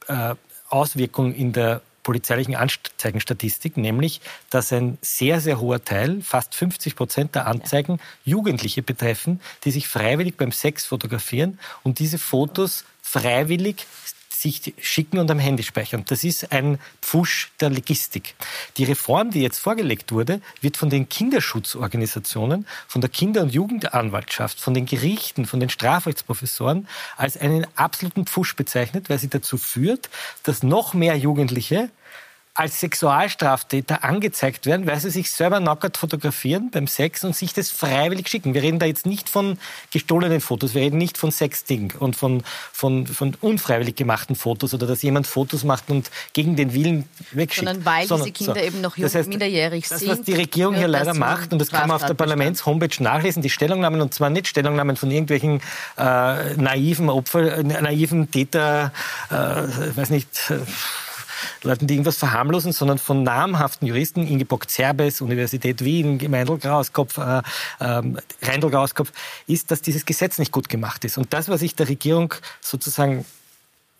äh, 0.07 0.35
Auswirkung 0.69 1.33
in 1.33 1.53
der 1.53 1.81
polizeilichen 2.07 2.55
Anzeigenstatistik, 2.55 3.75
nämlich, 3.75 4.21
dass 4.49 4.71
ein 4.71 4.97
sehr, 5.01 5.41
sehr 5.41 5.59
hoher 5.59 5.83
Teil, 5.83 6.21
fast 6.21 6.55
50 6.55 6.95
Prozent 6.95 7.35
der 7.35 7.47
Anzeigen 7.47 7.99
Jugendliche 8.23 8.81
betreffen, 8.81 9.41
die 9.65 9.71
sich 9.71 9.89
freiwillig 9.89 10.37
beim 10.37 10.53
Sex 10.53 10.85
fotografieren 10.85 11.59
und 11.83 11.99
diese 11.99 12.17
Fotos 12.17 12.85
freiwillig 13.01 13.85
sich 14.41 14.73
schicken 14.79 15.17
und 15.17 15.31
am 15.31 15.39
Handy 15.39 15.63
speichern. 15.63 16.05
Das 16.07 16.23
ist 16.23 16.51
ein 16.51 16.79
Pfusch 17.01 17.51
der 17.59 17.69
Logistik. 17.69 18.35
Die 18.77 18.83
Reform, 18.83 19.31
die 19.31 19.41
jetzt 19.41 19.57
vorgelegt 19.57 20.11
wurde, 20.11 20.41
wird 20.61 20.77
von 20.77 20.89
den 20.89 21.09
Kinderschutzorganisationen, 21.09 22.67
von 22.87 23.01
der 23.01 23.09
Kinder- 23.09 23.41
und 23.41 23.53
Jugendanwaltschaft, 23.53 24.59
von 24.59 24.73
den 24.73 24.85
Gerichten, 24.85 25.45
von 25.45 25.59
den 25.59 25.69
Strafrechtsprofessoren 25.69 26.87
als 27.15 27.37
einen 27.37 27.65
absoluten 27.75 28.25
Pfusch 28.25 28.55
bezeichnet, 28.55 29.09
weil 29.09 29.19
sie 29.19 29.29
dazu 29.29 29.57
führt, 29.57 30.09
dass 30.43 30.63
noch 30.63 30.93
mehr 30.93 31.17
Jugendliche 31.17 31.89
als 32.57 32.79
Sexualstraftäter 32.79 34.03
angezeigt 34.03 34.65
werden, 34.65 34.87
weil 34.87 34.99
sie 34.99 35.11
sich 35.11 35.29
selber 35.29 35.59
nackert 35.59 35.95
fotografieren 35.95 36.71
beim 36.71 36.87
Sex 36.87 37.23
und 37.23 37.35
sich 37.35 37.53
das 37.53 37.69
freiwillig 37.69 38.27
schicken. 38.29 38.55
Wir 38.55 38.63
reden 38.63 38.79
da 38.79 38.87
jetzt 38.87 39.05
nicht 39.05 39.29
von 39.29 39.59
gestohlenen 39.91 40.41
Fotos, 40.41 40.73
wir 40.73 40.81
reden 40.81 40.97
nicht 40.97 41.19
von 41.19 41.29
Sexting 41.29 41.93
und 41.99 42.15
von, 42.15 42.41
von, 42.73 43.05
von 43.05 43.37
unfreiwillig 43.41 43.95
gemachten 43.95 44.35
Fotos 44.35 44.73
oder 44.73 44.87
dass 44.87 45.03
jemand 45.03 45.27
Fotos 45.27 45.63
macht 45.65 45.91
und 45.91 46.09
gegen 46.33 46.55
den 46.55 46.73
Willen 46.73 47.07
wegschickt. 47.31 47.67
Sondern 47.67 47.85
weil 47.85 48.07
Sondern, 48.07 48.33
diese 48.33 48.45
Kinder 48.45 48.59
so. 48.59 48.65
eben 48.65 48.81
noch 48.81 48.97
jung, 48.97 49.03
das 49.03 49.13
heißt, 49.13 49.29
minderjährig 49.29 49.87
das, 49.87 49.99
sind. 49.99 50.09
Das, 50.09 50.17
was 50.17 50.25
die 50.25 50.33
Regierung 50.33 50.73
hier 50.73 50.87
leider 50.87 51.13
macht, 51.13 51.53
und 51.53 51.59
das 51.59 51.69
kann 51.69 51.87
man 51.87 51.97
auf 51.97 52.05
der 52.05 52.15
Parlaments-Homepage 52.15 53.03
nachlesen, 53.03 53.43
die 53.43 53.51
Stellungnahmen, 53.51 54.01
und 54.01 54.15
zwar 54.15 54.31
nicht 54.31 54.47
Stellungnahmen 54.47 54.95
von 54.95 55.11
irgendwelchen 55.11 55.61
äh, 55.95 56.55
naiven 56.55 57.11
Opfer, 57.11 57.59
äh, 57.59 57.63
naiven 57.63 58.31
Täter, 58.31 58.91
äh, 59.29 59.35
weiß 59.95 60.09
nicht, 60.09 60.49
äh, 60.49 60.57
Leuten, 61.63 61.87
die 61.87 61.95
irgendwas 61.95 62.17
verharmlosen, 62.17 62.71
sondern 62.71 62.97
von 62.97 63.23
namhaften 63.23 63.87
Juristen, 63.87 64.27
Ingeborg 64.27 64.69
Zerbes, 64.69 65.21
Universität 65.21 65.83
Wien, 65.83 66.19
Meindl 66.29 66.57
Grauskopf, 66.57 67.17
äh, 67.17 67.41
äh, 67.79 68.01
Reindl 68.43 68.69
Grauskopf, 68.69 69.11
ist, 69.47 69.71
dass 69.71 69.81
dieses 69.81 70.05
Gesetz 70.05 70.37
nicht 70.37 70.51
gut 70.51 70.69
gemacht 70.69 71.05
ist. 71.05 71.17
Und 71.17 71.33
das, 71.33 71.49
was 71.49 71.61
ich 71.61 71.75
der 71.75 71.89
Regierung 71.89 72.33
sozusagen 72.61 73.25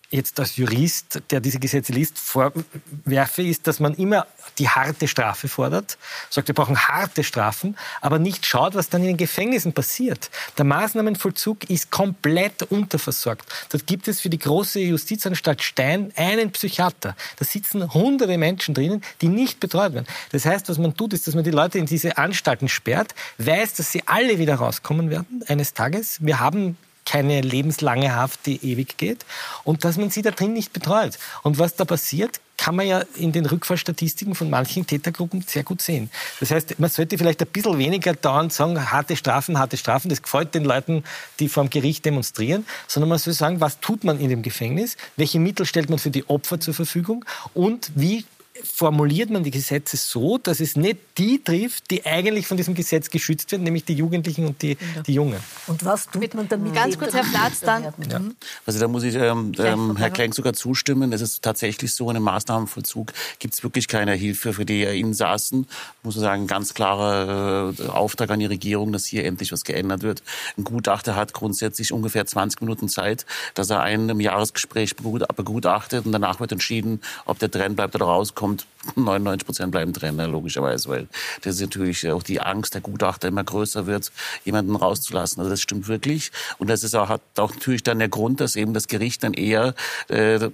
jetzt 0.09 0.39
als 0.39 0.55
Jurist, 0.55 1.21
der 1.31 1.41
diese 1.41 1.59
Gesetze 1.59 1.91
liest, 1.91 2.17
vorwerfe, 2.17 3.43
ist, 3.43 3.67
dass 3.67 3.79
man 3.79 3.93
immer 3.95 4.25
die 4.57 4.69
harte 4.69 5.07
Strafe 5.07 5.47
fordert, 5.47 5.97
sagt, 6.29 6.47
wir 6.47 6.55
brauchen 6.55 6.87
harte 6.87 7.23
Strafen, 7.23 7.75
aber 8.01 8.17
nicht 8.17 8.45
schaut, 8.45 8.75
was 8.75 8.89
dann 8.89 9.01
in 9.01 9.09
den 9.09 9.17
Gefängnissen 9.17 9.73
passiert. 9.73 10.29
Der 10.57 10.65
Maßnahmenvollzug 10.65 11.69
ist 11.69 11.91
komplett 11.91 12.63
unterversorgt. 12.63 13.47
Dort 13.69 13.85
gibt 13.85 14.07
es 14.07 14.21
für 14.21 14.29
die 14.29 14.39
große 14.39 14.79
Justizanstalt 14.79 15.61
Stein 15.61 16.13
einen 16.15 16.51
Psychiater. 16.51 17.15
Da 17.37 17.45
sitzen 17.45 17.93
hunderte 17.93 18.37
Menschen 18.37 18.73
drinnen, 18.73 19.03
die 19.21 19.27
nicht 19.27 19.59
betreut 19.59 19.93
werden. 19.93 20.07
Das 20.31 20.45
heißt, 20.45 20.69
was 20.69 20.77
man 20.77 20.95
tut, 20.95 21.13
ist, 21.13 21.27
dass 21.27 21.35
man 21.35 21.43
die 21.43 21.51
Leute 21.51 21.79
in 21.79 21.85
diese 21.85 22.17
Anstalten 22.17 22.69
sperrt, 22.69 23.13
weiß, 23.39 23.73
dass 23.73 23.91
sie 23.91 24.03
alle 24.05 24.39
wieder 24.39 24.55
rauskommen 24.55 25.09
werden 25.09 25.43
eines 25.47 25.73
Tages. 25.73 26.17
Wir 26.21 26.39
haben 26.39 26.77
keine 27.07 27.41
lebenslange 27.41 28.13
Haft, 28.15 28.45
die 28.45 28.63
ewig 28.63 28.97
geht 28.97 29.25
und 29.63 29.83
dass 29.83 29.97
man 29.97 30.09
sie 30.09 30.21
da 30.21 30.31
drin 30.31 30.53
nicht 30.53 30.73
betreut. 30.73 31.17
Und 31.41 31.57
was 31.57 31.75
da 31.75 31.85
passiert, 31.85 32.39
kann 32.57 32.75
man 32.75 32.87
ja 32.87 33.03
in 33.15 33.31
den 33.31 33.45
Rückfallstatistiken 33.45 34.35
von 34.35 34.49
manchen 34.49 34.85
Tätergruppen 34.85 35.41
sehr 35.41 35.63
gut 35.63 35.81
sehen. 35.81 36.09
Das 36.39 36.51
heißt, 36.51 36.79
man 36.79 36.89
sollte 36.89 37.17
vielleicht 37.17 37.41
ein 37.41 37.47
bisschen 37.47 37.77
weniger 37.77 38.13
dauernd 38.13 38.51
sagen, 38.51 38.91
harte 38.91 39.15
Strafen, 39.15 39.57
harte 39.57 39.77
Strafen, 39.77 40.09
das 40.09 40.21
gefällt 40.21 40.53
den 40.55 40.65
Leuten, 40.65 41.03
die 41.39 41.49
vor 41.49 41.63
dem 41.63 41.69
Gericht 41.69 42.03
demonstrieren, 42.03 42.65
sondern 42.87 43.09
man 43.09 43.19
soll 43.19 43.33
sagen, 43.33 43.61
was 43.61 43.79
tut 43.79 44.03
man 44.03 44.19
in 44.19 44.29
dem 44.29 44.41
Gefängnis, 44.41 44.97
welche 45.15 45.39
Mittel 45.39 45.65
stellt 45.65 45.89
man 45.89 45.99
für 45.99 46.11
die 46.11 46.27
Opfer 46.29 46.59
zur 46.59 46.73
Verfügung 46.73 47.23
und 47.53 47.91
wie 47.95 48.25
formuliert 48.63 49.29
man 49.29 49.43
die 49.43 49.51
Gesetze 49.51 49.97
so, 49.97 50.37
dass 50.37 50.59
es 50.59 50.75
nicht 50.75 50.97
die 51.17 51.43
trifft, 51.43 51.89
die 51.91 52.05
eigentlich 52.05 52.47
von 52.47 52.57
diesem 52.57 52.73
Gesetz 52.73 53.09
geschützt 53.09 53.51
werden, 53.51 53.63
nämlich 53.63 53.85
die 53.85 53.93
Jugendlichen 53.93 54.45
und 54.45 54.61
die, 54.61 54.77
die 55.05 55.13
Jungen. 55.13 55.39
Und 55.67 55.83
was 55.85 56.07
tut 56.09 56.33
man 56.33 56.47
damit? 56.47 56.73
Ganz 56.73 56.97
kurz, 56.97 57.13
Herr 57.13 57.23
Platz, 57.23 57.59
dann. 57.61 57.83
Ja. 57.83 58.21
Also 58.65 58.79
da 58.79 58.87
muss 58.87 59.03
ich 59.03 59.15
ähm, 59.15 59.51
ähm, 59.57 59.95
Herr 59.97 60.09
Klenk 60.09 60.35
sogar 60.35 60.53
zustimmen. 60.53 61.13
Es 61.13 61.21
ist 61.21 61.41
tatsächlich 61.41 61.93
so, 61.93 62.09
in 62.09 62.15
einem 62.15 62.25
Maßnahmenvollzug 62.25 63.13
gibt 63.39 63.53
es 63.53 63.63
wirklich 63.63 63.87
keine 63.87 64.13
Hilfe 64.13 64.53
für 64.53 64.65
die 64.65 64.83
Insassen. 64.83 65.67
Muss 66.03 66.15
man 66.15 66.23
sagen, 66.23 66.47
ganz 66.47 66.73
klarer 66.73 67.73
äh, 67.79 67.87
Auftrag 67.87 68.29
an 68.31 68.39
die 68.39 68.45
Regierung, 68.45 68.91
dass 68.91 69.05
hier 69.05 69.25
endlich 69.25 69.51
was 69.51 69.63
geändert 69.63 70.03
wird. 70.03 70.23
Ein 70.57 70.63
Gutachter 70.63 71.15
hat 71.15 71.33
grundsätzlich 71.33 71.91
ungefähr 71.91 72.25
20 72.25 72.61
Minuten 72.61 72.89
Zeit, 72.89 73.25
dass 73.53 73.69
er 73.69 73.81
einen 73.81 74.09
im 74.09 74.19
Jahresgespräch 74.19 74.95
begutachtet 74.95 76.05
und 76.05 76.11
danach 76.11 76.39
wird 76.39 76.51
entschieden, 76.51 77.01
ob 77.25 77.39
der 77.39 77.49
drin 77.49 77.75
bleibt 77.75 77.95
oder 77.95 78.05
rauskommt 78.05 78.46
kommt, 78.47 78.67
99 78.95 79.45
Prozent 79.45 79.71
bleiben 79.71 79.93
drin, 79.93 80.15
ne, 80.15 80.27
logischerweise, 80.27 80.89
weil 80.89 81.07
das 81.41 81.55
ist 81.55 81.61
natürlich 81.61 82.09
auch 82.09 82.23
die 82.23 82.39
Angst 82.39 82.73
der 82.73 82.81
Gutachter 82.81 83.27
immer 83.27 83.43
größer 83.43 83.85
wird, 83.85 84.11
jemanden 84.45 84.75
rauszulassen. 84.75 85.39
Also 85.39 85.49
das 85.49 85.61
stimmt 85.61 85.87
wirklich. 85.87 86.31
Und 86.57 86.69
das 86.69 86.83
ist 86.83 86.95
auch, 86.95 87.09
hat 87.09 87.21
auch 87.37 87.53
natürlich 87.53 87.83
dann 87.83 87.99
der 87.99 88.09
Grund, 88.09 88.39
dass 88.39 88.55
eben 88.55 88.73
das 88.73 88.87
Gericht 88.87 89.23
dann 89.23 89.33
eher 89.33 89.75
äh, 90.07 90.49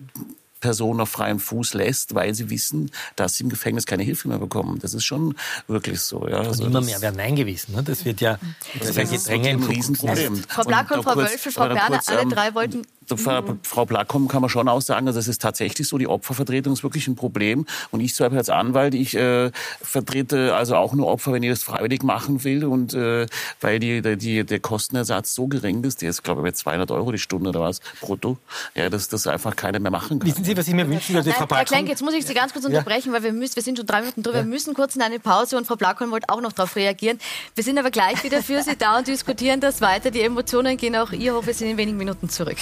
Person 0.64 1.02
auf 1.02 1.10
freiem 1.10 1.42
Fuß 1.42 1.74
lässt, 1.74 2.16
weil 2.16 2.34
sie 2.34 2.50
wissen, 2.50 2.90
dass 3.18 3.36
sie 3.36 3.44
im 3.44 3.50
Gefängnis 3.50 3.86
keine 3.86 4.04
Hilfe 4.04 4.30
mehr 4.30 4.38
bekommen. 4.38 4.80
Das 4.80 4.94
ist 4.94 5.04
schon 5.04 5.36
wirklich 5.68 6.00
so. 6.00 6.26
Ja. 6.26 6.38
Also 6.38 6.66
immer 6.66 6.80
mehr 6.80 7.02
werden 7.02 7.20
eingewiesen. 7.20 7.76
Ne? 7.76 7.84
Das 7.84 8.06
wird 8.06 8.22
ja 8.22 8.40
das, 8.80 8.94
das 8.94 9.12
ist 9.12 9.30
ein 9.30 9.62
Riesenproblem. 9.62 10.42
Frau 10.48 10.64
Blackholm, 10.64 11.04
Frau 11.04 11.18
Wölfel, 11.18 11.52
Frau 11.52 11.68
Berner, 11.68 12.00
alle 12.06 12.22
ähm, 12.22 12.30
drei 12.30 12.56
wollten 12.56 12.84
Mhm. 13.10 13.60
Frau 13.64 13.86
Plackom 13.86 14.28
kann 14.28 14.42
man 14.42 14.50
schon 14.50 14.68
auch 14.68 14.82
sagen, 14.82 15.08
also 15.08 15.20
das 15.20 15.28
ist 15.28 15.42
tatsächlich 15.42 15.88
so, 15.88 15.98
die 15.98 16.08
Opfervertretung 16.08 16.74
ist 16.74 16.84
wirklich 16.84 17.08
ein 17.08 17.16
Problem. 17.16 17.66
Und 17.92 18.00
ich 18.00 18.16
selber 18.16 18.38
als 18.38 18.50
Anwalt, 18.50 18.94
ich 18.94 19.16
äh, 19.16 19.52
vertrete 19.82 20.56
also 20.56 20.76
auch 20.76 20.94
nur 20.94 21.08
Opfer, 21.08 21.34
wenn 21.34 21.44
ich 21.44 21.50
das 21.50 21.64
freiwillig 21.64 22.04
machen 22.04 22.44
will. 22.44 22.66
Und 22.66 22.94
äh, 22.94 23.28
weil 23.62 23.80
die, 23.80 24.02
die, 24.18 24.44
der 24.44 24.60
Kostenersatz 24.60 25.34
so 25.34 25.48
gering 25.48 25.84
ist, 25.84 26.02
der 26.02 26.10
ist 26.10 26.24
glaube 26.24 26.42
ich 26.42 26.46
bei 26.46 26.52
200 26.52 26.92
Euro 26.92 27.12
die 27.12 27.20
Stunde 27.20 27.50
oder 27.50 27.62
was, 27.62 27.82
brutto, 28.02 28.38
ja, 28.76 28.90
dass 28.90 29.08
das 29.08 29.28
einfach 29.28 29.56
keiner 29.56 29.80
mehr 29.80 29.92
machen 29.92 30.20
kann. 30.20 30.28
Wissen 30.28 30.44
Sie, 30.44 30.56
was 30.56 30.68
ich 30.68 30.74
mir 30.74 30.88
wünschen 30.88 31.16
würde, 31.16 31.32
Frau 31.32 31.46
Plackom? 31.46 31.58
Herr 31.58 31.66
Klenk, 31.66 31.90
jetzt 31.90 32.02
muss 32.02 32.14
ich 32.14 32.26
Sie 32.26 32.34
ganz 32.34 32.54
kurz 32.54 32.66
unterbrechen, 32.66 33.10
ja. 33.10 33.16
weil 33.16 33.24
wir, 33.24 33.34
müssen, 33.34 33.56
wir 33.56 33.64
sind 33.64 33.78
schon 33.78 33.88
drei 33.88 34.02
Minuten 34.02 34.24
drüber. 34.24 34.40
Ja. 34.40 34.44
Wir 34.44 34.50
müssen 34.50 34.74
kurz 34.74 34.96
in 34.96 35.02
eine 35.02 35.20
Pause 35.20 35.58
und 35.58 35.68
Frau 35.68 35.76
Plackom 35.76 36.12
wollte 36.12 36.30
auch 36.30 36.42
noch 36.42 36.54
darauf 36.54 36.76
reagieren. 36.76 37.20
Wir 37.56 37.64
sind 37.64 37.78
aber 37.78 37.92
gleich 37.92 38.24
wieder 38.24 38.42
für 38.42 38.62
Sie 38.62 38.76
da 38.78 38.98
und 38.98 39.08
diskutieren 39.08 39.60
das 39.60 39.82
weiter. 39.82 40.12
Die 40.12 40.22
Emotionen 40.22 40.78
gehen 40.78 40.96
auch 40.96 41.12
ihr 41.12 41.36
hoch. 41.36 41.46
Wir 41.46 41.54
sind 41.54 41.70
in 41.70 41.78
wenigen 41.78 41.98
Minuten 41.98 42.30
zurück. 42.30 42.58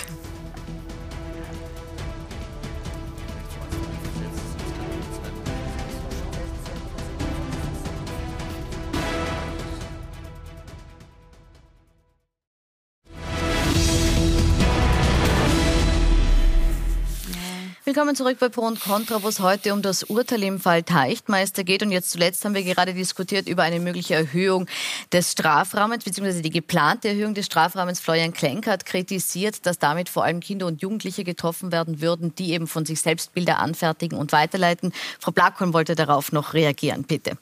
Willkommen 17.94 18.16
zurück 18.16 18.38
bei 18.40 18.48
Pro 18.48 18.62
und 18.62 18.80
Contra, 18.80 19.22
wo 19.22 19.28
es 19.28 19.42
heute 19.42 19.74
um 19.74 19.82
das 19.82 20.04
Urteil 20.04 20.44
im 20.44 20.62
Fall 20.62 20.82
Teichtmeister 20.82 21.66
geht. 21.66 21.84
Und 21.84 21.92
jetzt 21.92 22.10
zuletzt 22.10 22.46
haben 22.46 22.56
wir 22.56 22.64
gerade 22.64 22.94
diskutiert 22.94 23.50
über 23.50 23.64
eine 23.64 23.82
mögliche 23.82 24.16
Erhöhung 24.16 24.66
des 25.12 25.34
Strafrahmens, 25.34 26.06
beziehungsweise 26.06 26.42
die 26.42 26.52
geplante 26.52 27.10
Erhöhung 27.10 27.34
des 27.34 27.48
Strafrahmens. 27.48 28.00
Florian 28.00 28.32
Klenk 28.32 28.66
hat 28.66 28.86
kritisiert, 28.86 29.66
dass 29.66 29.78
damit 29.78 30.08
vor 30.08 30.24
allem 30.24 30.40
Kinder 30.40 30.68
und 30.68 30.82
Jugendliche 30.82 31.26
getroffen 31.26 31.74
werden 31.74 32.00
würden, 32.00 32.34
die 32.34 32.54
eben 32.54 32.66
von 32.66 32.86
sich 32.86 33.02
selbst 33.02 33.34
Bilder 33.34 33.60
anfertigen 33.60 34.18
und 34.18 34.32
weiterleiten. 34.32 34.94
Frau 35.20 35.34
Blackholm 35.34 35.74
wollte 35.74 35.96
darauf 35.96 36.32
noch 36.32 36.54
reagieren, 36.54 37.04
bitte. 37.04 37.38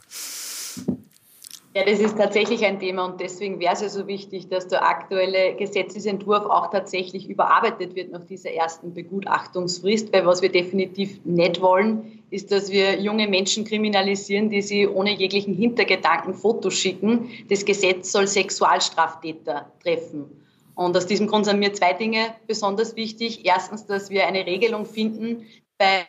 Ja, 1.75 1.85
das 1.85 1.99
ist 1.99 2.17
tatsächlich 2.17 2.65
ein 2.65 2.79
Thema 2.79 3.05
und 3.05 3.21
deswegen 3.21 3.59
wäre 3.59 3.73
es 3.73 3.81
ja 3.81 3.89
so 3.89 4.07
wichtig, 4.07 4.47
dass 4.49 4.67
der 4.67 4.83
aktuelle 4.83 5.55
Gesetzesentwurf 5.55 6.45
auch 6.45 6.71
tatsächlich 6.71 7.29
überarbeitet 7.29 7.95
wird 7.95 8.11
nach 8.11 8.25
dieser 8.25 8.49
ersten 8.51 8.95
Begutachtungsfrist, 8.95 10.11
weil 10.11 10.25
was 10.25 10.41
wir 10.41 10.51
definitiv 10.51 11.23
nicht 11.25 11.61
wollen, 11.61 12.23
ist, 12.31 12.51
dass 12.51 12.71
wir 12.71 12.99
junge 12.99 13.27
Menschen 13.27 13.65
kriminalisieren, 13.65 14.49
die 14.49 14.63
sie 14.63 14.87
ohne 14.87 15.13
jeglichen 15.13 15.53
Hintergedanken 15.53 16.33
Fotos 16.33 16.73
schicken. 16.73 17.29
Das 17.49 17.63
Gesetz 17.63 18.11
soll 18.11 18.25
Sexualstraftäter 18.25 19.71
treffen. 19.83 20.25
Und 20.73 20.97
aus 20.97 21.05
diesem 21.05 21.27
Grund 21.27 21.45
sind 21.45 21.59
mir 21.59 21.73
zwei 21.73 21.93
Dinge 21.93 22.33
besonders 22.47 22.95
wichtig. 22.95 23.45
Erstens, 23.45 23.85
dass 23.85 24.09
wir 24.09 24.25
eine 24.25 24.45
Regelung 24.47 24.85
finden 24.85 25.45
bei 25.77 26.07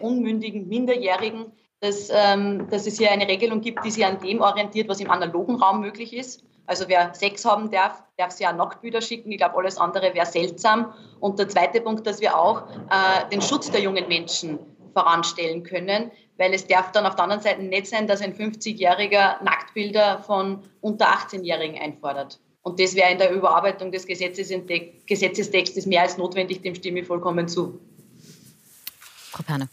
unmündigen 0.00 0.66
Minderjährigen, 0.66 1.52
dass, 1.80 2.08
ähm, 2.10 2.68
dass 2.70 2.86
es 2.86 2.98
hier 2.98 3.10
eine 3.10 3.28
Regelung 3.28 3.60
gibt, 3.60 3.84
die 3.84 3.90
sich 3.90 4.04
an 4.04 4.18
dem 4.20 4.40
orientiert, 4.40 4.88
was 4.88 5.00
im 5.00 5.10
analogen 5.10 5.56
Raum 5.56 5.80
möglich 5.80 6.12
ist. 6.12 6.42
Also 6.66 6.84
wer 6.88 7.14
Sex 7.14 7.44
haben 7.44 7.70
darf, 7.70 8.02
darf 8.18 8.32
sich 8.32 8.46
auch 8.46 8.52
Nacktbilder 8.52 9.00
schicken. 9.00 9.32
Ich 9.32 9.38
glaube, 9.38 9.56
alles 9.56 9.78
andere 9.78 10.12
wäre 10.12 10.26
seltsam. 10.26 10.92
Und 11.18 11.38
der 11.38 11.48
zweite 11.48 11.80
Punkt, 11.80 12.06
dass 12.06 12.20
wir 12.20 12.36
auch 12.36 12.68
äh, 12.68 13.28
den 13.32 13.40
Schutz 13.40 13.70
der 13.70 13.80
jungen 13.80 14.06
Menschen 14.06 14.58
voranstellen 14.92 15.62
können, 15.62 16.10
weil 16.36 16.52
es 16.52 16.66
darf 16.66 16.92
dann 16.92 17.06
auf 17.06 17.14
der 17.14 17.24
anderen 17.24 17.42
Seite 17.42 17.62
nicht 17.62 17.86
sein, 17.86 18.06
dass 18.06 18.20
ein 18.20 18.34
50-Jähriger 18.34 19.42
Nacktbilder 19.42 20.22
von 20.24 20.62
unter 20.80 21.06
18-Jährigen 21.06 21.80
einfordert. 21.80 22.38
Und 22.62 22.80
das 22.80 22.94
wäre 22.94 23.12
in 23.12 23.18
der 23.18 23.30
Überarbeitung 23.30 23.90
des 23.90 24.06
Gesetzes, 24.06 24.52
Gesetzestextes 25.06 25.86
mehr 25.86 26.02
als 26.02 26.18
notwendig, 26.18 26.60
dem 26.60 26.74
stimme 26.74 27.00
ich 27.00 27.06
vollkommen 27.06 27.48
zu. 27.48 27.80
Frau 29.30 29.42
Perner. 29.42 29.68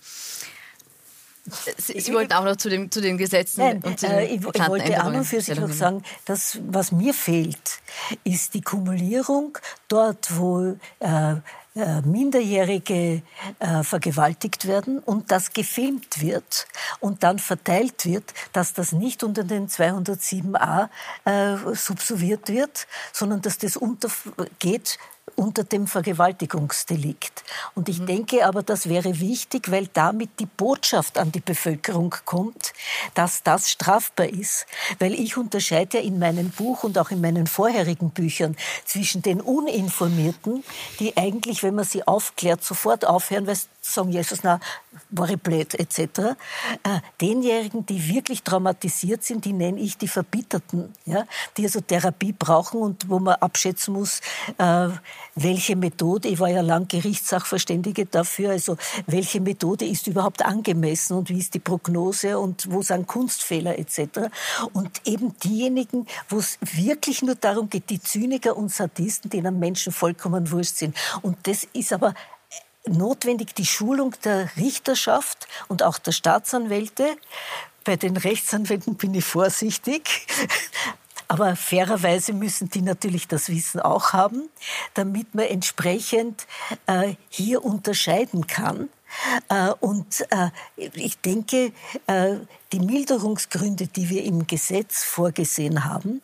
Sie, 1.78 2.00
Sie 2.00 2.14
wollten 2.14 2.34
auch 2.34 2.44
noch 2.44 2.56
zu, 2.56 2.70
dem, 2.70 2.90
zu 2.90 3.02
den 3.02 3.18
Gesetzen 3.18 3.62
Nein, 3.62 3.82
und 3.84 4.00
zu 4.00 4.08
den 4.08 4.18
äh, 4.18 4.26
ich, 4.26 4.42
ich 4.42 4.68
wollte 4.68 5.04
auch 5.04 5.12
noch 5.12 5.24
für 5.24 5.42
sich 5.42 5.60
noch 5.60 5.72
sagen, 5.72 6.04
dass 6.26 6.58
was 6.68 6.92
mir 6.92 7.14
fehlt, 7.14 7.80
ist 8.24 8.56
die 8.56 8.62
Kumulierung 8.62 9.58
dort, 9.88 10.38
wo 10.38 10.76
äh, 11.00 11.36
äh, 11.76 12.02
Minderjährige 12.02 13.22
äh, 13.60 13.84
vergewaltigt 13.84 14.66
werden 14.66 15.00
und 15.00 15.30
das 15.32 15.52
gefilmt 15.52 16.22
wird 16.22 16.68
und 17.02 17.22
dann 17.22 17.38
verteilt 17.38 18.06
wird, 18.06 18.34
dass 18.54 18.74
das 18.74 18.94
nicht 18.94 19.24
unter 19.24 19.44
den 19.44 19.68
207a 19.68 20.90
äh, 21.26 21.76
subsumiert 21.76 22.48
wird, 22.48 22.88
sondern 23.12 23.42
dass 23.42 23.58
das 23.58 23.76
untergeht 23.76 24.98
unter 25.36 25.64
dem 25.64 25.88
Vergewaltigungsdelikt. 25.88 27.44
Und 27.74 27.90
ich 27.90 28.00
mhm. 28.00 28.06
denke 28.06 28.46
aber, 28.46 28.64
das 28.64 28.88
wäre 28.88 29.20
wichtig, 29.20 29.72
weil 29.72 29.88
damit 29.88 30.40
die 30.40 30.46
Botschaft 30.46 31.18
an 31.18 31.32
die 31.32 31.40
Bevölkerung 31.40 32.16
kommt, 32.26 32.74
dass 33.16 33.44
das 33.44 33.70
strafbar 33.70 34.28
ist. 34.28 34.66
Weil 35.00 35.14
ich 35.14 35.36
unterscheide 35.36 35.98
ja 35.98 36.04
in 36.04 36.20
meinem 36.20 36.50
Buch 36.50 36.84
und 36.84 36.98
auch 36.98 37.12
in 37.12 37.22
meinen 37.22 37.48
vorherigen 37.48 38.12
Büchern 38.12 38.56
zwischen 38.86 39.22
den 39.22 39.42
Uninformierten, 39.42 40.64
die 41.00 41.18
eigentlich, 41.18 41.64
wenn 41.64 41.76
man 41.76 41.86
sie 41.86 42.08
aufklärt, 42.08 42.64
sofort 42.64 43.06
aufhören, 43.06 43.48
weil 43.48 43.56
sie 43.56 43.68
sagen, 43.82 44.12
Jesus, 44.12 44.40
na, 44.44 44.60
war 45.10 45.30
ich 45.30 45.40
blöd, 45.40 45.74
etc. 45.76 46.00
Äh, 46.84 47.00
denjenigen, 47.22 47.86
die 47.86 48.08
wirklich 48.14 48.44
traumatisiert 48.44 49.24
sind, 49.24 49.46
die 49.46 49.54
nenne 49.54 49.80
ich 49.80 49.98
die 49.98 50.08
Verbitterten, 50.08 50.94
ja, 51.06 51.26
die 51.58 51.66
also 51.66 51.82
Therapie 51.82 52.32
brauchen 52.32 52.82
und 52.82 53.10
wo 53.10 53.20
man 53.20 53.36
abschätzen 53.36 53.94
muss, 53.94 54.22
äh, 54.58 54.90
welche 55.36 55.76
Methode, 55.76 56.30
ich 56.30 56.40
war 56.40 56.50
ja 56.50 56.62
lang 56.62 56.88
Gerichtssachverständige 56.88 58.06
dafür, 58.06 58.52
also 58.52 58.78
welche 59.06 59.42
Methode 59.42 59.86
ist 59.86 60.08
überhaupt 60.08 60.44
angemessen 60.44 61.18
und 61.18 61.30
wie 61.30 61.40
ist 61.40 61.54
die 61.54 61.60
Prognose 61.60 62.40
und 62.40 62.72
wo 62.72 62.82
sind 62.82 63.08
Kunstfehler 63.08 63.78
etc. 63.78 64.30
Und 64.74 65.02
eben 65.06 65.38
diejenigen, 65.40 66.08
wo 66.30 66.38
es 66.38 66.58
wirklich 66.62 67.22
nur 67.22 67.36
darum 67.36 67.70
geht, 67.70 67.90
die 67.90 68.02
Zyniker 68.02 68.56
und 68.56 68.72
Sadisten, 68.72 69.30
denen 69.30 69.60
Menschen 69.60 69.92
vollkommen 69.92 70.52
wurscht 70.52 70.78
sind. 70.78 70.96
Und 71.22 71.38
das 71.44 71.68
ist 71.74 71.92
aber 71.92 72.14
notwendig 72.88 73.56
die 73.56 73.66
Schulung 73.66 74.16
der 74.24 74.50
Richterschaft 74.58 75.48
und 75.68 75.84
auch 75.84 75.98
der 75.98 76.12
Staatsanwälte. 76.12 77.18
Bei 77.84 77.96
den 77.98 78.18
Rechtsanwälten 78.18 78.96
bin 78.96 79.14
ich 79.14 79.26
vorsichtig. 79.26 80.28
Aber 81.28 81.56
fairerweise 81.56 82.34
müssen 82.34 82.70
die 82.70 82.82
natürlich 82.82 83.28
das 83.28 83.50
Wissen 83.50 83.80
auch 83.80 84.14
haben, 84.14 84.50
damit 84.94 85.34
man 85.36 85.46
entsprechend 85.46 86.46
äh, 86.88 87.16
hier 87.30 87.64
unterscheiden 87.64 88.48
kann. 88.48 88.90
Äh, 89.50 89.72
und 89.80 90.26
äh, 90.32 90.50
ich 90.76 91.18
denke, 91.20 91.72
äh, 92.08 92.36
die 92.72 92.80
Milderungsgründe, 92.80 93.88
die 93.88 94.10
wir 94.10 94.24
im 94.24 94.48
Gesetz 94.48 95.04
vorgesehen 95.04 95.86
haben, 95.86 96.22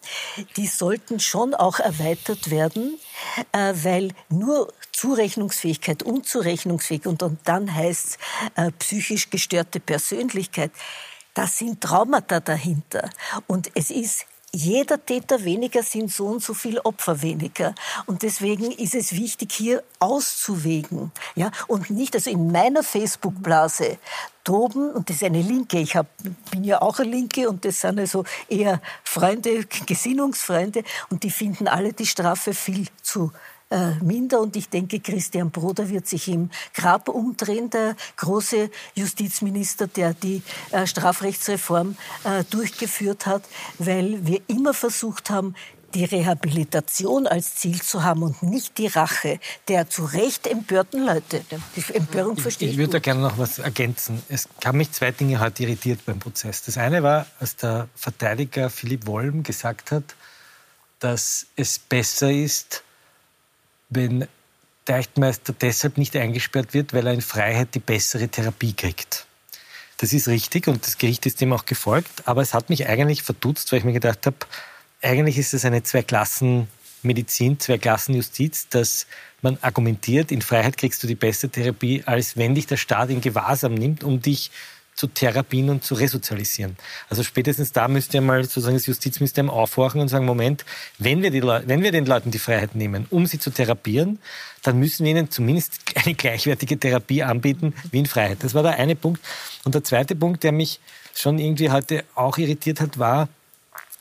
die 0.58 0.68
sollten 0.68 1.20
schon 1.20 1.54
auch 1.54 1.80
erweitert 1.80 2.50
werden, 2.50 3.00
weil 3.54 4.10
nur 4.28 4.74
Zurechnungsfähigkeit, 4.92 6.04
Unzurechnungsfähig 6.04 7.06
und, 7.06 7.24
dann 7.46 7.74
heißt 7.74 8.18
es 8.56 8.72
psychisch 8.80 9.30
gestörte 9.30 9.80
Persönlichkeit, 9.80 10.72
da 11.36 11.48
sind 11.48 11.80
Traumata 11.80 12.42
dahinter. 12.42 13.10
Und 13.48 13.72
es 13.74 13.90
ist 13.90 14.26
jeder 14.54 15.04
Täter 15.04 15.44
weniger 15.44 15.82
sind 15.82 16.12
so 16.12 16.28
und 16.28 16.44
so 16.44 16.54
viele 16.54 16.84
Opfer 16.86 17.22
weniger. 17.22 17.74
Und 18.06 18.24
deswegen 18.24 18.72
ist 18.72 18.96
es 18.96 19.14
wichtig, 19.14 19.52
hier 19.54 19.84
auszuwägen. 20.00 21.12
Ja? 21.36 21.52
Und 21.68 21.90
nicht, 21.90 22.16
also 22.16 22.30
in 22.30 22.52
meiner 22.52 22.84
Facebook-Blase 22.84 23.98
toben, 24.44 24.92
und 24.92 25.10
das 25.10 25.18
ist 25.18 25.24
eine 25.24 25.42
Linke, 25.42 25.80
ich 25.80 25.96
hab, 25.96 26.08
bin 26.52 26.64
ja 26.64 26.82
auch 26.82 27.00
eine 27.00 27.12
Linke 27.12 27.48
und 27.48 27.64
das 27.64 27.82
sind 27.82 28.00
also 28.00 28.26
eher 28.50 28.82
Freunde, 29.04 29.66
Gesinnungsfreunde, 29.86 30.84
und 31.10 31.24
die 31.24 31.32
finden 31.32 31.68
alle 31.68 31.94
die 31.94 32.08
Strafe 32.08 32.54
viel 32.54 32.88
zu 33.02 33.32
äh, 33.72 33.96
minder. 34.04 34.42
Und 34.42 34.56
ich 34.56 34.70
denke, 34.70 35.00
Christian 35.00 35.50
Broder 35.50 35.90
wird 35.90 36.08
sich 36.08 36.28
im 36.28 36.50
Grab 36.74 37.10
umdrehen, 37.10 37.70
der 37.70 37.96
große 38.18 38.70
Justizminister, 38.96 39.88
der 39.88 40.14
die 40.14 40.44
äh, 40.72 40.86
Strafrechtsreform 40.86 41.96
äh, 42.24 42.44
durchgeführt 42.50 43.26
hat, 43.26 43.44
weil 43.80 44.26
wir 44.26 44.42
immer 44.48 44.74
versucht 44.74 45.30
haben, 45.30 45.56
die 45.94 46.06
Rehabilitation 46.06 47.28
als 47.28 47.56
Ziel 47.56 47.82
zu 47.82 48.04
haben 48.04 48.24
und 48.24 48.44
nicht 48.44 48.78
die 48.78 48.88
Rache 48.88 49.40
der 49.68 49.90
zu 49.90 50.06
Recht 50.06 50.48
empörten 50.48 51.06
Leute. 51.06 51.44
Die 51.76 51.94
Empörung 51.94 52.38
verstehe 52.38 52.70
ich. 52.70 52.74
Ich 52.76 52.80
würde 52.80 52.94
da 52.94 53.00
gerne 53.00 53.22
noch 53.22 53.38
was 53.38 53.60
ergänzen. 53.60 54.22
Es 54.30 54.48
haben 54.64 54.78
mich 54.78 54.92
zwei 54.92 55.12
Dinge 55.12 55.40
heute 55.40 55.64
irritiert 55.64 56.06
beim 56.06 56.20
Prozess. 56.20 56.64
Das 56.64 56.78
eine 56.78 57.04
war, 57.04 57.26
als 57.40 57.56
der 57.58 57.90
Verteidiger 57.96 58.70
Philipp 58.70 59.06
Wollm 59.06 59.44
gesagt 59.44 59.92
hat, 59.92 60.16
dass 61.00 61.48
es 61.56 61.80
besser 61.80 62.32
ist, 62.32 62.84
wenn 63.92 64.28
der 64.88 64.96
Eichtmeister 64.96 65.54
deshalb 65.54 65.98
nicht 65.98 66.16
eingesperrt 66.16 66.74
wird, 66.74 66.94
weil 66.94 67.06
er 67.06 67.14
in 67.14 67.22
Freiheit 67.22 67.76
die 67.76 67.80
bessere 67.80 68.28
Therapie 68.28 68.74
kriegt. 68.74 69.28
Das 69.98 70.14
ist 70.14 70.28
richtig 70.28 70.68
und 70.68 70.86
das 70.88 70.98
Gericht 70.98 71.28
ist 71.28 71.42
dem 71.42 71.54
auch 71.54 71.66
gefolgt, 71.66 72.24
aber 72.26 72.42
es 72.42 72.56
hat 72.56 72.70
mich 72.72 72.88
eigentlich 72.88 73.22
verdutzt, 73.22 73.72
weil 73.72 73.80
ich 73.80 73.86
mir 73.86 73.94
gedacht 73.94 74.26
habe, 74.26 74.38
eigentlich 75.04 75.38
ist 75.38 75.54
es 75.54 75.64
eine 75.66 75.84
Zwei-Klassen-Medizin, 75.84 77.60
Zwei-Klassen-Justiz, 77.60 78.68
dass 78.70 79.06
man 79.44 79.60
argumentiert, 79.62 80.32
in 80.32 80.42
Freiheit 80.42 80.78
kriegst 80.78 81.04
du 81.04 81.08
die 81.08 81.16
beste 81.16 81.50
Therapie, 81.50 82.04
als 82.06 82.38
wenn 82.38 82.56
dich 82.56 82.66
der 82.66 82.78
Staat 82.78 83.12
in 83.12 83.22
Gewahrsam 83.22 83.76
nimmt, 83.76 84.04
um 84.04 84.22
dich 84.22 84.50
zu 84.96 85.08
therapien 85.08 85.70
und 85.70 85.84
zu 85.84 85.96
resozialisieren. 85.96 86.78
Also 87.10 87.24
spätestens 87.24 87.72
da 87.72 87.88
müsste 87.88 88.18
ja 88.18 88.22
mal 88.22 88.44
sozusagen 88.44 88.76
das 88.76 88.86
Justizministerium 88.86 89.50
aufhorchen 89.50 90.02
und 90.02 90.10
sagen, 90.10 90.26
Moment, 90.26 90.66
wenn 91.00 91.24
wir, 91.24 91.32
wenn 91.68 91.82
wir 91.82 91.92
den 91.92 92.06
Leuten 92.06 92.32
die 92.32 92.40
Freiheit 92.40 92.76
nehmen, 92.76 93.08
um 93.10 93.26
sie 93.26 93.40
zu 93.40 93.50
therapieren, 93.52 94.20
dann 94.64 94.78
müssen 94.78 95.06
wir 95.06 95.12
ihnen 95.12 95.32
zumindest 95.32 95.80
eine 95.96 96.14
gleichwertige 96.14 96.78
Therapie 96.78 97.24
anbieten 97.24 97.74
wie 97.92 98.00
in 98.00 98.06
Freiheit. 98.06 98.44
Das 98.44 98.54
war 98.54 98.64
der 98.64 98.76
eine 98.76 98.96
Punkt. 98.96 99.22
Und 99.64 99.76
der 99.76 99.84
zweite 99.84 100.16
Punkt, 100.16 100.44
der 100.44 100.52
mich 100.52 100.80
schon 101.16 101.40
irgendwie 101.40 101.72
heute 101.72 102.04
auch 102.16 102.38
irritiert 102.38 102.82
hat, 102.82 103.00
war, 103.00 103.28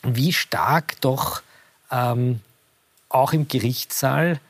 wie 0.02 0.32
stark 0.32 1.00
doch 1.00 1.42
ähm, 1.90 2.40
auch 3.08 3.32
im 3.32 3.48
Gerichtssaal 3.48 4.40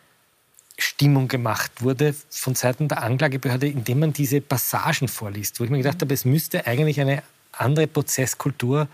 Stimmung 0.82 1.28
gemacht 1.28 1.82
wurde 1.82 2.14
von 2.30 2.54
Seiten 2.54 2.88
der 2.88 3.02
Anklagebehörde, 3.02 3.68
indem 3.68 4.00
man 4.00 4.12
diese 4.12 4.40
Passagen 4.40 5.08
vorliest, 5.08 5.60
wo 5.60 5.64
ich 5.64 5.70
mir 5.70 5.78
gedacht 5.78 6.00
habe, 6.00 6.14
es 6.14 6.24
müsste 6.24 6.66
eigentlich 6.66 7.00
eine 7.00 7.22
andere 7.52 7.86
Prozesskultur 7.86 8.88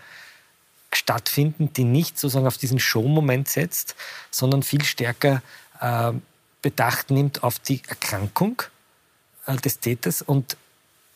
stattfinden, 0.93 1.73
die 1.73 1.83
nicht 1.83 2.17
sozusagen 2.17 2.47
auf 2.47 2.57
diesen 2.57 2.79
Show-Moment 2.79 3.49
setzt, 3.49 3.95
sondern 4.31 4.63
viel 4.63 4.83
stärker 4.83 5.41
äh, 5.79 6.11
Bedacht 6.61 7.11
nimmt 7.11 7.43
auf 7.43 7.59
die 7.59 7.81
Erkrankung 7.87 8.63
äh, 9.45 9.55
des 9.57 9.79
Täters. 9.79 10.21
Und 10.21 10.57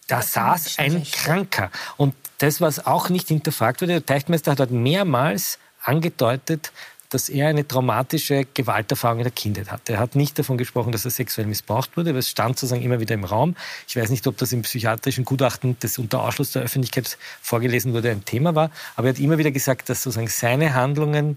da 0.07 0.22
saß 0.22 0.78
ein 0.78 1.03
Kranker. 1.03 1.72
Und 1.97 2.15
das, 2.38 2.61
was 2.61 2.86
auch 2.86 3.09
nicht 3.09 3.28
hinterfragt 3.30 3.82
wurde, 3.82 3.93
der 3.93 4.05
Teichtmeister 4.05 4.51
hat 4.51 4.59
dort 4.59 4.72
mehrmals 4.72 5.57
angedeutet, 5.84 6.72
dass 7.12 7.28
er 7.28 7.49
eine 7.49 7.68
traumatische 7.68 8.47
Gewalterfahrung 8.53 9.20
in 9.20 9.24
der 9.26 9.34
Kindheit 9.34 9.70
hatte. 9.70 9.93
Er 9.93 9.99
hat 9.99 10.16
nicht 10.16 10.39
davon 10.39 10.57
gesprochen, 10.57 10.93
dass 10.93 11.03
er 11.03 11.12
sexuell 11.12 11.45
missbraucht 11.45 11.95
wurde, 11.97 12.12
aber 12.12 12.20
es 12.20 12.30
stand 12.30 12.57
sozusagen 12.57 12.82
immer 12.82 13.01
wieder 13.01 13.14
im 13.16 13.26
Raum. 13.26 13.55
Ich 13.88 13.97
weiß 13.97 14.09
nicht, 14.09 14.26
ob 14.28 14.38
das 14.38 14.53
im 14.53 14.62
psychiatrischen 14.62 15.26
Gutachten, 15.26 15.76
das 15.82 15.97
unter 15.97 16.24
Ausschluss 16.24 16.53
der 16.53 16.64
Öffentlichkeit 16.64 17.18
vorgelesen 17.41 17.93
wurde, 17.93 18.12
ein 18.12 18.24
Thema 18.24 18.55
war, 18.55 18.72
aber 18.95 19.09
er 19.09 19.14
hat 19.14 19.20
immer 19.20 19.38
wieder 19.38 19.51
gesagt, 19.51 19.89
dass 19.89 20.03
sozusagen 20.03 20.30
seine 20.30 20.74
Handlungen 20.74 21.36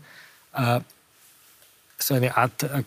äh, 0.54 0.80
so 1.98 2.14
eine 2.14 2.36
Art 2.36 2.62
äh, 2.62 2.84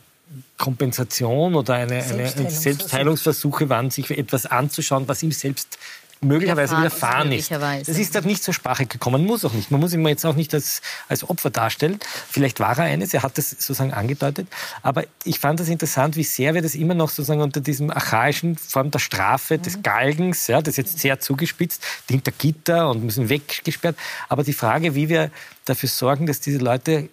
Kompensation 0.58 1.56
oder 1.56 1.76
eine, 1.76 2.04
eine 2.04 2.50
Selbstheilungsversuche 2.50 3.70
waren, 3.70 3.92
sich 3.92 4.10
etwas 4.12 4.46
anzuschauen, 4.46 5.08
was 5.08 5.24
ihm 5.24 5.32
selbst 5.32 5.78
möglicherweise 6.22 6.78
widerfahren 6.78 7.32
ist. 7.32 7.52
Das 7.52 7.88
ist 7.88 8.16
dort 8.16 8.26
nicht 8.26 8.44
zur 8.44 8.54
Sprache 8.54 8.86
gekommen, 8.86 9.26
muss 9.26 9.46
auch 9.46 9.54
nicht. 9.54 9.72
Man 9.72 9.80
muss 9.80 9.94
ihn 9.94 10.06
jetzt 10.08 10.26
auch 10.26 10.36
nicht 10.36 10.54
als, 10.54 10.82
als 11.08 11.28
Opfer 11.30 11.50
darstellen. 11.50 12.00
Vielleicht 12.30 12.60
war 12.60 12.78
er 12.78 12.86
eines, 12.86 13.14
er 13.14 13.24
hat 13.24 13.38
das 13.38 13.52
sozusagen 13.52 13.94
angedeutet. 13.94 14.48
Aber 14.82 15.04
ich 15.24 15.40
fand 15.40 15.60
das 15.60 15.70
interessant, 15.70 16.16
wie 16.16 16.24
sehr 16.24 16.54
wir 16.54 16.62
das 16.62 16.76
immer 16.76 16.94
noch 16.94 17.10
sozusagen 17.10 17.42
unter 17.42 17.62
diesem 17.62 17.92
archaischen 17.92 18.58
Form 18.58 18.92
der 18.92 19.00
Strafe, 19.00 19.58
des 19.58 19.78
mhm. 19.78 19.84
Galgens, 19.84 20.48
ja, 20.48 20.62
das 20.62 20.74
ist 20.74 20.78
jetzt 20.78 21.00
sehr 21.00 21.20
zugespitzt, 21.20 21.84
hinter 22.10 22.32
Gitter 22.32 22.90
und 22.90 23.04
müssen 23.04 23.30
weggesperrt. 23.30 23.96
Aber 24.30 24.44
die 24.44 24.54
Frage, 24.54 24.96
wie 24.96 25.10
wir 25.10 25.32
dafür 25.66 25.90
sorgen, 25.90 26.26
dass 26.26 26.40
diese 26.40 26.60
Leute 26.60 27.10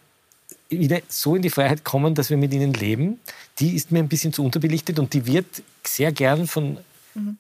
wieder 0.69 1.01
so 1.09 1.37
in 1.37 1.43
die 1.43 1.51
Freiheit 1.51 1.85
kommen, 1.85 2.15
dass 2.15 2.31
wir 2.31 2.37
mit 2.37 2.53
ihnen 2.53 2.73
leben, 2.73 3.21
die 3.59 3.77
ist 3.77 3.93
mir 3.93 3.99
ein 4.01 4.09
bisschen 4.09 4.33
zu 4.33 4.45
unterbelichtet 4.45 4.99
und 4.99 5.13
die 5.13 5.27
wird 5.27 5.47
sehr 5.85 6.13
gern 6.13 6.47
von. 6.47 6.79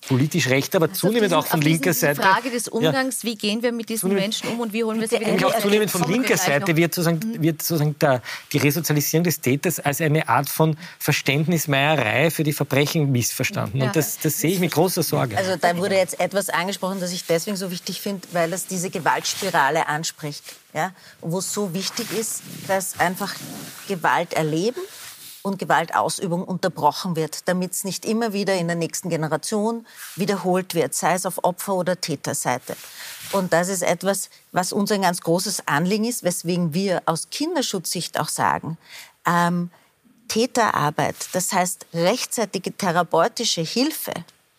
Politisch 0.07 0.49
recht, 0.49 0.75
aber 0.77 0.87
also 0.87 1.09
zunehmend 1.09 1.25
diesen, 1.25 1.35
auch 1.35 1.47
von 1.47 1.61
linker 1.61 1.93
Seite. 1.93 2.20
Die 2.20 2.27
Frage 2.27 2.51
des 2.51 2.68
Umgangs, 2.68 3.22
ja. 3.22 3.31
wie 3.31 3.35
gehen 3.35 3.62
wir 3.62 3.72
mit 3.72 3.89
diesen 3.89 4.14
Menschen 4.14 4.49
um 4.51 4.61
und 4.61 4.72
wie 4.72 4.85
holen 4.85 5.01
wir 5.01 5.09
sie 5.09 5.18
wieder 5.18 5.29
in 5.29 5.45
auch 5.45 5.59
zunehmend 5.59 5.91
von 5.91 6.03
linker 6.11 6.37
Seite 6.37 6.77
wird 6.77 6.95
sozusagen, 6.95 7.18
mhm. 7.18 7.43
wird 7.43 7.62
sozusagen 7.62 7.99
der, 7.99 8.22
die 8.53 8.59
Resozialisierung 8.59 9.25
des 9.25 9.41
Täters 9.41 9.81
als 9.81 10.01
eine 10.01 10.29
Art 10.29 10.49
von 10.49 10.77
Verständnismeierei 10.99 12.31
für 12.31 12.45
die 12.45 12.53
Verbrechen 12.53 13.11
missverstanden. 13.11 13.79
Ja. 13.79 13.87
Und 13.87 13.97
das, 13.97 14.18
das 14.18 14.39
sehe 14.39 14.53
ich 14.53 14.61
mit 14.61 14.72
großer 14.72 15.03
Sorge. 15.03 15.37
Also 15.37 15.57
da 15.57 15.77
wurde 15.77 15.97
jetzt 15.97 16.20
etwas 16.20 16.51
angesprochen, 16.51 17.01
das 17.01 17.12
ich 17.12 17.25
deswegen 17.25 17.57
so 17.57 17.70
wichtig 17.70 18.01
finde, 18.01 18.27
weil 18.33 18.53
es 18.53 18.66
diese 18.66 18.91
Gewaltspirale 18.91 19.89
anspricht. 19.89 20.45
Ja? 20.72 20.93
Wo 21.20 21.39
es 21.39 21.53
so 21.53 21.75
wichtig 21.75 22.07
ist, 22.12 22.43
dass 22.68 23.01
einfach 23.01 23.35
Gewalt 23.89 24.35
erleben 24.35 24.81
und 25.45 25.59
Gewaltausübung 25.59 26.42
unterbrochen 26.42 27.16
wird, 27.16 27.47
damit 27.49 27.72
es 27.72 27.84
nicht 27.84 28.07
immer 28.07 28.32
wieder 28.32 28.55
in 28.55 28.66
der 28.66 28.76
nächsten 28.76 29.11
Generation 29.11 29.86
wiederholt 30.16 30.74
wird, 30.74 30.95
sei 30.95 31.14
es 31.14 31.26
auf 31.26 31.45
Opfer- 31.45 31.74
oder 31.74 32.01
Täterseite. 32.01 32.74
Und 33.32 33.53
das 33.53 33.68
ist 33.68 33.82
etwas, 33.82 34.30
was 34.53 34.72
uns 34.72 34.90
ein 34.90 35.03
ganz 35.03 35.20
großes 35.20 35.68
Anliegen 35.68 36.05
ist, 36.05 36.24
weswegen 36.24 36.72
wir 36.72 37.03
aus 37.05 37.28
Kinderschutzsicht 37.30 38.18
auch 38.18 38.30
sagen, 38.30 38.78
ähm, 39.26 39.70
Täterarbeit, 40.28 41.16
das 41.32 41.53
heißt 41.53 41.86
rechtzeitige 41.92 42.72
therapeutische 42.72 43.61
Hilfe 43.61 44.14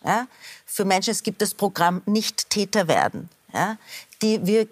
ja, 0.05 0.27
für 0.67 0.85
Menschen. 0.85 1.11
Es 1.11 1.23
gibt 1.23 1.41
das 1.41 1.55
Programm 1.55 2.03
Nicht 2.05 2.51
Täter 2.51 2.87
werden. 2.87 3.29
Ja, 3.51 3.77
die 4.21 4.45
wir, 4.45 4.67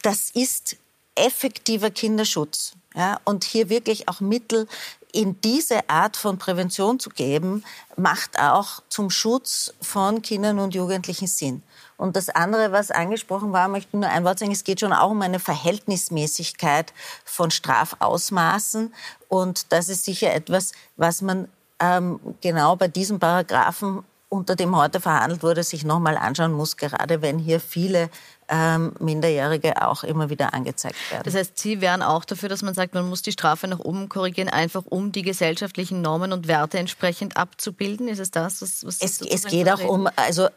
das 0.00 0.30
ist 0.30 0.76
effektiver 1.16 1.90
Kinderschutz. 1.90 2.72
Ja, 2.94 3.20
und 3.24 3.44
hier 3.44 3.68
wirklich 3.68 4.08
auch 4.08 4.20
Mittel 4.20 4.66
in 5.12 5.40
diese 5.40 5.88
Art 5.88 6.16
von 6.16 6.38
Prävention 6.38 6.98
zu 7.00 7.10
geben, 7.10 7.64
macht 7.96 8.38
auch 8.38 8.82
zum 8.88 9.10
Schutz 9.10 9.74
von 9.80 10.22
Kindern 10.22 10.58
und 10.58 10.74
Jugendlichen 10.74 11.26
Sinn. 11.26 11.62
Und 11.96 12.16
das 12.16 12.30
andere, 12.30 12.72
was 12.72 12.90
angesprochen 12.90 13.52
war, 13.52 13.68
möchte 13.68 13.96
nur 13.96 14.08
ein 14.08 14.24
Wort 14.24 14.38
sagen, 14.38 14.52
es 14.52 14.64
geht 14.64 14.80
schon 14.80 14.92
auch 14.92 15.10
um 15.10 15.20
eine 15.20 15.38
Verhältnismäßigkeit 15.38 16.94
von 17.24 17.50
Strafausmaßen. 17.50 18.94
Und 19.28 19.72
das 19.72 19.88
ist 19.88 20.04
sicher 20.04 20.32
etwas, 20.32 20.72
was 20.96 21.20
man 21.20 21.48
ähm, 21.78 22.18
genau 22.40 22.76
bei 22.76 22.88
diesem 22.88 23.18
Paragraphen 23.18 24.02
unter 24.30 24.54
dem 24.56 24.76
heute 24.76 25.00
verhandelt 25.00 25.42
wurde, 25.42 25.64
sich 25.64 25.84
nochmal 25.84 26.16
anschauen 26.16 26.52
muss, 26.52 26.76
gerade 26.76 27.20
wenn 27.20 27.38
hier 27.38 27.60
viele 27.60 28.08
ähm, 28.50 28.92
Minderjährige 28.98 29.86
auch 29.86 30.04
immer 30.04 30.28
wieder 30.28 30.52
angezeigt 30.52 30.96
werden. 31.10 31.22
Das 31.24 31.34
heißt, 31.34 31.58
Sie 31.58 31.80
wären 31.80 32.02
auch 32.02 32.24
dafür, 32.24 32.48
dass 32.48 32.62
man 32.62 32.74
sagt, 32.74 32.94
man 32.94 33.08
muss 33.08 33.22
die 33.22 33.32
Strafe 33.32 33.68
nach 33.68 33.78
oben 33.78 34.08
korrigieren, 34.08 34.48
einfach 34.48 34.82
um 34.86 35.12
die 35.12 35.22
gesellschaftlichen 35.22 36.02
Normen 36.02 36.32
und 36.32 36.48
Werte 36.48 36.78
entsprechend 36.78 37.36
abzubilden? 37.36 38.08
Ist 38.08 38.18
es 38.18 38.30
das, 38.30 38.60
was, 38.60 38.84
was 38.84 38.98
es, 39.00 39.20
es 39.20 39.44
geht 39.44 39.70
auch 39.70 39.82
um 39.84 40.08
also 40.16 40.48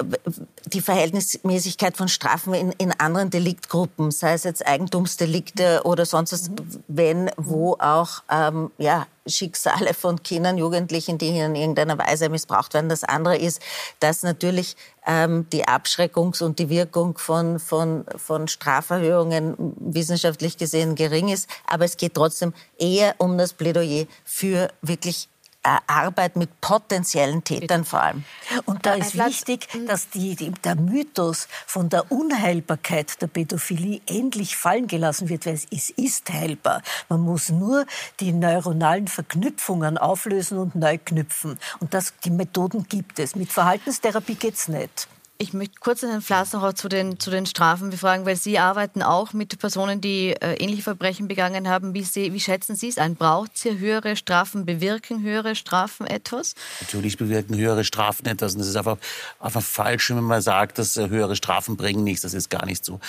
die 0.66 0.82
Verhältnismäßigkeit 0.82 1.96
von 1.96 2.08
Strafen 2.08 2.54
in, 2.54 2.72
in 2.74 2.92
anderen 3.00 3.30
Deliktgruppen, 3.30 4.12
sei 4.12 4.34
es 4.34 4.44
jetzt 4.44 4.66
Eigentumsdelikte 4.66 5.82
oder 5.84 6.06
sonst 6.06 6.34
was, 6.34 6.50
mhm. 6.50 6.56
wenn, 6.88 7.32
wo 7.38 7.74
auch 7.80 8.24
ähm, 8.30 8.72
ja, 8.78 9.06
Schicksale 9.26 9.94
von 9.94 10.22
Kindern, 10.22 10.58
Jugendlichen, 10.58 11.18
die 11.18 11.30
in 11.30 11.56
irgendeiner 11.56 11.98
Weise 11.98 12.30
missbraucht 12.30 12.74
werden. 12.74 12.90
Das 12.90 13.04
andere 13.04 13.38
ist, 13.38 13.62
dass 14.00 14.24
natürlich 14.24 14.76
ähm, 15.06 15.48
die 15.52 15.66
Abschreckungs- 15.66 16.44
und 16.44 16.60
die 16.60 16.70
Wirkung 16.70 17.18
von, 17.18 17.60
von, 17.60 18.06
von 18.18 18.48
Straferhöhungen 18.48 19.56
wissenschaftlich 19.80 20.58
gesehen 20.58 20.96
gering 20.96 21.30
ist. 21.30 21.50
Aber 21.68 21.86
es 21.86 21.98
geht 21.98 22.14
trotzdem 22.16 22.54
eher 22.78 23.16
um 23.18 23.38
das 23.38 23.54
Plädoyer 23.54 24.06
für 24.26 24.70
wirklich 24.82 25.30
Arbeit 25.64 26.36
mit 26.36 26.62
potenziellen 26.62 27.44
Tätern 27.44 27.86
vor 27.86 28.02
allem. 28.02 28.24
Und 28.66 28.86
da 28.86 28.96
ist 28.96 29.18
wichtig, 29.18 29.68
dass 29.88 30.10
die, 30.10 30.36
die, 30.36 30.52
der 30.52 30.76
Mythos 30.76 31.48
von 31.66 31.90
der 31.90 32.12
Unheilbarkeit 32.12 33.22
der 33.22 33.28
Pädophilie 33.28 34.02
endlich 34.06 34.56
fallen 34.58 34.88
gelassen 34.88 35.30
wird, 35.30 35.46
weil 35.46 35.54
es 35.54 35.90
ist 35.92 36.32
heilbar. 36.32 36.82
Man 37.10 37.22
muss 37.22 37.50
nur 37.50 37.86
die 38.20 38.34
neuronalen 38.34 39.08
Verknüpfungen 39.08 39.98
auflösen 39.98 40.58
und 40.58 40.76
neu 40.76 40.98
knüpfen. 40.98 41.58
Und 41.80 41.94
das, 41.94 42.14
die 42.24 42.32
Methoden 42.32 42.88
gibt 42.88 43.20
es. 43.20 43.36
Mit 43.36 43.52
Verhaltenstherapie 43.52 44.36
geht 44.36 44.56
es 44.56 44.68
nicht. 44.68 45.08
Ich 45.44 45.52
möchte 45.52 45.76
kurz 45.82 46.02
Herrn 46.04 46.22
Flass 46.22 46.54
noch 46.54 46.72
zu 46.72 46.88
den, 46.88 47.20
zu 47.20 47.30
den 47.30 47.46
Strafen 47.46 47.90
befragen, 47.90 48.26
weil 48.26 48.38
Sie 48.38 48.60
arbeiten 48.60 49.04
auch 49.04 49.34
mit 49.34 49.60
Personen, 49.60 50.00
die 50.00 50.30
äh, 50.30 50.54
ähnliche 50.54 50.84
Verbrechen 50.84 51.28
begangen 51.28 51.68
haben. 51.68 51.94
Wie, 51.94 52.04
Sie, 52.04 52.32
wie 52.32 52.40
schätzen 52.40 52.78
Sie 52.78 52.88
es 52.88 52.98
ein? 52.98 53.18
Braucht 53.18 53.52
es 53.56 53.64
hier 53.64 53.78
höhere 53.78 54.16
Strafen? 54.16 54.66
Bewirken 54.66 55.22
höhere 55.22 55.56
Strafen 55.56 56.08
etwas? 56.08 56.56
Natürlich 56.80 57.18
bewirken 57.18 57.58
höhere 57.58 57.84
Strafen 57.84 58.26
etwas. 58.26 58.56
Und 58.56 58.62
es 58.62 58.68
ist 58.68 58.78
einfach, 58.78 58.98
einfach 59.42 59.62
falsch, 59.62 60.12
wenn 60.12 60.24
man 60.24 60.42
sagt, 60.42 60.78
dass 60.78 60.96
äh, 60.96 61.10
höhere 61.10 61.36
Strafen 61.36 61.76
bringen 61.76 62.06
nichts. 62.06 62.22
Das 62.22 62.34
ist 62.34 62.50
gar 62.50 62.66
nicht 62.66 62.86
so 62.86 63.02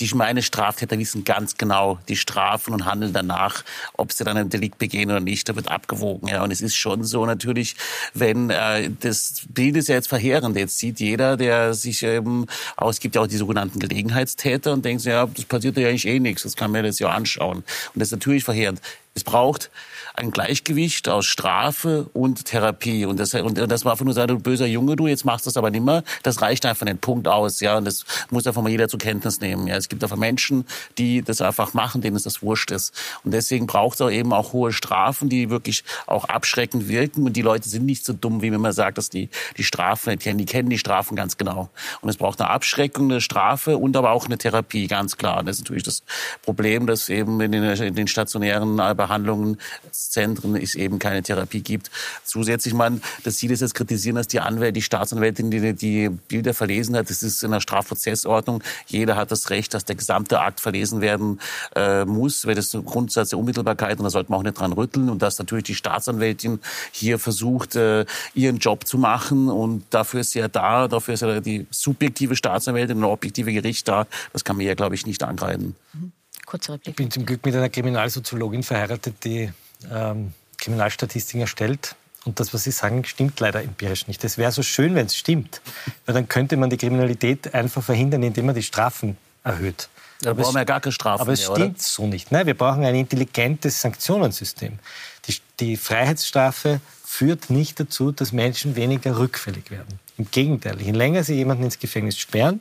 die 0.00 0.10
meine 0.14 0.42
Straftäter 0.42 0.98
wissen 0.98 1.24
ganz 1.24 1.56
genau 1.56 1.98
die 2.08 2.16
Strafen 2.16 2.72
und 2.72 2.86
handeln 2.86 3.12
danach, 3.12 3.64
ob 3.96 4.12
sie 4.12 4.24
dann 4.24 4.36
ein 4.36 4.48
Delikt 4.48 4.78
begehen 4.78 5.10
oder 5.10 5.20
nicht. 5.20 5.48
Da 5.48 5.54
wird 5.54 5.70
abgewogen. 5.70 6.28
Ja. 6.28 6.42
Und 6.42 6.50
es 6.50 6.60
ist 6.60 6.74
schon 6.74 7.04
so 7.04 7.26
natürlich, 7.26 7.76
wenn 8.14 8.50
äh, 8.50 8.90
das 9.00 9.42
Bild 9.48 9.76
ist 9.76 9.88
ja 9.88 9.96
jetzt 9.96 10.08
verheerend. 10.08 10.56
Jetzt 10.56 10.78
sieht 10.78 11.00
jeder, 11.00 11.36
der 11.36 11.74
sich 11.74 12.02
eben, 12.02 12.46
auch 12.76 12.90
es 12.90 13.00
gibt 13.00 13.14
ja 13.14 13.22
auch 13.22 13.26
die 13.26 13.36
sogenannten 13.36 13.78
Gelegenheitstäter 13.78 14.72
und 14.72 14.84
denkt, 14.84 15.04
ja, 15.04 15.26
das 15.26 15.44
passiert 15.44 15.76
ja 15.76 15.88
eigentlich 15.88 16.06
eh 16.06 16.18
nichts. 16.18 16.42
Das 16.42 16.56
kann 16.56 16.70
man 16.70 16.82
das 16.82 16.98
ja 16.98 17.10
anschauen. 17.10 17.58
Und 17.58 17.66
das 17.94 18.08
ist 18.08 18.12
natürlich 18.12 18.44
verheerend. 18.44 18.80
Es 19.14 19.24
braucht 19.24 19.70
ein 20.14 20.30
Gleichgewicht 20.30 21.08
aus 21.08 21.26
Strafe 21.26 22.08
und 22.12 22.44
Therapie. 22.44 23.06
Und 23.06 23.18
das, 23.18 23.34
und 23.34 23.58
das 23.58 23.84
war 23.84 23.92
einfach 23.92 24.04
nur 24.04 24.14
sagen, 24.14 24.28
du 24.28 24.38
böser 24.38 24.66
Junge, 24.66 24.96
du, 24.96 25.06
jetzt 25.06 25.24
machst 25.24 25.46
du 25.46 25.48
das 25.48 25.56
aber 25.56 25.70
nicht 25.70 25.84
mehr. 25.84 26.04
Das 26.22 26.42
reicht 26.42 26.64
einfach 26.66 26.86
nicht. 26.86 27.00
Punkt 27.00 27.26
aus. 27.26 27.60
Ja, 27.60 27.78
und 27.78 27.84
das 27.84 28.04
muss 28.30 28.46
einfach 28.46 28.62
mal 28.62 28.70
jeder 28.70 28.88
zur 28.88 28.98
Kenntnis 28.98 29.40
nehmen. 29.40 29.66
Ja, 29.66 29.76
es 29.76 29.88
gibt 29.88 30.02
einfach 30.02 30.16
Menschen, 30.16 30.64
die 30.98 31.22
das 31.22 31.40
einfach 31.40 31.74
machen, 31.74 32.02
denen 32.02 32.16
es 32.16 32.22
das 32.22 32.42
wurscht 32.42 32.70
ist. 32.70 32.94
Und 33.24 33.32
deswegen 33.32 33.66
braucht 33.66 33.96
es 33.96 34.00
auch 34.00 34.10
eben 34.10 34.32
auch 34.32 34.52
hohe 34.52 34.72
Strafen, 34.72 35.28
die 35.28 35.50
wirklich 35.50 35.84
auch 36.06 36.24
abschreckend 36.24 36.88
wirken. 36.88 37.24
Und 37.24 37.34
die 37.34 37.42
Leute 37.42 37.68
sind 37.68 37.86
nicht 37.86 38.04
so 38.04 38.12
dumm, 38.12 38.42
wie 38.42 38.50
man 38.50 38.72
sagt, 38.72 38.98
dass 38.98 39.10
die 39.10 39.28
die 39.56 39.64
Strafen 39.64 40.10
nicht 40.10 40.22
kennen. 40.22 40.38
Die 40.38 40.46
kennen 40.46 40.70
die 40.70 40.78
Strafen 40.78 41.16
ganz 41.16 41.36
genau. 41.36 41.70
Und 42.00 42.08
es 42.08 42.16
braucht 42.16 42.40
eine 42.40 42.50
Abschreckung, 42.50 43.10
eine 43.10 43.20
Strafe 43.20 43.76
und 43.76 43.96
aber 43.96 44.10
auch 44.10 44.26
eine 44.26 44.38
Therapie, 44.38 44.86
ganz 44.86 45.16
klar. 45.16 45.40
Und 45.40 45.46
das 45.46 45.56
ist 45.56 45.64
natürlich 45.64 45.82
das 45.82 46.02
Problem, 46.42 46.86
dass 46.86 47.08
eben 47.08 47.40
in 47.40 47.52
den, 47.52 47.64
in 47.64 47.94
den 47.94 48.06
stationären 48.06 48.78
Behandlungszentren 49.00 50.56
es 50.56 50.74
eben 50.74 50.98
keine 50.98 51.22
Therapie 51.22 51.62
gibt. 51.62 51.90
Zusätzlich, 52.24 52.74
man, 52.74 53.00
dass 53.24 53.38
Sie 53.38 53.48
das 53.48 53.60
jetzt 53.60 53.74
kritisieren, 53.74 54.16
dass 54.16 54.28
die 54.28 54.40
Anwälte, 54.40 54.74
die 54.74 54.82
Staatsanwältin, 54.82 55.50
die 55.50 55.72
die 55.72 56.08
Bilder 56.28 56.52
verlesen 56.52 56.96
hat, 56.96 57.08
das 57.08 57.22
ist 57.22 57.42
in 57.42 57.50
der 57.50 57.60
Strafprozessordnung. 57.60 58.62
Jeder 58.86 59.16
hat 59.16 59.30
das 59.30 59.50
Recht, 59.50 59.72
dass 59.72 59.84
der 59.84 59.96
gesamte 59.96 60.40
Akt 60.40 60.60
verlesen 60.60 61.00
werden 61.00 61.40
äh, 61.74 62.04
muss, 62.04 62.46
weil 62.46 62.54
das 62.54 62.74
ein 62.74 62.84
Grundsatz 62.84 63.30
der 63.30 63.38
Unmittelbarkeit 63.38 63.98
und 63.98 64.04
da 64.04 64.10
sollte 64.10 64.30
man 64.30 64.40
auch 64.40 64.44
nicht 64.44 64.58
dran 64.58 64.72
rütteln 64.72 65.08
und 65.08 65.22
dass 65.22 65.38
natürlich 65.38 65.64
die 65.64 65.74
Staatsanwältin 65.74 66.60
hier 66.92 67.18
versucht, 67.18 67.76
äh, 67.76 68.04
ihren 68.34 68.58
Job 68.58 68.86
zu 68.86 68.98
machen 68.98 69.48
und 69.48 69.84
dafür 69.90 70.20
ist 70.20 70.32
sie 70.32 70.40
ja 70.40 70.48
da, 70.48 70.88
dafür 70.88 71.14
ist 71.14 71.22
ja 71.22 71.40
die 71.40 71.66
subjektive 71.70 72.36
Staatsanwältin 72.36 72.98
und 72.98 73.04
objektive 73.04 73.52
Gericht 73.52 73.88
da. 73.88 74.06
Das 74.32 74.44
kann 74.44 74.56
man 74.56 74.66
ja, 74.66 74.74
glaube 74.74 74.94
ich, 74.94 75.06
nicht 75.06 75.22
angreifen. 75.22 75.74
Mhm. 75.94 76.12
Kurze 76.50 76.72
Replik. 76.72 76.88
Ich 76.88 76.96
bin 76.96 77.10
zum 77.12 77.24
Glück 77.24 77.46
mit 77.46 77.54
einer 77.54 77.68
Kriminalsoziologin 77.68 78.64
verheiratet, 78.64 79.22
die 79.22 79.52
ähm, 79.88 80.34
Kriminalstatistiken 80.58 81.42
erstellt. 81.42 81.94
Und 82.24 82.40
das, 82.40 82.52
was 82.52 82.64
Sie 82.64 82.72
sagen, 82.72 83.04
stimmt 83.04 83.38
leider 83.38 83.62
empirisch 83.62 84.08
nicht. 84.08 84.24
Es 84.24 84.36
wäre 84.36 84.50
so 84.50 84.64
schön, 84.64 84.96
wenn 84.96 85.06
es 85.06 85.16
stimmt, 85.16 85.62
weil 86.06 86.14
dann 86.14 86.28
könnte 86.28 86.56
man 86.56 86.68
die 86.68 86.76
Kriminalität 86.76 87.54
einfach 87.54 87.84
verhindern, 87.84 88.24
indem 88.24 88.46
man 88.46 88.56
die 88.56 88.64
Strafen 88.64 89.16
erhöht. 89.44 89.88
Da 90.22 90.34
brauchen 90.34 90.54
wir 90.54 90.60
ja 90.60 90.64
gar 90.64 90.80
keine 90.80 90.92
Strafen 90.92 91.22
Aber 91.22 91.32
es 91.32 91.46
mehr, 91.46 91.56
stimmt 91.56 91.76
oder? 91.76 91.82
so 91.82 92.06
nicht. 92.08 92.32
Nein, 92.32 92.46
wir 92.46 92.54
brauchen 92.54 92.84
ein 92.84 92.96
intelligentes 92.96 93.80
Sanktionensystem. 93.80 94.80
Die, 95.26 95.36
die 95.60 95.76
Freiheitsstrafe 95.76 96.80
führt 97.04 97.48
nicht 97.48 97.78
dazu, 97.78 98.10
dass 98.10 98.32
Menschen 98.32 98.74
weniger 98.74 99.18
rückfällig 99.18 99.70
werden. 99.70 100.00
Im 100.18 100.28
Gegenteil, 100.30 100.82
je 100.82 100.90
länger 100.90 101.22
sie 101.22 101.34
jemanden 101.34 101.62
ins 101.62 101.78
Gefängnis 101.78 102.18
sperren, 102.18 102.60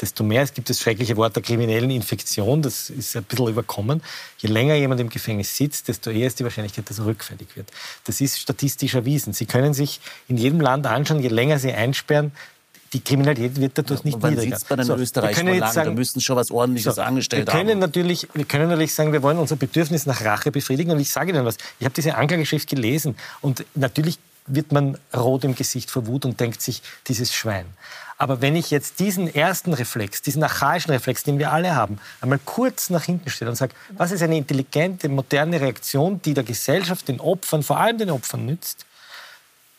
desto 0.00 0.24
mehr, 0.24 0.42
es 0.42 0.54
gibt 0.54 0.70
das 0.70 0.80
schreckliche 0.80 1.16
Wort 1.16 1.36
der 1.36 1.42
kriminellen 1.42 1.90
Infektion, 1.90 2.62
das 2.62 2.90
ist 2.90 3.16
ein 3.16 3.24
bisschen 3.24 3.48
überkommen, 3.48 4.02
je 4.38 4.48
länger 4.48 4.74
jemand 4.74 5.00
im 5.00 5.08
Gefängnis 5.08 5.56
sitzt, 5.56 5.88
desto 5.88 6.10
eher 6.10 6.26
ist 6.26 6.38
die 6.40 6.44
Wahrscheinlichkeit, 6.44 6.88
dass 6.88 6.98
er 6.98 7.06
rückfällig 7.06 7.48
wird. 7.56 7.68
Das 8.04 8.20
ist 8.20 8.38
statistisch 8.38 8.94
erwiesen. 8.94 9.32
Sie 9.32 9.46
können 9.46 9.74
sich 9.74 10.00
in 10.28 10.36
jedem 10.36 10.60
Land 10.60 10.86
anschauen, 10.86 11.20
je 11.20 11.28
länger 11.28 11.58
Sie 11.58 11.72
einsperren, 11.72 12.32
die 12.92 13.00
Kriminalität 13.00 13.54
wird 13.60 13.78
dadurch 13.78 14.02
nicht 14.02 14.16
wann 14.20 14.34
niedriger. 14.34 14.56
sitzt 14.56 14.68
man 14.68 14.80
in 14.80 14.84
So, 14.86 14.96
wir 14.96 15.02
Österreich 15.02 15.36
können 15.36 15.48
schon 15.50 15.54
jetzt 15.54 15.60
lange? 15.60 15.74
sagen- 15.74 15.90
da 15.90 15.94
müssten 15.94 16.20
schon 16.20 16.34
was 16.36 16.50
Ordentliches 16.50 16.96
so, 16.96 17.02
angestellt 17.02 17.46
wir 17.46 17.52
können 17.52 17.70
haben. 17.70 17.78
Natürlich, 17.78 18.26
wir 18.34 18.44
können 18.44 18.68
natürlich 18.68 18.94
sagen, 18.94 19.12
wir 19.12 19.22
wollen 19.22 19.38
unser 19.38 19.54
Bedürfnis 19.54 20.06
nach 20.06 20.24
Rache 20.24 20.50
befriedigen. 20.50 20.90
Und 20.90 20.98
ich 20.98 21.10
sage 21.10 21.30
Ihnen 21.30 21.44
was, 21.44 21.56
ich 21.78 21.84
habe 21.84 21.94
diese 21.94 22.16
Anklageschrift 22.16 22.68
gelesen 22.68 23.14
und 23.42 23.64
natürlich 23.76 24.18
wird 24.46 24.72
man 24.72 24.98
rot 25.14 25.44
im 25.44 25.54
Gesicht 25.54 25.90
vor 25.90 26.06
Wut 26.06 26.24
und 26.24 26.40
denkt 26.40 26.60
sich, 26.62 26.82
dieses 27.06 27.32
Schwein. 27.34 27.66
Aber 28.18 28.42
wenn 28.42 28.54
ich 28.54 28.70
jetzt 28.70 29.00
diesen 29.00 29.34
ersten 29.34 29.72
Reflex, 29.72 30.20
diesen 30.20 30.42
archaischen 30.42 30.90
Reflex, 30.90 31.22
den 31.22 31.38
wir 31.38 31.52
alle 31.52 31.74
haben, 31.74 31.98
einmal 32.20 32.38
kurz 32.44 32.90
nach 32.90 33.04
hinten 33.04 33.30
stelle 33.30 33.50
und 33.50 33.56
sage, 33.56 33.72
was 33.96 34.10
ist 34.10 34.22
eine 34.22 34.36
intelligente, 34.36 35.08
moderne 35.08 35.58
Reaktion, 35.60 36.20
die 36.20 36.34
der 36.34 36.44
Gesellschaft, 36.44 37.08
den 37.08 37.18
Opfern, 37.18 37.62
vor 37.62 37.78
allem 37.78 37.96
den 37.96 38.10
Opfern 38.10 38.44
nützt, 38.44 38.84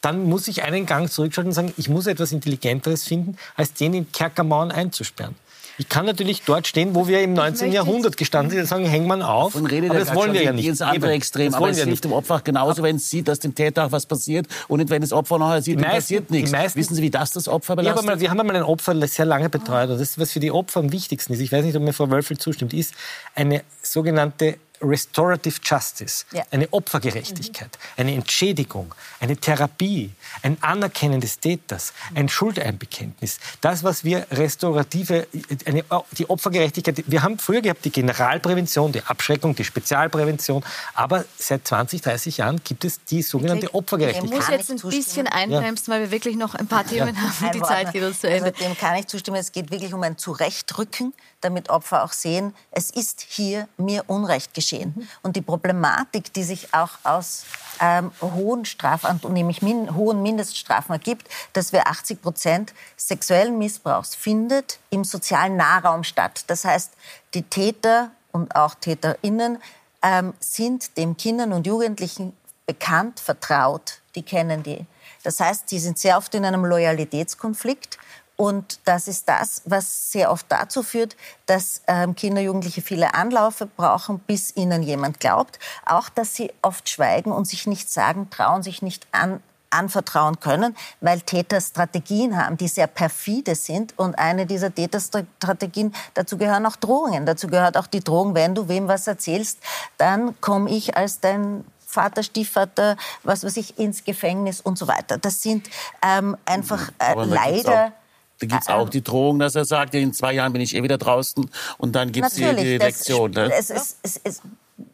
dann 0.02 0.24
muss 0.24 0.48
ich 0.48 0.64
einen 0.64 0.88
Gang 0.88 1.12
zurückschalten 1.12 1.52
und 1.52 1.54
sagen, 1.54 1.74
ich 1.78 1.88
muss 1.88 2.08
etwas 2.08 2.32
Intelligenteres 2.32 3.04
finden, 3.04 3.38
als 3.56 3.74
den 3.74 3.94
in 3.94 4.12
Kerkermauern 4.12 4.72
einzusperren. 4.72 5.36
Ich 5.82 5.90
kann 5.90 6.06
natürlich 6.06 6.44
dort 6.46 6.68
stehen, 6.68 6.94
wo 6.94 7.08
wir 7.08 7.22
im 7.24 7.34
19. 7.34 7.72
Jahrhundert 7.72 8.16
gestanden 8.16 8.52
sind, 8.52 8.60
und 8.60 8.66
sagen, 8.68 8.86
hängen 8.86 9.08
wir 9.08 9.28
auf. 9.28 9.56
Und 9.56 9.66
redet 9.66 9.90
aber 9.90 9.98
das 10.00 10.14
wollen 10.14 10.32
wir 10.32 10.44
ja 10.44 10.54
nicht. 10.54 10.68
Ins 10.68 10.80
andere 10.80 11.14
Extrem. 11.14 11.48
das 11.48 11.56
Aber 11.56 11.64
wollen 11.64 11.72
es 11.72 11.78
wir 11.78 11.86
hilft 11.86 12.04
nicht. 12.04 12.12
dem 12.12 12.14
Opfer 12.14 12.40
genauso, 12.44 12.84
wenn 12.84 12.98
es 12.98 13.10
sieht, 13.10 13.28
dass 13.28 13.40
dem 13.40 13.56
Täter 13.56 13.88
auch 13.88 13.92
was 13.92 14.06
passiert. 14.06 14.46
Und 14.68 14.78
nicht, 14.78 14.92
wenn 14.92 15.02
das 15.02 15.12
Opfer 15.12 15.40
nachher 15.40 15.64
sieht, 15.64 15.78
meisten- 15.80 15.96
passiert 15.96 16.30
nichts. 16.30 16.52
meisten- 16.52 16.78
Wissen 16.80 16.94
Sie, 16.94 17.02
wie 17.02 17.10
das 17.10 17.32
das 17.32 17.48
Opfer 17.48 17.70
Ja, 17.70 17.74
aber 17.74 17.82
belastet? 17.82 18.06
mal, 18.06 18.20
wir 18.20 18.30
haben 18.30 18.40
einmal 18.42 18.56
ein 18.58 18.62
Opfer 18.64 19.08
sehr 19.08 19.26
lange 19.26 19.50
betreut. 19.50 19.90
Und 19.90 20.00
das, 20.00 20.20
was 20.20 20.32
für 20.32 20.40
die 20.40 20.52
Opfer 20.52 20.82
am 20.82 20.92
wichtigsten 20.92 21.34
ist, 21.34 21.40
ich 21.40 21.52
weiß 21.52 21.66
nicht, 21.66 21.76
ob 21.76 21.82
mir 21.82 21.94
Frau 21.94 22.12
Wölfel 22.12 22.38
zustimmt, 22.38 22.76
ist 22.76 22.94
eine 23.34 23.64
sogenannte 23.82 24.58
Restorative 24.82 25.60
Justice, 25.64 26.26
Ja. 26.32 26.44
eine 26.52 26.72
Opfergerechtigkeit, 26.72 27.78
eine 27.98 28.14
Entschädigung, 28.16 28.94
eine 29.20 29.38
Therapie, 29.38 30.12
ein 30.42 30.58
Anerkennen 30.62 31.22
des 31.22 31.40
Täters, 31.40 31.94
ein 32.16 32.30
Schuldeinbekenntnis. 32.30 33.40
Das, 33.62 33.84
was 33.84 34.04
wir 34.04 34.26
restaurative, 34.32 35.28
eine, 35.66 35.84
die 36.18 36.30
Opfergerechtigkeit, 36.30 37.04
wir 37.08 37.24
haben 37.24 37.38
früher 37.40 37.62
gehabt 37.62 37.86
die 37.86 37.92
Generalprävention, 37.92 38.92
die 38.92 39.02
Abschreckung, 39.04 39.56
die 39.56 39.64
Spezialprävention, 39.64 40.64
aber 40.94 41.26
seit 41.38 41.68
20, 41.68 42.02
30 42.02 42.38
Jahren 42.38 42.62
gibt 42.64 42.86
es 42.86 43.04
die 43.06 43.22
sogenannte 43.22 43.68
Ich 43.68 43.74
Opfergerechtigkeit. 43.74 44.32
muss 44.32 44.48
jetzt 44.50 44.70
ein 44.72 44.90
bisschen 44.90 45.28
einbremsen, 45.28 45.94
weil 45.94 46.02
wir 46.02 46.12
wirklich 46.12 46.36
noch 46.36 46.56
ein 46.56 46.68
paar 46.68 46.86
Themen 46.86 47.16
haben. 47.22 47.52
Die 47.54 47.62
Zeit 47.62 47.92
geht 47.94 48.04
uns 48.04 48.20
zu 48.22 48.30
Ende. 48.30 48.52
Also 48.54 48.64
dem 48.66 48.78
kann 48.78 48.96
ich 48.96 49.08
zustimmen. 49.08 49.38
Es 49.38 49.52
geht 49.52 49.72
wirklich 49.72 49.94
um 49.94 50.02
ein 50.04 50.18
Zurechtrücken, 50.18 51.14
damit 51.42 51.70
Opfer 51.70 52.04
auch 52.04 52.14
sehen, 52.14 52.56
es 52.72 52.90
ist 52.90 53.22
hier 53.22 53.68
mir 53.78 54.04
Unrecht 54.08 54.54
geschehen. 54.54 55.08
Und 55.24 55.36
die 55.36 55.42
Problematik, 55.42 56.34
die 56.34 56.44
sich 56.44 56.74
auch 56.74 56.92
aus 57.04 57.46
ähm, 57.80 58.12
hohen 58.22 58.66
Strafen, 58.66 59.20
nämlich 59.34 59.62
min 59.62 59.96
hohen 59.96 60.22
Mindeststrafen 60.22 60.94
ergibt, 60.94 61.28
dass 61.54 61.74
wir 61.74 61.88
80 61.88 62.22
Prozent 62.22 62.74
sexuellen 62.96 63.58
Missbrauchs 63.58 64.16
findet 64.16 64.80
im 64.90 65.04
sozialen 65.04 65.58
Nahraum 65.58 66.04
statt. 66.04 66.44
Das 66.48 66.64
heißt, 66.64 66.92
die 67.34 67.44
Täter 67.44 68.12
und 68.32 68.56
auch 68.56 68.76
TäterInnen 68.76 69.58
ähm, 70.02 70.34
sind 70.40 70.98
den 70.98 71.18
Kindern 71.18 71.54
und 71.54 71.68
Jugendlichen 71.68 72.34
bekannt, 72.66 73.20
vertraut, 73.20 74.00
die 74.16 74.24
kennen 74.24 74.64
die. 74.64 74.86
Das 75.24 75.40
heißt, 75.40 75.70
die 75.72 75.80
sind 75.80 75.98
sehr 75.98 76.18
oft 76.18 76.34
in 76.36 76.46
einem 76.46 76.66
Loyalitätskonflikt. 76.66 77.98
Und 78.42 78.80
das 78.86 79.08
ist 79.08 79.30
das, 79.30 79.62
was 79.66 80.12
sehr 80.12 80.32
oft 80.32 80.48
dazu 80.50 80.82
führt, 80.82 81.16
dass 81.46 81.84
ähm, 81.86 82.16
Kinder, 82.16 82.42
Jugendliche 82.42 82.82
viele 82.82 83.14
Anläufe 83.14 83.68
brauchen, 83.68 84.18
bis 84.18 84.56
ihnen 84.56 84.82
jemand 84.82 85.20
glaubt. 85.20 85.60
Auch, 85.86 86.10
dass 86.10 86.34
sie 86.34 86.52
oft 86.64 86.90
schweigen 86.90 87.32
und 87.32 87.46
sich 87.46 87.68
nicht 87.68 87.92
sagen, 87.92 88.32
trauen, 88.32 88.64
sich 88.64 88.82
nicht 88.82 89.06
an, 89.12 89.44
anvertrauen 89.70 90.40
können, 90.40 90.76
weil 91.02 91.22
Täter 91.22 91.62
Strategien 91.62 92.36
haben, 92.36 92.58
die 92.58 92.68
sehr 92.68 92.88
perfide 92.88 93.54
sind. 93.54 93.94
Und 94.00 94.18
eine 94.18 94.48
dieser 94.48 94.74
Täterstrategien, 94.74 95.94
dazu 96.16 96.40
gehören 96.40 96.66
auch 96.66 96.78
Drohungen. 96.78 97.28
Dazu 97.28 97.48
gehört 97.48 97.78
auch 97.78 97.86
die 97.86 98.04
Drohung, 98.04 98.34
wenn 98.34 98.56
du 98.56 98.68
wem 98.68 98.88
was 98.88 99.06
erzählst, 99.06 99.60
dann 100.00 100.34
komme 100.42 100.72
ich 100.72 100.98
als 100.98 101.20
dein 101.20 101.64
Vater, 101.86 102.24
Stiefvater, 102.24 102.98
was 103.22 103.44
weiß 103.44 103.58
ich, 103.58 103.78
ins 103.78 104.04
Gefängnis 104.04 104.62
und 104.62 104.80
so 104.80 104.88
weiter. 104.88 105.20
Das 105.20 105.44
sind 105.44 105.70
ähm, 106.02 106.36
einfach 106.46 106.90
äh, 106.98 107.14
leider... 107.24 107.94
Da 108.42 108.48
gibt 108.48 108.64
es 108.64 108.70
auch 108.70 108.90
die 108.90 109.04
Drohung, 109.04 109.38
dass 109.38 109.56
er 109.56 109.66
sagt, 109.66 109.94
in 109.94 110.14
zwei 110.14 110.34
Jahren 110.34 110.52
bin 110.52 110.62
ich 110.62 110.76
eh 110.76 110.82
wieder 110.82 110.98
draußen 110.98 111.48
und 111.78 111.96
dann 111.96 112.12
gibt 112.12 112.28
es 112.28 112.34
die, 112.34 112.56
die 112.56 112.78
das- 112.80 112.88
Lektion. 112.88 113.32
Ne? 113.32 113.52
Es, 113.54 113.70
es, 113.70 113.98
es, 114.02 114.20
es, 114.24 114.42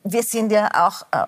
wir 0.03 0.21
sind 0.23 0.51
ja 0.51 0.69
auch 0.85 1.03
äh, 1.11 1.25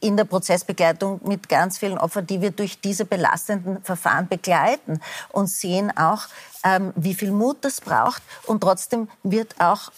in 0.00 0.16
der 0.16 0.24
Prozessbegleitung 0.24 1.20
mit 1.26 1.48
ganz 1.48 1.78
vielen 1.78 1.98
Opfern, 1.98 2.26
die 2.26 2.40
wir 2.40 2.52
durch 2.52 2.80
diese 2.80 3.04
belastenden 3.04 3.82
Verfahren 3.82 4.28
begleiten 4.28 5.00
und 5.30 5.48
sehen 5.48 5.90
auch, 5.96 6.28
ähm, 6.64 6.92
wie 6.94 7.14
viel 7.14 7.32
Mut 7.32 7.58
das 7.62 7.80
braucht. 7.80 8.22
Und 8.46 8.60
trotzdem 8.60 9.08
wird 9.24 9.60
auch 9.60 9.90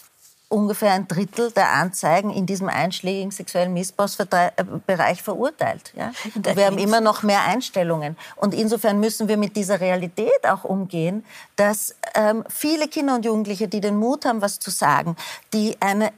ungefähr 0.49 0.93
ein 0.93 1.07
Drittel 1.07 1.51
der 1.51 1.71
Anzeigen 1.71 2.29
in 2.31 2.45
diesem 2.45 2.69
einschlägigen 2.69 3.31
sexuellen 3.31 3.73
Missbrauchsbereich 3.73 5.21
verurteilt. 5.21 5.93
Ja? 5.95 6.11
Und 6.35 6.55
wir 6.55 6.65
haben 6.65 6.77
immer 6.77 7.01
noch 7.01 7.23
mehr 7.23 7.43
Einstellungen. 7.43 8.15
Und 8.35 8.53
insofern 8.53 8.99
müssen 8.99 9.27
wir 9.27 9.37
mit 9.37 9.55
dieser 9.55 9.79
Realität 9.81 10.47
auch 10.47 10.63
umgehen, 10.63 11.25
dass 11.55 11.95
ähm, 12.13 12.43
viele 12.49 12.87
Kinder 12.87 13.15
und 13.15 13.25
Jugendliche, 13.25 13.67
die 13.67 13.81
den 13.81 13.97
Mut 13.97 14.25
haben, 14.25 14.41
was 14.41 14.59
zu 14.59 14.69
sagen, 14.71 15.15
die 15.53 15.77
eine 15.81 16.11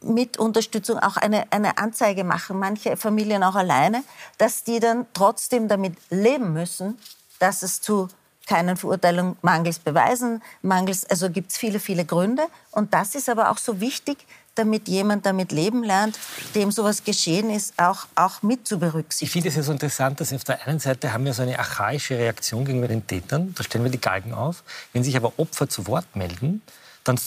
mit 0.00 0.38
Unterstützung 0.38 0.98
auch 0.98 1.16
eine, 1.16 1.50
eine 1.50 1.78
Anzeige 1.78 2.24
machen, 2.24 2.58
manche 2.58 2.96
Familien 2.96 3.42
auch 3.42 3.54
alleine, 3.54 4.04
dass 4.38 4.62
die 4.62 4.78
dann 4.78 5.06
trotzdem 5.14 5.68
damit 5.68 5.96
leben 6.10 6.52
müssen, 6.52 6.98
dass 7.38 7.62
es 7.62 7.80
zu 7.80 8.08
keinen 8.46 8.76
Verurteilungen 8.76 9.36
mangels 9.42 9.78
Beweisen, 9.78 10.42
mangels, 10.62 11.04
also 11.04 11.30
gibt 11.30 11.50
es 11.50 11.58
viele, 11.58 11.80
viele 11.80 12.04
Gründe. 12.04 12.46
Und 12.70 12.94
das 12.94 13.14
ist 13.14 13.28
aber 13.28 13.50
auch 13.50 13.58
so 13.58 13.80
wichtig, 13.80 14.18
damit 14.54 14.88
jemand 14.88 15.26
damit 15.26 15.52
leben 15.52 15.84
lernt, 15.84 16.18
dem 16.54 16.70
sowas 16.70 17.04
geschehen 17.04 17.50
ist, 17.50 17.74
auch, 17.78 18.06
auch 18.14 18.42
mit 18.42 18.66
zu 18.66 18.76
Ich 18.76 18.80
berücksichtigen. 18.80 19.32
finde 19.32 19.48
es 19.50 19.56
ja 19.56 19.62
so 19.62 19.72
interessant, 19.72 20.20
dass 20.20 20.32
auf 20.32 20.44
der 20.44 20.66
einen 20.66 20.78
Seite 20.78 21.12
haben 21.12 21.24
wir 21.24 21.34
so 21.34 21.42
eine 21.42 21.58
archaische 21.58 22.16
Reaktion 22.16 22.64
gegenüber 22.64 22.88
den 22.88 23.06
Tätern, 23.06 23.54
da 23.54 23.62
stellen 23.62 23.84
wir 23.84 23.90
die 23.90 24.00
Galgen 24.00 24.32
auf. 24.32 24.64
Wenn 24.92 25.04
sich 25.04 25.16
aber 25.16 25.34
Opfer 25.36 25.68
zu 25.68 25.86
Wort 25.86 26.16
melden, 26.16 26.62
dann 27.04 27.18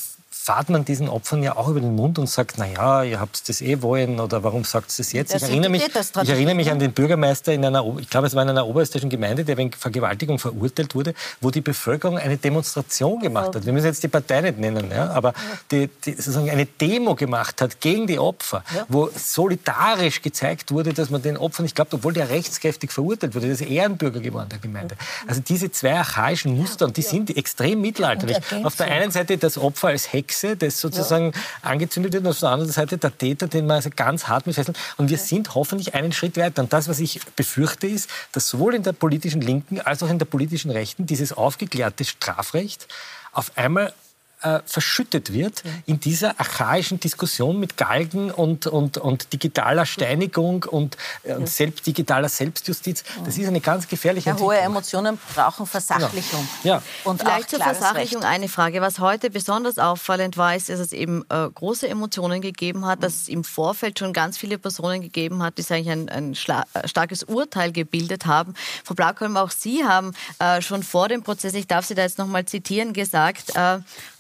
fahrt 0.50 0.72
man 0.72 0.84
diesen 0.84 1.10
Opfern 1.10 1.44
ja 1.44 1.56
auch 1.58 1.68
über 1.68 1.80
den 1.80 1.94
Mund 1.94 2.18
und 2.18 2.28
sagt, 2.28 2.56
na 2.58 2.66
ja, 2.66 3.04
ihr 3.04 3.20
habt 3.20 3.48
das 3.48 3.62
eh 3.62 3.84
wollen 3.84 4.20
oder 4.20 4.44
warum 4.44 4.64
sagt 4.64 4.90
ihr 4.90 4.98
das 4.98 5.14
jetzt? 5.14 5.32
Das 5.32 5.44
Ich 5.44 5.50
erinnere, 5.50 5.70
mich, 5.70 5.84
ich 5.86 6.30
erinnere 6.30 6.56
mich 6.56 6.66
ja. 6.66 6.74
an 6.74 6.80
den 6.80 6.92
Bürgermeister 6.92 7.54
in 7.54 7.64
einer, 7.64 7.86
ich 8.00 8.10
glaube, 8.10 8.26
es 8.26 8.34
war 8.34 8.42
in 8.42 8.50
einer 8.50 8.66
oberösterreichischen 8.66 9.12
Gemeinde, 9.12 9.46
der 9.46 9.58
wegen 9.58 9.72
Vergewaltigung 9.72 10.40
verurteilt 10.40 10.96
wurde, 10.96 11.14
wo 11.40 11.52
die 11.52 11.62
Bevölkerung 11.62 12.18
eine 12.18 12.38
Demonstration 12.38 13.20
gemacht 13.20 13.56
hat. 13.56 13.64
Wir 13.64 13.74
müssen 13.74 13.86
jetzt 13.86 14.02
die 14.02 14.08
Partei 14.08 14.42
nicht 14.42 14.58
nennen, 14.58 14.90
ja, 14.90 15.12
aber 15.12 15.36
die, 15.70 15.88
die 16.04 16.14
sozusagen 16.14 16.50
eine 16.50 16.66
Demo 16.66 17.14
gemacht 17.14 17.62
hat 17.62 17.80
gegen 17.80 18.08
die 18.08 18.18
Opfer, 18.18 18.64
wo 18.88 19.08
solidarisch 19.16 20.24
gezeigt 20.24 20.72
wurde, 20.72 20.94
dass 20.94 21.12
man 21.12 21.22
den 21.22 21.38
Opfern, 21.38 21.68
ich 21.68 21.76
glaube, 21.76 21.92
obwohl 21.94 22.14
der 22.14 22.32
rechtskräftig 22.32 22.92
verurteilt 22.92 23.36
wurde, 23.36 23.50
das 23.50 23.62
ist 23.62 23.70
Ehrenbürger 23.70 24.20
geworden 24.20 24.50
der 24.50 24.58
Gemeinde. 24.58 24.96
Also 25.28 25.42
diese 25.48 25.70
zwei 25.72 25.94
archaischen 25.94 26.58
Muster, 26.58 26.86
und 26.88 26.98
die 26.98 27.04
sind 27.04 27.38
extrem 27.38 27.82
mittelalterlich. 27.82 28.38
Auf 28.64 28.76
der 28.78 28.88
einen 28.88 29.12
Seite 29.12 29.38
das 29.38 29.60
Opfer 29.60 29.90
als 29.90 30.12
Hexe, 30.12 30.39
das 30.44 30.80
sozusagen 30.80 31.34
angezündet 31.62 32.14
wird, 32.14 32.24
und 32.24 32.32
auf 32.32 32.40
der 32.40 32.50
anderen 32.50 32.72
Seite 32.72 32.98
der 32.98 33.18
Täter, 33.18 33.48
den 33.48 33.68
man 33.68 33.78
also 33.78 33.90
ganz 33.96 34.28
hart 34.28 34.48
mit 34.48 34.56
fesseln. 34.56 34.78
Und 34.98 35.10
wir 35.10 35.18
sind 35.18 35.56
hoffentlich 35.56 35.94
einen 35.94 36.12
Schritt 36.12 36.38
weiter. 36.38 36.62
Und 36.62 36.74
das, 36.74 36.88
was 36.88 37.00
ich 37.00 37.22
befürchte, 37.36 37.88
ist, 37.88 38.10
dass 38.32 38.48
sowohl 38.48 38.76
in 38.76 38.84
der 38.84 38.94
politischen 38.94 39.42
Linken 39.42 39.80
als 39.82 40.04
auch 40.04 40.10
in 40.10 40.20
der 40.20 40.26
politischen 40.26 40.72
Rechten 40.72 41.06
dieses 41.06 41.34
aufgeklärte 41.34 42.06
Strafrecht 42.06 42.88
auf 43.32 43.52
einmal 43.56 43.94
äh, 44.42 44.60
verschüttet 44.66 45.34
wird 45.34 45.64
in 45.86 46.00
dieser 46.00 46.40
archaischen 46.40 47.00
Diskussion 47.00 47.60
mit 47.60 47.78
Galgen 47.78 48.32
und, 48.32 48.68
und, 48.68 48.98
und 48.98 49.34
digitaler 49.34 49.86
Steinigung 49.86 50.64
und, 50.64 50.98
äh, 51.24 51.34
und 51.34 51.50
selbst, 51.50 51.86
digitaler 51.86 52.30
Selbstjustiz. 52.30 53.04
Das 53.26 53.38
ist 53.38 53.48
eine 53.48 53.62
ganz 53.62 53.88
gefährliche 53.88 54.30
ja, 54.30 54.40
Hohe 54.40 54.58
Emotionen 54.58 55.20
brauchen 55.36 55.66
Versachlichung. 55.66 56.48
Genau. 56.64 56.76
Ja. 56.76 56.84
Und 57.04 57.22
Vielleicht 57.22 57.50
zur 57.50 57.60
Versachlichung 57.60 58.22
Recht. 58.22 58.34
eine 58.34 58.48
Frage. 58.48 58.82
Was 58.82 59.00
heute 59.00 59.30
besonders 59.30 59.78
auffallend 59.78 60.38
war, 60.38 60.56
ist, 60.56 60.70
dass 60.70 60.80
es 60.80 60.94
eben 60.94 61.24
äh, 61.30 61.50
große 61.54 61.88
Emotionen 61.88 62.42
gegeben 62.42 62.86
hat, 62.86 63.04
dass 63.04 63.16
es 63.16 63.28
im 63.28 63.44
Vorfeld 63.44 64.00
schon 64.00 64.14
ganz 64.14 64.38
viele 64.38 64.58
Personen 64.58 65.02
gegeben 65.02 65.44
hat, 65.44 65.58
die 65.58 65.64
sich 65.64 65.90
ein, 65.90 66.10
ein 66.10 66.34
äh, 66.34 66.88
starkes 66.88 67.24
Urteil 67.24 67.72
gebildet 67.72 68.26
haben. 68.26 68.54
Frau 68.84 68.96
Blackholm, 68.96 69.38
auch 69.38 69.52
Sie 69.52 69.84
haben 69.84 70.14
äh, 70.40 70.62
schon 70.62 70.84
vor 70.84 71.10
dem 71.10 71.24
Prozess, 71.24 71.54
ich 71.54 71.68
darf 71.68 71.86
Sie 71.86 71.96
da 71.96 72.04
jetzt 72.04 72.18
noch 72.18 72.28
mal 72.28 72.46
zitieren, 72.46 72.94
gesagt, 72.94 73.56
äh, 73.56 73.80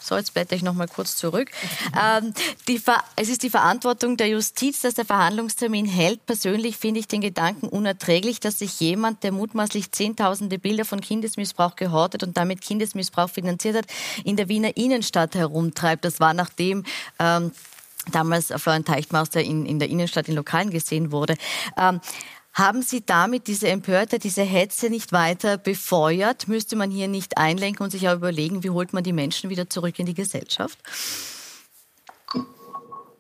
so, 0.10 0.18
jetzt 0.18 0.34
blätter 0.34 0.56
ich 0.56 0.64
noch 0.64 0.74
mal 0.74 0.88
kurz 0.88 1.16
zurück. 1.16 1.52
Ähm, 2.00 2.34
es 3.16 3.30
ist 3.30 3.44
die 3.44 3.50
Verantwortung 3.50 4.18
der 4.18 4.28
Justiz, 4.28 4.82
dass 4.82 4.96
der 4.96 5.06
Verhandlungstermin 5.06 5.86
hält. 5.86 6.26
Persönlich 6.26 6.78
finde 6.78 7.00
ich 7.00 7.08
den 7.08 7.22
Gedanken 7.22 7.68
unerträglich, 7.68 8.40
dass 8.40 8.60
sich 8.60 8.80
jemand, 8.80 9.24
der 9.24 9.32
mutmaßlich 9.32 9.92
zehntausende 9.92 10.60
Bilder 10.60 10.84
von 10.84 11.00
Kindesmissbrauch 11.00 11.76
gehortet 11.76 12.24
und 12.24 12.38
damit 12.38 12.62
Kindesmissbrauch 12.62 13.30
finanziert 13.30 13.78
hat, 13.78 13.86
in 14.24 14.36
der 14.36 14.50
Wiener 14.50 14.76
Innenstadt 14.76 15.36
herumtreibt. 15.36 16.04
Das 16.04 16.20
war 16.20 16.34
nachdem 16.34 16.84
ähm, 17.20 17.52
damals 18.12 18.48
Florian 18.58 18.86
Teichtmaster 18.86 19.42
in, 19.42 19.66
in 19.66 19.80
der 19.80 19.90
Innenstadt 19.90 20.28
in 20.28 20.36
Lokalen 20.36 20.72
gesehen 20.72 21.12
wurde. 21.12 21.36
Ähm, 21.78 22.02
haben 22.60 22.82
Sie 22.82 23.04
damit 23.04 23.48
diese 23.48 23.70
Empörte, 23.70 24.20
diese 24.20 24.44
Hetze 24.44 24.90
nicht 24.90 25.12
weiter 25.14 25.58
befeuert? 25.58 26.48
Müsste 26.48 26.76
man 26.76 26.92
hier 26.92 27.08
nicht 27.08 27.38
einlenken 27.38 27.84
und 27.84 27.90
sich 27.90 28.08
auch 28.08 28.16
überlegen, 28.16 28.64
wie 28.64 28.70
holt 28.70 28.94
man 28.94 29.04
die 29.04 29.14
Menschen 29.14 29.50
wieder 29.50 29.70
zurück 29.70 29.98
in 29.98 30.06
die 30.06 30.14
Gesellschaft? 30.14 30.78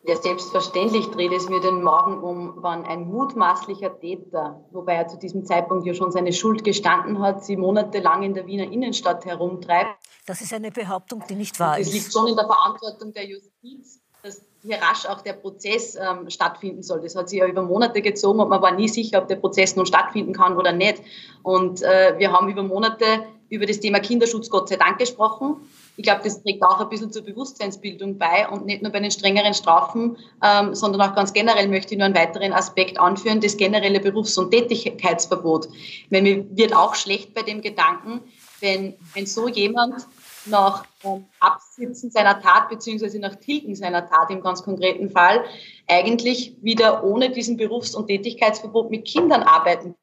Ja, 0.03 0.15
selbstverständlich 0.15 1.05
dreht 1.07 1.31
es 1.31 1.49
mir 1.49 1.61
den 1.61 1.81
Magen 1.83 2.19
um, 2.21 2.53
wann 2.57 2.83
ein 2.85 3.01
mutmaßlicher 3.07 3.99
Täter, 3.99 4.65
wobei 4.71 4.95
er 4.95 5.07
zu 5.07 5.17
diesem 5.17 5.45
Zeitpunkt 5.45 5.85
ja 5.85 5.93
schon 5.93 6.11
seine 6.11 6.33
Schuld 6.33 6.63
gestanden 6.63 7.19
hat, 7.19 7.43
sie 7.45 7.57
monatelang 7.57 8.23
in 8.23 8.33
der 8.33 8.45
Wiener 8.47 8.63
Innenstadt 8.63 9.25
herumtreibt. 9.25 9.89
Das 10.25 10.41
ist 10.41 10.53
eine 10.53 10.71
Behauptung, 10.71 11.23
die 11.29 11.35
nicht 11.35 11.59
wahr 11.59 11.79
ist. 11.79 11.87
Es 11.87 11.93
liegt 11.93 12.11
schon 12.11 12.27
in 12.27 12.35
der 12.35 12.45
Verantwortung 12.45 13.13
der 13.13 13.27
Justiz, 13.27 14.01
dass 14.23 14.41
hier 14.61 14.77
rasch 14.77 15.05
auch 15.05 15.21
der 15.21 15.33
Prozess 15.33 15.95
ähm, 15.95 16.29
stattfinden 16.29 16.83
soll. 16.83 17.01
Das 17.01 17.15
hat 17.15 17.29
sich 17.29 17.39
ja 17.39 17.47
über 17.47 17.61
Monate 17.61 18.01
gezogen 18.01 18.39
und 18.39 18.49
man 18.49 18.61
war 18.61 18.71
nie 18.71 18.89
sicher, 18.89 19.19
ob 19.19 19.27
der 19.27 19.37
Prozess 19.37 19.75
nun 19.75 19.85
stattfinden 19.85 20.33
kann 20.33 20.57
oder 20.57 20.71
nicht. 20.71 21.01
Und 21.43 21.81
äh, 21.81 22.15
wir 22.17 22.31
haben 22.31 22.49
über 22.49 22.63
Monate 22.63 23.05
über 23.49 23.65
das 23.65 23.79
Thema 23.79 23.99
Kinderschutz 23.99 24.49
Gott 24.49 24.69
sei 24.69 24.75
Dank 24.75 24.99
gesprochen. 24.99 25.55
Ich 25.97 26.03
glaube, 26.03 26.21
das 26.23 26.41
trägt 26.43 26.63
auch 26.63 26.79
ein 26.79 26.89
bisschen 26.89 27.11
zur 27.11 27.23
Bewusstseinsbildung 27.23 28.17
bei 28.17 28.47
und 28.47 28.65
nicht 28.65 28.81
nur 28.81 28.91
bei 28.91 28.99
den 28.99 29.11
strengeren 29.11 29.53
Strafen, 29.53 30.17
ähm, 30.43 30.75
sondern 30.75 31.01
auch 31.01 31.15
ganz 31.15 31.33
generell 31.33 31.67
möchte 31.67 31.93
ich 31.93 31.97
nur 31.97 32.05
einen 32.05 32.15
weiteren 32.15 32.53
Aspekt 32.53 32.99
anführen, 32.99 33.41
das 33.41 33.57
generelle 33.57 33.99
Berufs- 33.99 34.37
und 34.37 34.51
Tätigkeitsverbot. 34.51 35.67
Weil 36.09 36.21
mir 36.21 36.45
wird 36.55 36.75
auch 36.75 36.95
schlecht 36.95 37.33
bei 37.33 37.41
dem 37.41 37.61
Gedanken, 37.61 38.21
wenn, 38.61 38.95
wenn 39.13 39.25
so 39.25 39.47
jemand 39.47 40.05
nach 40.49 40.85
ähm, 41.03 41.25
Absitzen 41.39 42.11
seiner 42.11 42.41
Tat 42.41 42.69
beziehungsweise 42.69 43.19
nach 43.19 43.35
Tilgen 43.35 43.75
seiner 43.75 44.09
Tat 44.09 44.29
im 44.29 44.41
ganz 44.41 44.63
konkreten 44.63 45.09
Fall 45.09 45.45
eigentlich 45.87 46.57
wieder 46.61 47.03
ohne 47.03 47.29
diesen 47.29 47.57
Berufs- 47.57 47.95
und 47.95 48.07
Tätigkeitsverbot 48.07 48.89
mit 48.91 49.05
Kindern 49.05 49.43
arbeiten. 49.43 49.95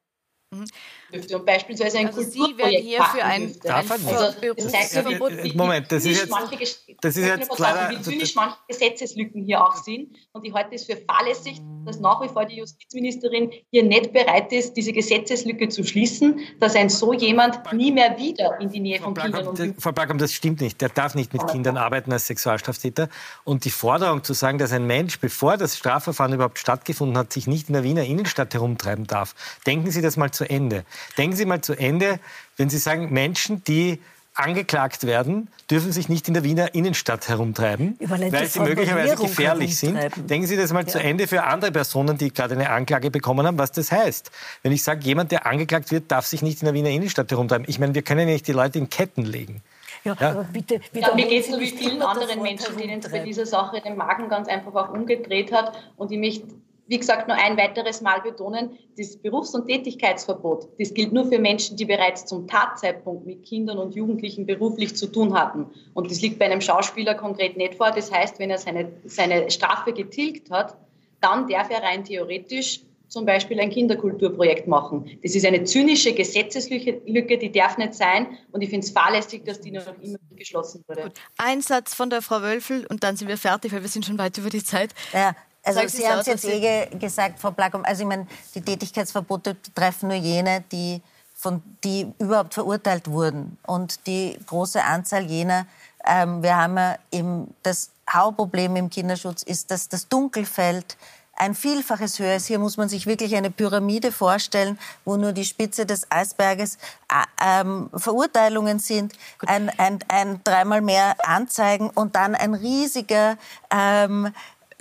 Mhm 0.53 0.67
dürfte 1.13 1.39
und 1.39 1.47
beispielsweise 1.47 1.99
ein 1.99 2.07
also 2.09 2.23
Kulturprojekt 2.23 2.57
Sie 2.57 2.65
werden 2.65 2.87
hier 2.87 3.03
für 3.05 3.25
ein, 3.25 3.55
ein 3.65 3.91
also, 3.91 4.41
Berufsverbot 4.41 5.33
ja, 5.45 5.53
Moment, 5.55 5.91
das 5.91 6.05
ist 6.05 6.21
jetzt, 6.21 6.87
das 7.01 7.17
ist 7.17 7.27
jetzt 7.27 7.59
leider, 7.59 7.91
wie 7.91 8.03
zynisch 8.03 8.35
manche 8.35 8.57
Gesetzeslücken 8.69 9.45
hier 9.45 9.65
auch 9.65 9.77
sind 9.77 10.17
und 10.33 10.45
ich 10.45 10.53
halte 10.53 10.75
es 10.75 10.85
für 10.85 10.97
fahrlässig, 10.97 11.61
dass 11.85 12.01
nach 12.01 12.21
wie 12.23 12.29
vor 12.29 12.45
die 12.45 12.57
Justizministerin 12.57 13.51
hier 13.71 13.85
nicht 13.85 14.13
bereit 14.13 14.53
ist, 14.53 14.75
diese 14.75 14.93
Gesetzeslücke 14.93 15.69
zu 15.69 15.85
schließen, 15.85 16.41
dass 16.61 16.75
ein 16.75 16.89
so 16.89 17.13
jemand 17.13 17.73
nie 17.73 17.93
mehr 17.93 18.19
wieder 18.19 18.59
in 18.61 18.71
die 18.71 18.81
Nähe 18.81 19.01
von 19.01 19.15
Kindern 19.15 19.47
und 19.47 19.75
Frau 19.81 19.93
Blackam, 19.93 20.19
das 20.19 20.33
stimmt 20.33 20.61
nicht. 20.61 20.81
Der 20.81 20.89
darf 20.89 21.15
nicht 21.15 21.33
mit 21.33 21.47
Kindern 21.47 21.77
arbeiten 21.77 22.13
als 22.13 22.27
Sexualstraftäter 22.27 23.09
und 23.45 23.65
die 23.65 23.71
Forderung 23.71 24.25
zu 24.25 24.33
sagen, 24.33 24.59
dass 24.59 24.73
ein 24.73 24.87
Mensch, 24.87 25.21
bevor 25.21 25.57
das 25.57 25.77
Strafverfahren 25.77 26.33
überhaupt 26.33 26.59
stattgefunden 26.59 27.17
hat, 27.17 27.33
sich 27.33 27.47
nicht 27.47 27.69
in 27.69 27.75
der 27.75 27.85
Wiener 27.85 28.05
Innenstadt 28.05 28.53
herumtreiben 28.55 29.07
darf. 29.07 29.35
Denken 29.67 29.91
Sie 29.91 30.03
das 30.03 30.17
mal 30.17 30.31
zu 30.31 30.49
Ende. 30.49 30.85
Denken 31.19 31.37
Sie 31.37 31.45
mal 31.45 31.61
zu 31.61 31.75
Ende, 31.75 32.21
wenn 32.57 32.71
Sie 32.71 32.79
sagen, 32.79 33.13
Menschen, 33.13 33.63
die 33.65 34.01
angeklagt 34.37 35.07
werden, 35.07 35.49
dürfen 35.71 35.93
sich 35.93 36.09
nicht 36.09 36.29
in 36.29 36.35
der 36.35 36.45
Wiener 36.45 36.75
Innenstadt 36.75 37.29
herumtreiben, 37.29 37.97
weil 38.01 38.47
sie 38.47 38.61
möglicherweise 38.61 39.17
gefährlich 39.17 39.77
sind. 39.77 39.99
Denken 40.29 40.47
Sie 40.47 40.57
das 40.57 40.73
mal 40.73 40.83
ja. 40.83 40.89
zu 40.89 40.99
Ende 41.01 41.27
für 41.27 41.45
andere 41.45 41.73
Personen, 41.73 42.19
die 42.19 42.33
gerade 42.33 42.55
eine 42.55 42.71
Anklage 42.71 43.11
bekommen 43.11 43.47
haben, 43.47 43.59
was 43.59 43.73
das 43.73 43.91
heißt. 43.91 44.31
Wenn 44.63 44.73
ich 44.73 44.83
sage, 44.83 45.01
jemand, 45.05 45.33
der 45.33 45.47
angeklagt 45.47 45.91
wird, 45.91 46.11
darf 46.13 46.27
sich 46.27 46.43
nicht 46.43 46.61
in 46.61 46.67
der 46.67 46.75
Wiener 46.75 46.91
Innenstadt 46.91 47.31
herumtreiben. 47.31 47.67
Ich 47.69 47.79
meine, 47.79 47.95
wir 47.95 48.03
können 48.03 48.21
ja 48.21 48.35
nicht 48.35 48.47
die 48.47 48.53
Leute 48.53 48.79
in 48.79 48.91
Ketten 48.91 49.25
legen. 49.25 49.63
Ja, 50.05 50.17
ja. 50.21 50.31
aber 50.31 50.45
bitte, 50.45 50.81
bitte 50.93 51.09
ja, 51.09 51.15
mir 51.15 51.27
geht 51.27 51.45
es 51.45 51.51
so 51.51 51.59
wie 51.59 51.67
vielen 51.67 52.03
anderen 52.03 52.41
Menschen, 52.43 52.77
denen 52.77 53.01
es 53.01 53.11
bei 53.11 53.21
dieser 53.21 53.47
Sache 53.47 53.81
den 53.81 53.97
Magen 53.97 54.29
ganz 54.29 54.49
einfach 54.49 54.75
auch 54.75 54.91
umgedreht 54.91 55.51
hat. 55.51 55.73
Und 55.97 56.13
ich 56.13 56.19
möchte 56.19 56.47
wie 56.89 56.99
gesagt, 56.99 57.29
nur 57.29 57.37
ein 57.37 57.57
weiteres 57.57 58.01
Mal 58.01 58.21
betonen, 58.21 58.79
das 58.97 59.17
Berufs- 59.17 59.55
und 59.55 59.67
Tätigkeitsverbot, 59.67 60.69
das 60.79 60.95
gilt 60.95 61.13
nur 61.13 61.27
für 61.27 61.39
Menschen, 61.39 61.77
die 61.77 61.85
bereits 61.85 62.27
zum 62.27 62.47
Tatzeitpunkt 62.47 63.27
mit 63.27 63.45
Kindern 63.45 63.79
und 63.79 63.95
Jugendlichen 63.95 64.47
beruflich 64.47 64.97
zu 64.97 65.07
tun 65.09 65.35
hatten. 65.35 65.67
Und 65.95 66.11
das 66.11 66.21
liegt 66.21 66.39
bei 66.39 66.47
einem 66.47 66.61
Schauspieler 66.61 67.15
konkret 67.15 67.57
nicht 67.57 67.75
vor. 67.75 67.91
Das 67.91 68.13
heißt, 68.13 68.39
wenn 68.39 68.51
er 68.51 68.59
seine, 68.59 68.93
seine 69.05 69.51
Strafe 69.51 69.93
getilgt 69.93 70.51
hat, 70.51 70.77
dann 71.21 71.49
darf 71.49 71.71
er 71.71 71.83
rein 71.83 72.05
theoretisch 72.05 72.83
zum 73.09 73.25
Beispiel 73.25 73.61
ein 73.61 73.71
Kinderkulturprojekt 73.71 74.67
machen. 74.67 75.19
Das 75.23 75.35
ist 75.35 75.47
eine 75.47 75.65
zynische 75.65 76.13
Gesetzeslücke, 76.13 77.39
die 77.39 77.53
darf 77.53 77.79
nicht 77.79 77.95
sein. 77.95 78.27
Und 78.51 78.63
ich 78.63 78.71
finde 78.71 78.85
es 78.85 78.91
fahrlässig, 78.91 79.45
dass 79.45 79.61
die 79.61 79.71
noch 79.71 79.87
immer 80.01 80.19
geschlossen 80.35 80.85
wurde. 80.89 81.03
Gut. 81.03 81.13
Ein 81.39 81.61
Satz 81.61 81.95
von 81.95 82.11
der 82.11 82.21
Frau 82.23 82.43
Wölfel 82.43 82.85
und 82.87 83.05
dann 83.05 83.17
sind 83.17 83.29
wir 83.29 83.39
fertig, 83.39 83.73
weil 83.73 83.83
wir 83.83 83.89
sind 83.89 84.05
schon 84.05 84.19
weit 84.19 84.37
über 84.39 84.51
die 84.51 84.63
Zeit. 84.63 84.93
Ja, 85.13 85.37
also 85.67 85.87
Sie 85.89 86.09
haben 86.09 86.21
es 86.21 86.27
jetzt 86.27 86.45
eh 86.45 86.87
gesagt, 86.99 87.39
Frau 87.41 87.51
Blackum. 87.51 87.85
Also 87.85 88.03
ich 88.03 88.09
meine, 88.09 88.27
die 88.55 88.61
Tätigkeitsverbote 88.61 89.57
treffen 89.75 90.09
nur 90.09 90.17
jene, 90.17 90.65
die, 90.73 91.03
von, 91.35 91.63
die 91.83 92.13
überhaupt 92.19 92.55
verurteilt 92.55 93.09
wurden. 93.11 93.59
Und 93.67 94.07
die 94.07 94.39
große 94.47 94.83
Anzahl 94.83 95.25
jener, 95.25 95.67
ähm, 96.07 96.43
wir 96.43 96.57
haben 96.57 96.77
ja 96.77 96.97
eben 97.11 97.55
das 97.63 97.91
Hauptproblem 98.09 98.77
im 98.77 98.91
Kinderschutz 98.91 99.43
ist, 99.43 99.71
dass 99.71 99.89
das 99.89 100.09
Dunkelfeld 100.09 100.97
ein 101.37 101.55
Vielfaches 101.55 102.19
höher 102.19 102.37
ist. 102.37 102.47
Hier 102.47 102.59
muss 102.59 102.77
man 102.77 102.89
sich 102.89 103.07
wirklich 103.07 103.37
eine 103.37 103.51
Pyramide 103.51 104.11
vorstellen, 104.11 104.79
wo 105.05 105.17
nur 105.17 105.33
die 105.33 105.45
Spitze 105.45 105.87
des 105.87 106.11
Eisberges 106.11 106.79
äh, 107.11 107.61
ähm, 107.61 107.91
Verurteilungen 107.95 108.79
sind, 108.79 109.13
ein, 109.47 109.71
ein, 109.79 109.99
ein, 110.09 110.41
dreimal 110.45 110.81
mehr 110.81 111.17
Anzeigen 111.25 111.91
und 111.91 112.17
dann 112.17 112.35
ein 112.35 112.55
riesiger 112.55 113.37
ähm, 113.71 114.33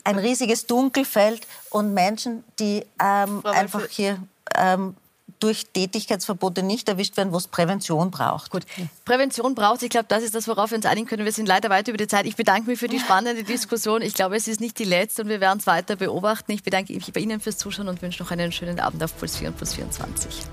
ein 0.06 0.18
riesiges 0.18 0.68
Dunkelfeld 0.68 1.46
und 1.70 1.94
Menschen, 1.94 2.44
die 2.60 2.86
ähm, 3.02 3.46
einfach 3.46 3.88
hier 3.90 4.18
ähm, 4.58 4.96
durch 5.40 5.66
Tätigkeitsverbote 5.74 6.64
nicht 6.64 6.88
erwischt 6.88 7.18
werden, 7.18 7.34
wo 7.34 7.38
es 7.38 7.48
Prävention 7.48 8.10
braucht. 8.10 8.52
Gut, 8.52 8.64
Prävention 9.04 9.54
braucht 9.54 9.84
Ich 9.84 9.90
glaube, 9.90 10.06
das 10.08 10.24
ist 10.24 10.34
das, 10.34 10.48
worauf 10.48 10.72
wir 10.72 10.78
uns 10.78 10.86
einigen 10.86 11.08
können. 11.08 11.26
Wir 11.26 11.32
sind 11.32 11.48
leider 11.48 11.70
weit 11.70 11.88
über 11.88 11.98
die 11.98 12.08
Zeit. 12.08 12.26
Ich 12.26 12.36
bedanke 12.36 12.70
mich 12.70 12.80
für 12.80 12.88
die 12.88 13.00
spannende 13.00 13.44
Diskussion. 13.44 14.02
Ich 14.02 14.14
glaube, 14.14 14.36
es 14.36 14.48
ist 14.48 14.62
nicht 14.62 14.80
die 14.80 14.86
letzte 14.86 15.24
und 15.24 15.30
wir 15.30 15.42
werden 15.42 15.60
es 15.60 15.68
weiter 15.68 15.98
beobachten. 15.98 16.52
Ich 16.52 16.64
bedanke 16.64 16.94
mich 16.94 17.12
bei 17.12 17.20
Ihnen 17.20 17.42
fürs 17.42 17.58
Zuschauen 17.58 17.90
und 17.90 18.02
wünsche 18.02 18.24
noch 18.24 18.32
einen 18.32 18.52
schönen 18.52 18.80
Abend 18.80 19.04
auf 19.04 19.18
Puls 19.18 19.38
4 19.38 19.50
und 19.50 19.58
Puls 19.58 19.74
24. 19.74 20.44